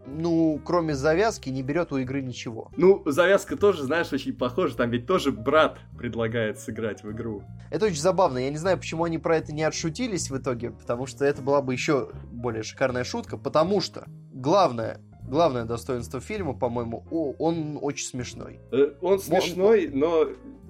ну, 0.07 0.61
кроме 0.65 0.95
завязки, 0.95 1.49
не 1.51 1.63
берет 1.63 1.93
у 1.93 1.99
игры 1.99 2.23
ничего. 2.23 2.71
Ну, 2.77 3.03
завязка 3.07 3.57
тоже, 3.57 3.83
знаешь, 3.85 4.13
очень 4.13 4.33
похожа. 4.33 4.77
Там 4.77 4.91
ведь 4.91 5.07
тоже 5.07 5.33
брат 5.33 5.79
предлагает 5.97 6.59
сыграть 6.59 7.03
в 7.03 7.11
игру. 7.13 7.43
Это 7.71 7.87
очень 7.87 8.01
забавно. 8.01 8.39
Я 8.39 8.51
не 8.51 8.57
знаю, 8.57 8.79
почему 8.79 9.05
они 9.05 9.19
про 9.19 9.37
это 9.37 9.53
не 9.53 9.63
отшутились 9.63 10.31
в 10.31 10.39
итоге, 10.39 10.71
потому 10.71 11.07
что 11.07 11.25
это 11.25 11.43
была 11.43 11.63
бы 11.63 11.73
еще 11.73 12.11
более 12.33 12.63
шикарная 12.63 13.05
шутка, 13.05 13.37
потому 13.37 13.81
что 13.81 14.05
главное, 14.33 15.01
главное 15.23 15.65
достоинство 15.65 16.21
фильма, 16.21 16.55
по-моему, 16.55 17.05
он 17.39 17.79
очень 17.81 18.07
смешной. 18.07 18.61
Э, 18.73 18.93
Он 19.01 19.19
смешной, 19.19 19.89
но 19.93 20.29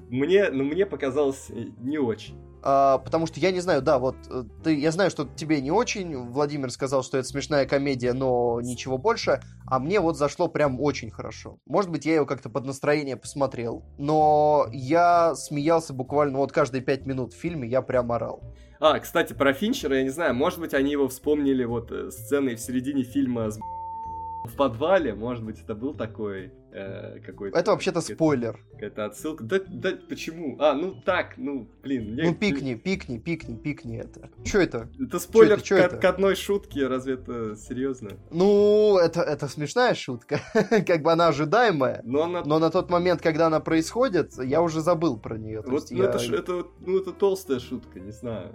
мне, 0.08 0.50
ну, 0.50 0.64
мне 0.64 0.86
показалось 0.86 1.46
э, 1.50 1.66
не 1.80 1.98
очень. 1.98 2.36
А, 2.68 2.98
потому 2.98 3.26
что 3.28 3.38
я 3.38 3.52
не 3.52 3.60
знаю, 3.60 3.80
да, 3.80 4.00
вот 4.00 4.16
э, 4.28 4.42
ты, 4.64 4.76
я 4.76 4.90
знаю, 4.90 5.08
что 5.08 5.24
тебе 5.24 5.60
не 5.60 5.70
очень. 5.70 6.16
Владимир 6.16 6.72
сказал, 6.72 7.04
что 7.04 7.16
это 7.16 7.28
смешная 7.28 7.64
комедия, 7.64 8.12
но 8.12 8.60
ничего 8.60 8.98
больше. 8.98 9.40
А 9.66 9.78
мне 9.78 10.00
вот 10.00 10.16
зашло 10.16 10.48
прям 10.48 10.80
очень 10.80 11.12
хорошо. 11.12 11.60
Может 11.64 11.92
быть, 11.92 12.04
я 12.06 12.16
его 12.16 12.26
как-то 12.26 12.50
под 12.50 12.64
настроение 12.64 13.16
посмотрел, 13.16 13.84
но 13.98 14.66
я 14.72 15.36
смеялся 15.36 15.92
буквально 15.92 16.38
вот 16.38 16.50
каждые 16.50 16.82
пять 16.82 17.06
минут 17.06 17.34
в 17.34 17.36
фильме, 17.36 17.68
я 17.68 17.82
прям 17.82 18.10
орал. 18.10 18.42
А, 18.80 18.98
кстати, 18.98 19.32
про 19.32 19.52
Финчера, 19.52 19.98
я 19.98 20.02
не 20.02 20.10
знаю, 20.10 20.34
может 20.34 20.58
быть, 20.58 20.74
они 20.74 20.90
его 20.90 21.06
вспомнили 21.06 21.62
вот 21.62 21.92
э, 21.92 22.10
сценой 22.10 22.56
в 22.56 22.60
середине 22.60 23.04
фильма 23.04 23.48
с 23.48 23.60
в 24.44 24.56
подвале, 24.56 25.14
может 25.14 25.44
быть, 25.44 25.60
это 25.62 25.76
был 25.76 25.94
такой 25.94 26.52
э, 26.76 27.20
какой-то... 27.24 27.58
Это 27.58 27.70
вообще-то 27.70 28.00
какая-то- 28.00 28.14
спойлер. 28.14 28.60
Какая-то 28.72 29.04
отсылка. 29.06 29.44
Да, 29.44 29.60
да, 29.66 29.92
почему? 30.08 30.56
А, 30.60 30.74
ну 30.74 30.94
так, 31.04 31.34
ну, 31.38 31.66
блин. 31.82 32.12
мне- 32.12 32.24
Ну 32.24 32.34
пикни, 32.34 32.74
пикни, 32.74 33.18
пикни, 33.18 33.56
пикни 33.56 33.98
это. 33.98 34.28
Что 34.44 34.58
это? 34.60 34.88
Это 35.00 35.18
спойлер 35.18 35.60
Чё 35.62 35.76
к, 35.76 35.80
это? 35.80 35.96
к 35.96 36.04
одной 36.04 36.34
шутке, 36.36 36.86
разве 36.86 37.14
это 37.14 37.56
серьезно? 37.56 38.10
Ну, 38.30 38.98
это, 38.98 39.22
это 39.22 39.48
смешная 39.48 39.94
шутка. 39.94 40.40
как 40.86 41.02
бы 41.02 41.12
она 41.12 41.28
ожидаемая. 41.28 42.00
Но 42.04 42.24
она... 42.24 42.42
Но 42.44 42.58
на 42.58 42.70
тот 42.70 42.90
момент, 42.90 43.22
когда 43.22 43.46
она 43.46 43.60
происходит, 43.60 44.34
я 44.42 44.60
уже 44.62 44.80
забыл 44.80 45.16
про 45.18 45.38
нее. 45.38 45.62
Вот, 45.66 45.90
ну, 45.90 45.96
я- 46.02 46.10
это, 46.10 46.18
это, 46.34 46.66
ну, 46.80 46.98
это 46.98 47.12
толстая 47.12 47.58
шутка, 47.60 48.00
не 48.00 48.12
знаю. 48.12 48.52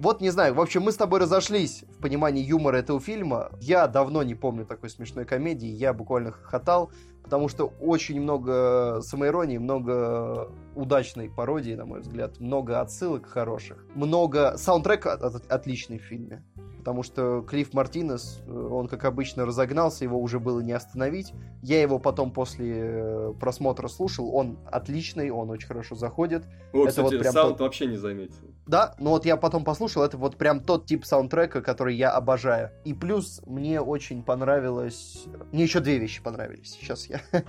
Вот 0.00 0.22
не 0.22 0.30
знаю, 0.30 0.54
в 0.54 0.60
общем, 0.62 0.80
мы 0.80 0.92
с 0.92 0.96
тобой 0.96 1.20
разошлись 1.20 1.84
в 1.90 2.00
понимании 2.00 2.42
юмора 2.42 2.78
этого 2.78 2.98
фильма. 3.00 3.50
Я 3.60 3.86
давно 3.86 4.22
не 4.22 4.34
помню 4.34 4.64
такой 4.64 4.88
смешной 4.88 5.26
комедии, 5.26 5.68
я 5.68 5.92
буквально 5.92 6.32
хохотал, 6.32 6.90
потому 7.22 7.48
что 7.48 7.66
очень 7.80 8.18
много 8.18 9.00
самоиронии, 9.02 9.58
много 9.58 10.50
удачной 10.74 11.28
пародии, 11.28 11.74
на 11.74 11.84
мой 11.84 12.00
взгляд, 12.00 12.40
много 12.40 12.80
отсылок 12.80 13.26
хороших, 13.26 13.84
много... 13.94 14.56
Саундтрек 14.56 15.04
от- 15.04 15.22
от- 15.22 15.52
отличный 15.52 15.98
в 15.98 16.02
фильме. 16.04 16.42
Потому 16.80 17.02
что 17.02 17.42
Клифф 17.42 17.72
Мартинес, 17.74 18.40
э, 18.46 18.50
он, 18.50 18.88
как 18.88 19.04
обычно, 19.04 19.44
разогнался, 19.44 20.04
его 20.04 20.18
уже 20.18 20.40
было 20.40 20.60
не 20.60 20.72
остановить. 20.72 21.32
Я 21.62 21.80
его 21.80 21.98
потом 21.98 22.32
после 22.32 22.72
э, 22.74 23.32
просмотра 23.38 23.86
слушал, 23.88 24.34
он 24.34 24.58
отличный, 24.66 25.30
он 25.30 25.50
очень 25.50 25.68
хорошо 25.68 25.94
заходит. 25.94 26.44
О, 26.72 26.86
Это 26.86 27.02
вот 27.02 27.10
кстати, 27.10 27.20
прям 27.20 27.32
саунд 27.32 27.58
тот- 27.58 27.60
вообще 27.66 27.86
не 27.86 27.96
заметил. 27.96 28.34
Да, 28.66 28.94
но 28.98 29.10
вот 29.10 29.26
я 29.26 29.36
потом 29.36 29.64
послушал, 29.64 30.02
это 30.04 30.16
вот 30.16 30.36
прям 30.36 30.60
тот 30.60 30.86
тип 30.86 31.04
саундтрека, 31.04 31.60
который 31.60 31.94
я 31.96 32.10
обожаю. 32.12 32.70
И 32.84 32.94
плюс 32.94 33.42
мне 33.46 33.80
очень 33.80 34.22
понравилось... 34.22 35.24
Мне 35.52 35.64
еще 35.64 35.80
две 35.80 35.98
вещи 35.98 36.22
понравились. 36.22 36.70
Сейчас 36.80 37.06
я... 37.06 37.20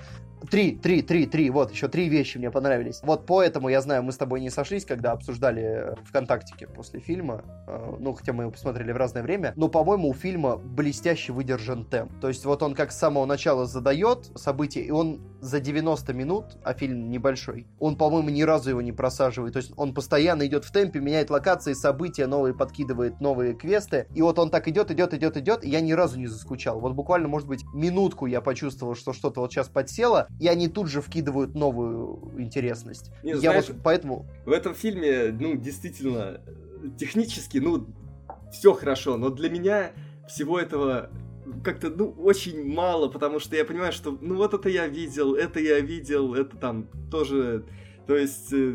Три, 0.49 0.71
три, 0.75 1.03
три, 1.03 1.27
три. 1.27 1.51
Вот, 1.51 1.69
еще 1.71 1.87
три 1.87 2.09
вещи 2.09 2.39
мне 2.39 2.49
понравились. 2.49 2.99
Вот 3.03 3.27
поэтому, 3.27 3.69
я 3.69 3.79
знаю, 3.79 4.01
мы 4.01 4.11
с 4.11 4.17
тобой 4.17 4.41
не 4.41 4.49
сошлись, 4.49 4.85
когда 4.85 5.11
обсуждали 5.11 5.95
ВКонтактике 6.05 6.65
после 6.65 6.99
фильма. 6.99 7.43
Э, 7.67 7.95
Ну, 7.99 8.13
хотя 8.15 8.33
мы 8.33 8.45
его 8.45 8.51
посмотрели 8.51 8.91
в 8.91 8.97
разное 8.97 9.20
время. 9.21 9.53
Но, 9.55 9.67
по-моему, 9.67 10.09
у 10.09 10.13
фильма 10.13 10.57
блестяще 10.57 11.33
выдержан 11.33 11.85
темп. 11.85 12.11
То 12.19 12.27
есть 12.27 12.45
вот 12.45 12.63
он 12.63 12.75
как 12.75 12.91
с 12.91 12.97
самого 12.97 13.25
начала 13.25 13.65
задает 13.65 14.31
события, 14.35 14.81
и 14.81 14.91
он 14.91 15.21
за 15.41 15.59
90 15.59 16.13
минут, 16.13 16.45
а 16.63 16.73
фильм 16.73 17.09
небольшой, 17.09 17.67
он, 17.79 17.95
по-моему, 17.95 18.29
ни 18.29 18.43
разу 18.43 18.69
его 18.69 18.81
не 18.81 18.91
просаживает. 18.91 19.53
То 19.53 19.57
есть 19.57 19.73
он 19.75 19.93
постоянно 19.93 20.45
идет 20.45 20.65
в 20.65 20.71
темпе, 20.71 20.99
меняет 20.99 21.29
локации, 21.29 21.73
события 21.73 22.27
новые, 22.27 22.53
подкидывает 22.53 23.19
новые 23.19 23.53
квесты. 23.53 24.07
И 24.13 24.21
вот 24.21 24.39
он 24.39 24.49
так 24.49 24.67
идет, 24.67 24.91
идет, 24.91 25.13
идет, 25.13 25.37
идет, 25.37 25.63
и 25.63 25.69
я 25.69 25.81
ни 25.81 25.91
разу 25.93 26.19
не 26.19 26.27
заскучал. 26.27 26.79
Вот 26.79 26.93
буквально, 26.93 27.27
может 27.27 27.47
быть, 27.47 27.63
минутку 27.73 28.25
я 28.25 28.41
почувствовал, 28.41 28.95
что 28.95 29.13
что-то 29.13 29.41
вот 29.41 29.51
сейчас 29.51 29.67
подсело, 29.67 30.27
и 30.39 30.47
они 30.47 30.67
тут 30.67 30.87
же 30.87 31.01
вкидывают 31.01 31.55
новую 31.55 32.33
интересность. 32.37 33.11
Не, 33.23 33.31
я 33.31 33.37
знаешь, 33.37 33.67
вот 33.69 33.77
поэтому... 33.83 34.25
В 34.45 34.51
этом 34.51 34.75
фильме, 34.75 35.31
ну, 35.31 35.55
действительно, 35.55 36.41
технически, 36.97 37.57
ну, 37.57 37.87
все 38.51 38.73
хорошо, 38.73 39.17
но 39.17 39.29
для 39.29 39.49
меня 39.49 39.93
всего 40.27 40.59
этого 40.59 41.09
как-то, 41.63 41.89
ну, 41.89 42.11
очень 42.17 42.63
мало, 42.71 43.07
потому 43.09 43.39
что 43.39 43.55
я 43.55 43.65
понимаю, 43.65 43.91
что, 43.91 44.17
ну, 44.21 44.35
вот 44.35 44.53
это 44.53 44.69
я 44.69 44.87
видел, 44.87 45.35
это 45.35 45.59
я 45.59 45.79
видел, 45.79 46.33
это 46.33 46.55
там 46.57 46.87
тоже, 47.09 47.65
то 48.07 48.15
есть, 48.15 48.53
э, 48.53 48.73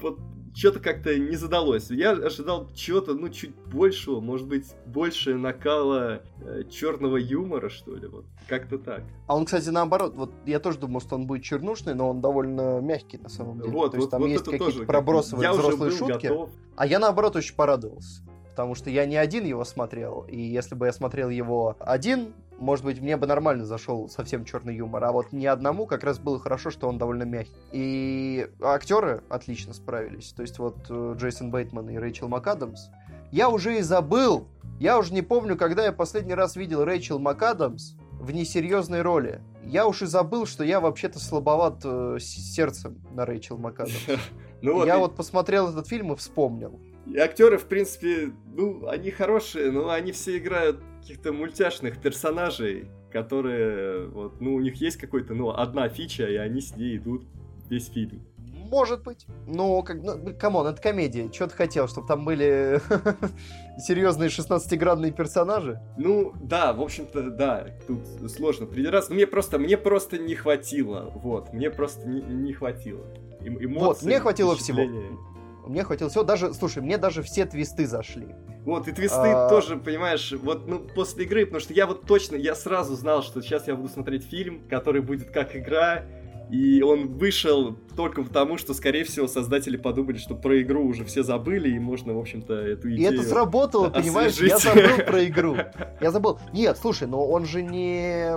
вот 0.00 0.18
что-то 0.54 0.78
как-то 0.78 1.18
не 1.18 1.34
задалось. 1.34 1.90
Я 1.90 2.12
ожидал 2.12 2.70
чего-то, 2.74 3.14
ну, 3.14 3.28
чуть 3.28 3.54
большего, 3.54 4.20
может 4.20 4.46
быть, 4.46 4.66
больше 4.86 5.34
накала 5.34 6.22
черного 6.70 7.16
юмора, 7.16 7.68
что 7.68 7.96
ли, 7.96 8.06
вот, 8.06 8.26
как-то 8.48 8.78
так. 8.78 9.02
А 9.26 9.36
он, 9.36 9.46
кстати, 9.46 9.68
наоборот, 9.70 10.14
вот 10.14 10.32
я 10.46 10.60
тоже 10.60 10.78
думал, 10.78 11.00
что 11.00 11.16
он 11.16 11.26
будет 11.26 11.42
чернушный, 11.42 11.94
но 11.94 12.10
он 12.10 12.20
довольно 12.20 12.80
мягкий 12.80 13.18
на 13.18 13.28
самом 13.28 13.60
деле. 13.60 13.72
Вот, 13.72 13.92
То 13.92 13.96
есть 13.96 14.06
вот, 14.06 14.10
там 14.10 14.20
вот 14.20 14.28
есть 14.28 14.44
какие-то 14.44 14.86
пробросовые 14.86 15.44
я 15.44 15.52
взрослые 15.52 15.90
шутки. 15.90 16.26
готов. 16.26 16.50
А 16.76 16.86
я, 16.86 16.98
наоборот, 16.98 17.34
очень 17.36 17.54
порадовался. 17.56 18.22
Потому 18.54 18.76
что 18.76 18.88
я 18.88 19.04
не 19.04 19.16
один 19.16 19.44
его 19.44 19.64
смотрел. 19.64 20.26
И 20.28 20.40
если 20.40 20.76
бы 20.76 20.86
я 20.86 20.92
смотрел 20.92 21.28
его 21.28 21.74
один, 21.80 22.32
может 22.60 22.84
быть, 22.84 23.00
мне 23.00 23.16
бы 23.16 23.26
нормально 23.26 23.64
зашел 23.64 24.08
совсем 24.08 24.44
черный 24.44 24.76
юмор. 24.76 25.02
А 25.02 25.10
вот 25.10 25.32
не 25.32 25.46
одному 25.48 25.86
как 25.86 26.04
раз 26.04 26.20
было 26.20 26.38
хорошо, 26.38 26.70
что 26.70 26.88
он 26.88 26.96
довольно 26.96 27.24
мягкий. 27.24 27.50
И 27.72 28.48
актеры 28.62 29.24
отлично 29.28 29.74
справились. 29.74 30.32
То 30.36 30.42
есть 30.42 30.60
вот 30.60 30.76
э, 30.88 31.14
Джейсон 31.18 31.50
Бейтман 31.50 31.88
и 31.90 31.96
Рэйчел 31.96 32.28
МакАдамс. 32.28 32.90
Я 33.32 33.48
уже 33.48 33.78
и 33.78 33.82
забыл. 33.82 34.46
Я 34.78 34.98
уже 35.00 35.12
не 35.12 35.22
помню, 35.22 35.56
когда 35.56 35.84
я 35.84 35.90
последний 35.92 36.34
раз 36.34 36.54
видел 36.54 36.84
Рэйчел 36.84 37.18
МакАдамс 37.18 37.94
в 38.20 38.30
несерьезной 38.30 39.02
роли. 39.02 39.40
Я 39.64 39.88
уж 39.88 40.02
и 40.02 40.06
забыл, 40.06 40.46
что 40.46 40.62
я 40.62 40.78
вообще-то 40.78 41.18
слабоват 41.18 41.80
э, 41.82 42.18
сердцем 42.20 43.02
на 43.10 43.26
Рэйчел 43.26 43.58
МакАдамс. 43.58 43.94
Ну 44.62 44.74
вот, 44.76 44.86
я 44.86 44.96
и- 44.96 44.98
вот 44.98 45.14
посмотрел 45.16 45.68
этот 45.68 45.88
фильм 45.88 46.12
и 46.12 46.16
вспомнил. 46.16 46.78
И 47.06 47.18
актеры, 47.18 47.58
в 47.58 47.66
принципе, 47.66 48.32
ну, 48.54 48.86
они 48.88 49.10
хорошие, 49.10 49.70
но 49.70 49.90
они 49.90 50.12
все 50.12 50.38
играют 50.38 50.80
каких-то 51.00 51.32
мультяшных 51.32 52.00
персонажей, 52.00 52.88
которые, 53.12 54.06
вот, 54.08 54.40
ну, 54.40 54.54
у 54.54 54.60
них 54.60 54.76
есть 54.76 54.96
какой-то, 54.96 55.34
ну, 55.34 55.50
одна 55.50 55.88
фича, 55.88 56.26
и 56.26 56.36
они 56.36 56.60
с 56.60 56.76
ней 56.76 56.96
идут 56.96 57.24
весь 57.68 57.88
фильм. 57.88 58.22
Может 58.74 59.02
быть. 59.02 59.26
Но, 59.46 59.82
как, 59.82 60.02
ну, 60.02 60.34
come 60.38 60.54
on, 60.54 60.66
это 60.66 60.80
комедия. 60.80 61.30
Что 61.32 61.46
ты 61.46 61.54
хотел, 61.54 61.86
чтобы 61.86 62.08
там 62.08 62.24
были 62.24 62.80
серьезные 63.78 64.30
16-градные 64.30 65.12
персонажи? 65.12 65.80
Ну, 65.98 66.32
да, 66.42 66.72
в 66.72 66.80
общем-то, 66.80 67.30
да, 67.30 67.68
тут 67.86 68.00
сложно 68.32 68.66
придираться. 68.66 69.10
Но 69.10 69.16
мне 69.16 69.26
просто, 69.26 69.58
мне 69.58 69.76
просто 69.76 70.18
не 70.18 70.34
хватило, 70.34 71.12
вот, 71.14 71.52
мне 71.52 71.70
просто 71.70 72.08
не, 72.08 72.22
не 72.22 72.52
хватило. 72.52 73.04
Эмоций, 73.40 73.86
Вот, 73.86 74.02
мне 74.02 74.18
хватило 74.18 74.56
всего. 74.56 74.82
Мне 75.66 75.84
хватило 75.84 76.10
всего. 76.10 76.24
Даже, 76.24 76.52
слушай, 76.54 76.82
мне 76.82 76.98
даже 76.98 77.22
все 77.22 77.46
твисты 77.46 77.86
зашли. 77.86 78.34
Вот, 78.64 78.88
и 78.88 78.92
твисты 78.92 79.16
А. 79.18 79.48
тоже, 79.48 79.76
понимаешь, 79.76 80.32
вот, 80.32 80.66
ну, 80.66 80.78
после 80.78 81.24
игры, 81.24 81.44
потому 81.44 81.60
что 81.60 81.74
я 81.74 81.86
вот 81.86 82.06
точно, 82.06 82.36
я 82.36 82.54
сразу 82.54 82.94
знал, 82.94 83.22
что 83.22 83.42
сейчас 83.42 83.68
я 83.68 83.74
буду 83.74 83.88
смотреть 83.88 84.24
фильм, 84.24 84.66
который 84.68 85.02
будет 85.02 85.30
как 85.30 85.54
игра, 85.54 86.04
и 86.50 86.82
он 86.82 87.08
вышел 87.08 87.76
только 87.94 88.22
потому, 88.22 88.58
что, 88.58 88.74
скорее 88.74 89.04
всего, 89.04 89.26
создатели 89.26 89.76
подумали, 89.76 90.18
что 90.18 90.34
про 90.34 90.60
игру 90.62 90.84
уже 90.86 91.04
все 91.04 91.22
забыли, 91.22 91.70
и 91.70 91.78
можно, 91.78 92.14
в 92.14 92.18
общем-то, 92.18 92.54
эту 92.54 92.88
И 92.88 92.96
идею... 92.96 93.14
это 93.14 93.22
сработало, 93.22 93.90
понимаешь? 93.90 94.38
Я 94.40 94.58
забыл 94.58 95.04
про 95.06 95.24
игру. 95.26 95.56
Я 96.00 96.10
забыл. 96.10 96.38
Нет, 96.52 96.78
слушай, 96.80 97.06
но 97.08 97.26
он 97.26 97.46
же 97.46 97.62
не... 97.62 98.32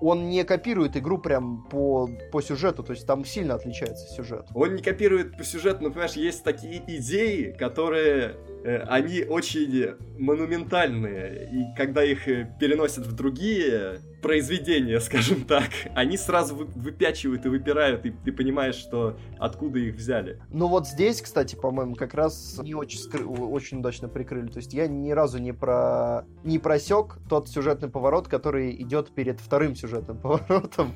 он 0.00 0.28
не 0.28 0.44
копирует 0.44 0.96
игру 0.96 1.18
прям 1.18 1.66
по, 1.70 2.08
по 2.32 2.40
сюжету, 2.40 2.82
то 2.82 2.92
есть 2.92 3.06
там 3.06 3.24
сильно 3.24 3.54
отличается 3.54 4.06
сюжет. 4.14 4.46
Он 4.54 4.74
не 4.74 4.82
копирует 4.82 5.36
по 5.36 5.44
сюжету, 5.44 5.82
но, 5.82 5.90
понимаешь, 5.90 6.12
есть 6.12 6.44
такие 6.44 6.82
идеи, 6.98 7.54
которые 7.58 8.36
э, 8.64 8.78
они 8.88 9.22
очень 9.24 9.94
монументальные, 10.18 11.50
и 11.52 11.76
когда 11.76 12.04
их 12.04 12.28
э, 12.28 12.48
переносят 12.58 13.06
в 13.06 13.14
другие 13.14 14.00
произведения, 14.22 15.00
скажем 15.00 15.44
так, 15.44 15.70
они 15.94 16.16
сразу 16.16 16.54
выпячивают 16.56 17.46
и 17.46 17.48
выпирают, 17.48 18.04
и 18.06 18.10
ты 18.10 18.32
понимаешь, 18.32 18.75
что 18.76 19.16
откуда 19.38 19.78
их 19.78 19.96
взяли. 19.96 20.40
Ну 20.50 20.68
вот 20.68 20.86
здесь, 20.86 21.20
кстати, 21.20 21.56
по-моему, 21.56 21.94
как 21.94 22.14
раз 22.14 22.58
не 22.62 22.74
очень, 22.74 22.98
скры... 22.98 23.24
очень 23.26 23.80
удачно 23.80 24.08
прикрыли. 24.08 24.48
То 24.48 24.58
есть 24.58 24.72
я 24.72 24.86
ни 24.86 25.10
разу 25.10 25.38
не, 25.38 25.52
про... 25.52 26.24
не 26.44 26.58
просек 26.58 27.18
тот 27.28 27.48
сюжетный 27.48 27.88
поворот, 27.88 28.28
который 28.28 28.80
идет 28.82 29.10
перед 29.10 29.40
вторым 29.40 29.74
сюжетным 29.74 30.18
поворотом 30.20 30.92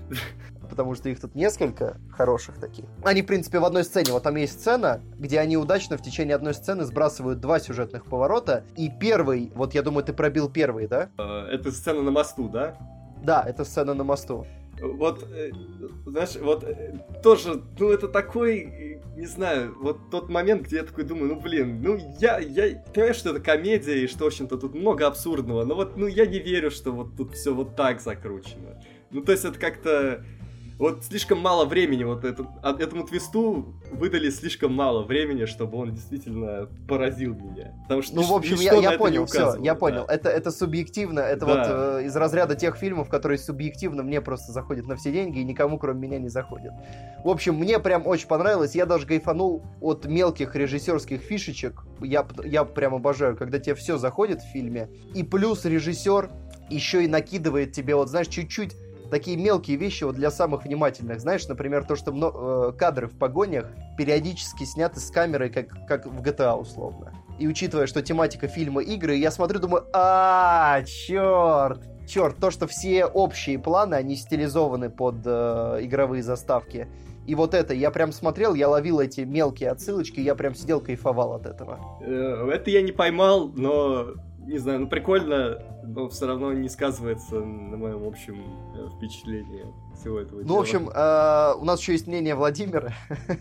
потому 0.71 0.95
что 0.95 1.09
их 1.09 1.21
тут 1.21 1.35
несколько 1.35 1.99
хороших 2.11 2.59
таких. 2.59 2.87
Они, 3.05 3.23
в 3.23 3.27
принципе, 3.27 3.59
в 3.59 3.65
одной 3.65 3.85
сцене. 3.85 4.13
Вот 4.13 4.23
там 4.23 4.37
есть 4.37 4.55
сцена, 4.55 5.03
где 5.19 5.41
они 5.41 5.57
удачно 5.57 5.99
в 5.99 6.03
течение 6.03 6.37
одной 6.37 6.55
сцены 6.55 6.85
сбрасывают 6.85 7.41
два 7.41 7.59
сюжетных 7.59 8.07
поворота. 8.07 8.65
И 8.77 8.89
первый, 8.89 9.53
вот 9.55 9.75
я 9.75 9.83
думаю, 9.83 10.05
ты 10.05 10.13
пробил 10.13 10.49
первый, 10.49 10.87
да? 10.87 11.11
Э, 11.19 11.49
это 11.51 11.73
сцена 11.73 12.03
на 12.03 12.13
мосту, 12.13 12.49
да? 12.49 12.77
Да, 13.23 13.43
это 13.47 13.65
сцена 13.65 13.93
на 13.93 14.05
мосту. 14.05 14.47
Вот, 14.81 15.27
э, 15.31 15.51
знаешь, 16.07 16.37
вот 16.37 16.65
э, 16.65 16.95
тоже, 17.23 17.63
ну 17.79 17.91
это 17.91 18.09
такой, 18.09 19.01
не 19.17 19.27
знаю, 19.27 19.75
вот 19.79 20.11
тот 20.11 20.31
момент, 20.31 20.63
где 20.63 20.77
я 20.77 20.85
такой 20.85 21.05
думаю, 21.05 21.35
ну 21.35 21.41
блин, 21.41 21.83
ну 21.83 21.99
я, 22.19 22.39
я 22.39 22.83
понимаю, 22.95 23.15
что 23.15 23.31
это 23.31 23.41
комедия 23.41 24.05
и 24.05 24.07
что, 24.07 24.25
в 24.25 24.29
общем-то, 24.29 24.57
тут 24.57 24.75
много 24.75 25.07
абсурдного, 25.07 25.65
но 25.65 25.75
вот, 25.75 25.97
ну 25.97 26.07
я 26.07 26.27
не 26.27 26.39
верю, 26.39 26.71
что 26.71 26.93
вот 26.93 27.17
тут 27.17 27.35
все 27.35 27.55
вот 27.55 27.77
так 27.77 28.01
закручено. 28.01 28.83
Ну 29.11 29.23
то 29.23 29.33
есть 29.33 29.45
это 29.45 29.59
как-то, 29.59 30.25
вот 30.81 31.05
слишком 31.05 31.39
мало 31.41 31.67
времени, 31.67 32.05
вот 32.05 32.25
это, 32.25 32.47
этому 32.63 33.05
твисту 33.05 33.75
выдали 33.93 34.31
слишком 34.31 34.73
мало 34.73 35.03
времени, 35.03 35.45
чтобы 35.45 35.77
он 35.77 35.93
действительно 35.93 36.71
поразил 36.89 37.35
меня. 37.35 37.75
Потому 37.83 38.01
что 38.01 38.17
ну, 38.17 38.23
в 38.23 38.33
общем, 38.33 38.57
я, 38.57 38.73
я 38.73 38.93
понял, 38.93 39.27
все, 39.27 39.57
я 39.57 39.75
да. 39.75 39.79
понял. 39.79 40.05
Это, 40.07 40.31
это 40.31 40.51
субъективно, 40.51 41.21
это 41.21 41.45
да. 41.45 41.55
вот 41.55 42.01
э, 42.01 42.07
из 42.07 42.17
разряда 42.17 42.57
тех 42.57 42.77
фильмов, 42.77 43.11
которые 43.11 43.37
субъективно 43.37 44.03
мне 44.03 44.23
просто 44.23 44.53
заходят 44.53 44.87
на 44.87 44.97
все 44.97 45.13
деньги 45.13 45.41
и 45.41 45.45
никому, 45.45 45.79
кроме 45.79 46.01
меня, 46.01 46.19
не 46.19 46.31
заходят. 46.31 46.73
В 47.25 47.29
общем, 47.29 47.57
мне 47.57 47.79
прям 47.79 48.07
очень 48.07 48.27
понравилось, 48.27 48.75
я 48.75 48.87
даже 48.87 49.07
кайфанул 49.07 49.63
от 49.83 50.07
мелких 50.07 50.57
режиссерских 50.57 51.21
фишечек. 51.21 51.85
Я, 52.01 52.27
я 52.43 52.65
прям 52.65 52.95
обожаю, 52.95 53.37
когда 53.37 53.59
тебе 53.59 53.75
все 53.75 53.99
заходит 53.99 54.41
в 54.41 54.51
фильме, 54.51 54.89
и 55.15 55.25
плюс 55.25 55.67
режиссер 55.67 56.31
еще 56.71 57.05
и 57.05 57.07
накидывает 57.07 57.73
тебе, 57.73 57.97
вот 57.97 58.09
знаешь, 58.09 58.29
чуть-чуть 58.29 58.75
такие 59.11 59.37
мелкие 59.37 59.77
вещи 59.77 60.05
вот 60.05 60.15
для 60.15 60.31
самых 60.31 60.65
внимательных. 60.65 61.21
Знаешь, 61.21 61.47
например, 61.49 61.85
то, 61.85 61.97
что 61.97 62.73
э, 62.73 62.79
кадры 62.79 63.09
в 63.09 63.19
погонях 63.19 63.71
периодически 63.99 64.65
сняты 64.65 65.01
с 65.01 65.11
камерой, 65.11 65.51
как, 65.51 65.87
как 65.87 66.07
в 66.07 66.23
GTA 66.23 66.55
условно. 66.55 67.13
И 67.39 67.49
учитывая, 67.49 67.87
что 67.87 68.03
тематика 68.03 68.49
фильма 68.49 68.83
игры, 68.83 69.17
я 69.17 69.31
смотрю, 69.31 69.61
думаю, 69.61 69.87
а, 69.93 70.83
черт, 70.83 71.81
черт, 72.07 72.37
то, 72.37 72.51
что 72.51 72.67
все 72.67 73.07
общие 73.07 73.59
планы, 73.59 73.95
они 73.95 74.17
стилизованы 74.17 74.91
под 74.91 75.17
э, 75.25 75.79
игровые 75.83 76.23
заставки. 76.23 76.89
И 77.27 77.35
вот 77.35 77.55
это, 77.55 77.75
я 77.75 77.91
прям 77.91 78.13
смотрел, 78.13 78.55
я 78.55 78.69
ловил 78.69 79.01
эти 79.01 79.21
мелкие 79.21 79.71
отсылочки, 79.71 80.21
я 80.21 80.35
прям 80.35 80.55
сидел, 80.55 80.81
кайфовал 80.81 81.35
от 81.35 81.47
этого. 81.47 81.79
Э, 82.01 82.51
это 82.53 82.71
я 82.71 82.83
не 82.83 82.93
поймал, 82.93 83.49
но 83.49 84.15
не 84.51 84.59
знаю, 84.59 84.81
ну 84.81 84.89
прикольно, 84.89 85.63
но 85.85 86.09
все 86.09 86.27
равно 86.27 86.53
не 86.53 86.69
сказывается 86.69 87.37
на 87.37 87.77
моем 87.77 88.07
общем 88.07 88.43
э, 88.75 88.89
впечатлении 88.97 89.65
всего 89.95 90.19
этого. 90.19 90.43
Ну, 90.43 90.57
в 90.57 90.61
общем, 90.61 90.89
э, 90.89 91.55
у 91.57 91.65
нас 91.65 91.81
еще 91.81 91.93
есть 91.93 92.09
мнение 92.09 92.35
Владимира. 92.35 92.93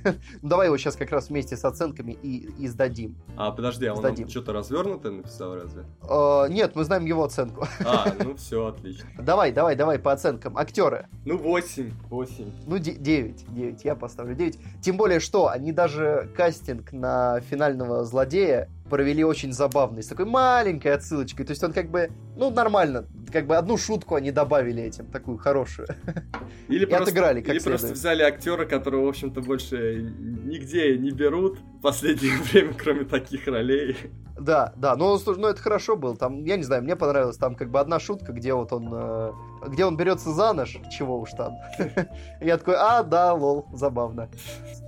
ну, 0.03 0.13
давай 0.49 0.67
его 0.67 0.77
сейчас 0.77 0.95
как 0.95 1.11
раз 1.11 1.29
вместе 1.29 1.57
с 1.57 1.65
оценками 1.65 2.11
и, 2.11 2.51
и 2.59 2.67
сдадим. 2.67 3.17
А, 3.37 3.51
подожди, 3.51 3.87
а 3.87 3.95
он 3.95 4.29
что-то 4.29 4.53
развернутое 4.53 5.13
написал 5.13 5.55
разве? 5.55 5.85
Э, 6.03 6.45
нет, 6.49 6.75
мы 6.75 6.83
знаем 6.83 7.05
его 7.05 7.23
оценку. 7.23 7.65
а, 7.85 8.13
ну 8.23 8.35
все, 8.35 8.67
отлично. 8.67 9.09
Давай, 9.17 9.51
давай, 9.51 9.75
давай 9.75 9.97
по 9.97 10.11
оценкам. 10.11 10.57
Актеры. 10.57 11.07
Ну, 11.25 11.37
8, 11.37 11.91
8. 12.09 12.51
Ну, 12.67 12.77
9, 12.77 13.53
9, 13.53 13.85
я 13.85 13.95
поставлю 13.95 14.35
9. 14.35 14.59
Тем 14.81 14.97
более, 14.97 15.19
что 15.19 15.47
они 15.47 15.71
даже 15.71 16.29
кастинг 16.35 16.91
на 16.91 17.41
финального 17.41 18.05
злодея 18.05 18.69
провели 18.89 19.23
очень 19.23 19.53
забавный, 19.53 20.03
с 20.03 20.07
такой 20.07 20.25
маленькой 20.25 20.93
отсылочкой. 20.93 21.45
То 21.45 21.51
есть 21.51 21.63
он 21.63 21.71
как 21.73 21.89
бы, 21.89 22.11
ну, 22.35 22.49
нормально, 22.49 23.05
как 23.31 23.47
бы 23.47 23.55
одну 23.55 23.77
шутку 23.77 24.15
они 24.15 24.31
добавили 24.31 24.83
этим, 24.83 25.05
такую 25.05 25.37
хорошую. 25.37 25.87
Или, 26.67 26.85
просто, 26.85 27.03
отыграли, 27.03 27.41
как 27.41 27.55
или 27.55 27.63
просто 27.63 27.93
взяли 27.93 28.23
актера, 28.23 28.65
которого, 28.65 29.05
в 29.05 29.09
общем-то, 29.09 29.41
больше 29.41 30.13
нигде 30.19 30.97
не 30.97 31.11
берут 31.11 31.59
в 31.59 31.81
последнее 31.81 32.37
время, 32.51 32.73
кроме 32.73 33.05
таких 33.05 33.47
ролей. 33.47 33.97
Да, 34.39 34.73
да, 34.75 34.95
слушай, 34.95 35.39
ну 35.39 35.47
это 35.47 35.61
хорошо 35.61 35.95
было. 35.95 36.15
Там, 36.15 36.43
я 36.45 36.57
не 36.57 36.63
знаю, 36.63 36.83
мне 36.83 36.95
понравилось 36.95 37.37
там 37.37 37.55
как 37.55 37.69
бы 37.69 37.79
одна 37.79 37.99
шутка, 37.99 38.31
где 38.31 38.53
вот 38.53 38.71
он, 38.71 38.89
э, 38.91 39.31
где 39.67 39.85
он 39.85 39.97
берется 39.97 40.31
за 40.31 40.53
нож, 40.53 40.77
чего 40.91 41.19
уж 41.19 41.31
там. 41.31 41.57
Я 42.41 42.57
такой, 42.57 42.75
а, 42.77 43.03
да, 43.03 43.33
лол, 43.33 43.65
забавно. 43.73 44.29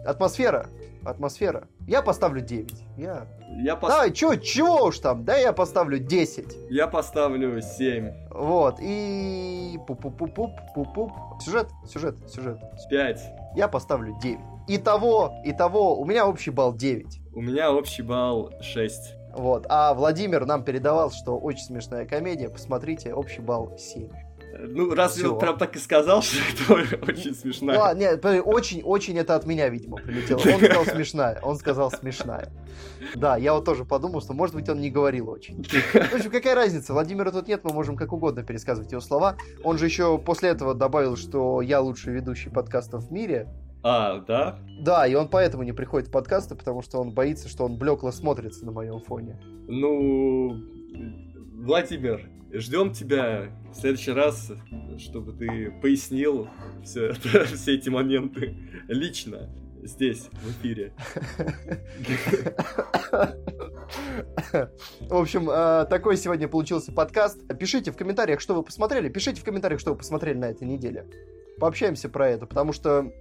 Атмосфера, 0.05 0.67
атмосфера. 1.03 1.67
Я 1.87 2.01
поставлю 2.01 2.41
9. 2.41 2.73
Я... 2.97 3.27
Я 3.63 3.75
пос... 3.75 3.89
Давай, 3.89 4.11
чё, 4.11 4.35
чего 4.35 4.85
уж 4.85 4.99
там? 4.99 5.25
Да, 5.25 5.35
я 5.35 5.51
поставлю 5.51 5.99
10. 5.99 6.69
Я 6.69 6.87
поставлю 6.87 7.61
7. 7.61 8.29
Вот, 8.29 8.79
и... 8.79 9.77
Пуп-пуп-пуп-пуп-пуп. 9.87 11.11
Сюжет, 11.41 11.67
сюжет, 11.85 12.15
сюжет. 12.29 12.59
5. 12.89 13.19
Я 13.55 13.67
поставлю 13.67 14.15
9. 14.21 14.39
Итого, 14.67 15.33
итого, 15.43 15.99
у 15.99 16.05
меня 16.05 16.27
общий 16.27 16.51
балл 16.51 16.73
9. 16.73 17.19
У 17.33 17.41
меня 17.41 17.71
общий 17.71 18.03
балл 18.03 18.51
6. 18.61 19.20
Вот, 19.33 19.65
а 19.69 19.93
Владимир 19.93 20.45
нам 20.45 20.63
передавал, 20.63 21.11
что 21.11 21.37
очень 21.37 21.63
смешная 21.63 22.05
комедия. 22.05 22.49
Посмотрите, 22.49 23.13
общий 23.13 23.41
балл 23.41 23.77
7. 23.77 24.09
Ну, 24.59 24.93
разве 24.93 25.29
он 25.29 25.39
прям 25.39 25.57
так 25.57 25.75
и 25.75 25.79
сказал, 25.79 26.21
что 26.21 26.77
это 26.77 26.97
очень 27.09 27.33
смешная? 27.33 27.77
Ну, 27.77 27.99
нет, 27.99 28.23
очень, 28.45 28.81
очень 28.83 29.17
это 29.17 29.35
от 29.35 29.45
меня, 29.45 29.69
видимо, 29.69 29.97
прилетело. 29.97 30.39
Он 30.39 30.59
сказал 30.59 30.85
смешная, 30.85 31.39
он 31.41 31.57
сказал 31.57 31.91
смешная. 31.91 32.49
Да, 33.15 33.37
я 33.37 33.53
вот 33.53 33.65
тоже 33.65 33.85
подумал, 33.85 34.21
что, 34.21 34.33
может 34.33 34.55
быть, 34.55 34.67
он 34.69 34.79
не 34.79 34.89
говорил 34.89 35.29
очень. 35.29 35.63
В 35.63 36.13
общем, 36.13 36.31
какая 36.31 36.55
разница? 36.55 36.93
Владимира 36.93 37.31
тут 37.31 37.47
нет, 37.47 37.63
мы 37.63 37.73
можем 37.73 37.95
как 37.95 38.11
угодно 38.13 38.43
пересказывать 38.43 38.91
его 38.91 39.01
слова. 39.01 39.37
Он 39.63 39.77
же 39.77 39.85
еще 39.85 40.17
после 40.17 40.49
этого 40.49 40.73
добавил, 40.73 41.15
что 41.15 41.61
я 41.61 41.79
лучший 41.79 42.13
ведущий 42.13 42.49
подкастов 42.49 43.05
в 43.05 43.11
мире. 43.11 43.47
А, 43.83 44.19
да? 44.19 44.59
Да, 44.79 45.07
и 45.07 45.15
он 45.15 45.27
поэтому 45.27 45.63
не 45.63 45.73
приходит 45.73 46.07
в 46.07 46.11
подкасты, 46.11 46.55
потому 46.55 46.81
что 46.81 46.99
он 46.99 47.11
боится, 47.11 47.49
что 47.49 47.65
он 47.65 47.77
блекло 47.77 48.11
смотрится 48.11 48.65
на 48.65 48.71
моем 48.71 49.01
фоне. 49.01 49.39
Ну, 49.67 50.55
Владимир, 51.53 52.29
ждем 52.53 52.91
тебя 52.91 53.49
в 53.71 53.75
следующий 53.75 54.11
раз, 54.11 54.51
чтобы 54.97 55.33
ты 55.33 55.71
пояснил 55.81 56.47
все, 56.83 57.07
это, 57.07 57.45
все 57.55 57.75
эти 57.75 57.89
моменты 57.89 58.55
лично 58.87 59.49
здесь, 59.83 60.29
в 60.43 60.51
эфире. 60.51 60.93
В 65.09 65.15
общем, 65.15 65.49
э, 65.49 65.85
такой 65.89 66.17
сегодня 66.17 66.47
получился 66.47 66.91
подкаст. 66.91 67.39
Пишите 67.57 67.91
в 67.91 67.97
комментариях, 67.97 68.41
что 68.41 68.53
вы 68.53 68.63
посмотрели. 68.63 69.09
Пишите 69.09 69.41
в 69.41 69.43
комментариях, 69.43 69.79
что 69.79 69.91
вы 69.91 69.97
посмотрели 69.97 70.37
на 70.37 70.45
этой 70.45 70.67
неделе. 70.67 71.07
Пообщаемся 71.59 72.09
про 72.09 72.29
это, 72.29 72.45
потому 72.45 72.73
что 72.73 73.11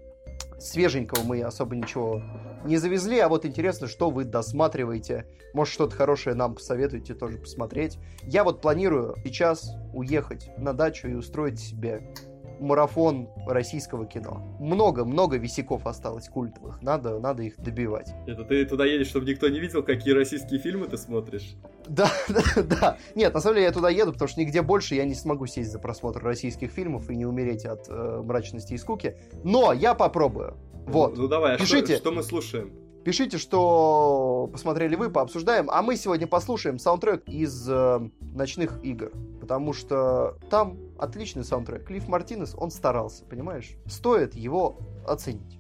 свеженького 0.59 1.23
мы 1.25 1.43
особо 1.43 1.77
ничего 1.77 2.23
не 2.65 2.77
завезли, 2.77 3.19
а 3.19 3.29
вот 3.29 3.47
интересно, 3.47 3.87
что 3.87 4.11
вы 4.11 4.25
досматриваете. 4.25 5.27
Может, 5.55 5.75
что-то 5.75 5.97
хорошее 5.97 6.37
нам 6.37 6.55
посоветуете 6.55 7.15
тоже 7.15 7.39
посмотреть. 7.39 7.99
Я 8.23 8.45
вот 8.45 8.61
планирую 8.61 9.17
сейчас 9.25 9.73
уехать 9.95 10.51
на 10.59 10.73
дачу 10.73 11.09
и 11.09 11.15
устроить 11.15 11.59
себе 11.59 12.13
марафон 12.61 13.29
российского 13.47 14.07
кино. 14.07 14.57
Много-много 14.61 15.39
висяков 15.39 15.87
осталось 15.87 16.29
культовых. 16.29 16.83
Надо, 16.83 17.19
надо 17.19 17.43
их 17.43 17.59
добивать. 17.59 18.13
Это 18.27 18.45
ты 18.45 18.65
туда 18.65 18.85
едешь, 18.85 19.09
чтобы 19.09 19.27
никто 19.27 19.49
не 19.49 19.59
видел, 19.59 19.83
какие 19.83 20.15
российские 20.15 20.61
фильмы 20.61 20.87
ты 20.87 20.97
смотришь? 20.97 21.57
Да, 21.89 22.11
да, 22.29 22.63
да. 22.63 22.99
Нет, 23.15 23.35
на 23.35 23.41
самом 23.41 23.57
деле 23.57 23.67
я 23.67 23.73
туда 23.73 23.91
еду, 23.91 24.13
потому 24.13 24.29
что 24.29 24.41
нигде 24.41 24.63
больше 24.63 24.95
я 24.95 25.05
не 25.05 25.15
смогу 25.15 25.47
сесть 25.47 25.73
за 25.73 25.79
просмотр 25.79 26.23
российских 26.23 26.71
фильмов 26.71 27.11
и 27.11 27.17
не 27.17 27.27
умереть 27.27 27.65
от 27.65 27.89
э, 27.89 28.23
мрачности 28.23 28.75
и 28.75 28.79
скуки. 28.79 29.17
Но 29.43 29.73
я 29.73 29.95
попробую. 29.95 30.57
Вот. 30.87 31.17
Ну, 31.17 31.23
ну 31.23 31.29
давай, 31.29 31.55
а 31.55 31.59
Пишите. 31.59 31.95
Что, 31.95 31.97
что 31.97 32.13
мы 32.13 32.23
слушаем? 32.23 32.73
Пишите, 33.05 33.39
что 33.39 34.49
посмотрели 34.53 34.95
вы, 34.95 35.11
пообсуждаем. 35.11 35.71
А 35.71 35.81
мы 35.81 35.97
сегодня 35.97 36.27
послушаем 36.27 36.79
саундтрек 36.79 37.27
из 37.27 37.67
э, 37.69 38.11
«Ночных 38.21 38.79
игр». 38.83 39.11
Потому 39.41 39.73
что 39.73 40.37
там 40.51 40.77
отличный 41.01 41.45
саундтрек. 41.45 41.87
Клифф 41.87 42.09
Мартинес, 42.09 42.55
он 42.57 42.71
старался, 42.71 43.25
понимаешь? 43.25 43.71
Стоит 43.87 44.35
его 44.35 44.79
оценить. 45.07 45.59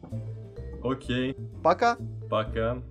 Окей. 0.82 1.36
Пока. 1.62 1.96
Пока. 2.28 2.82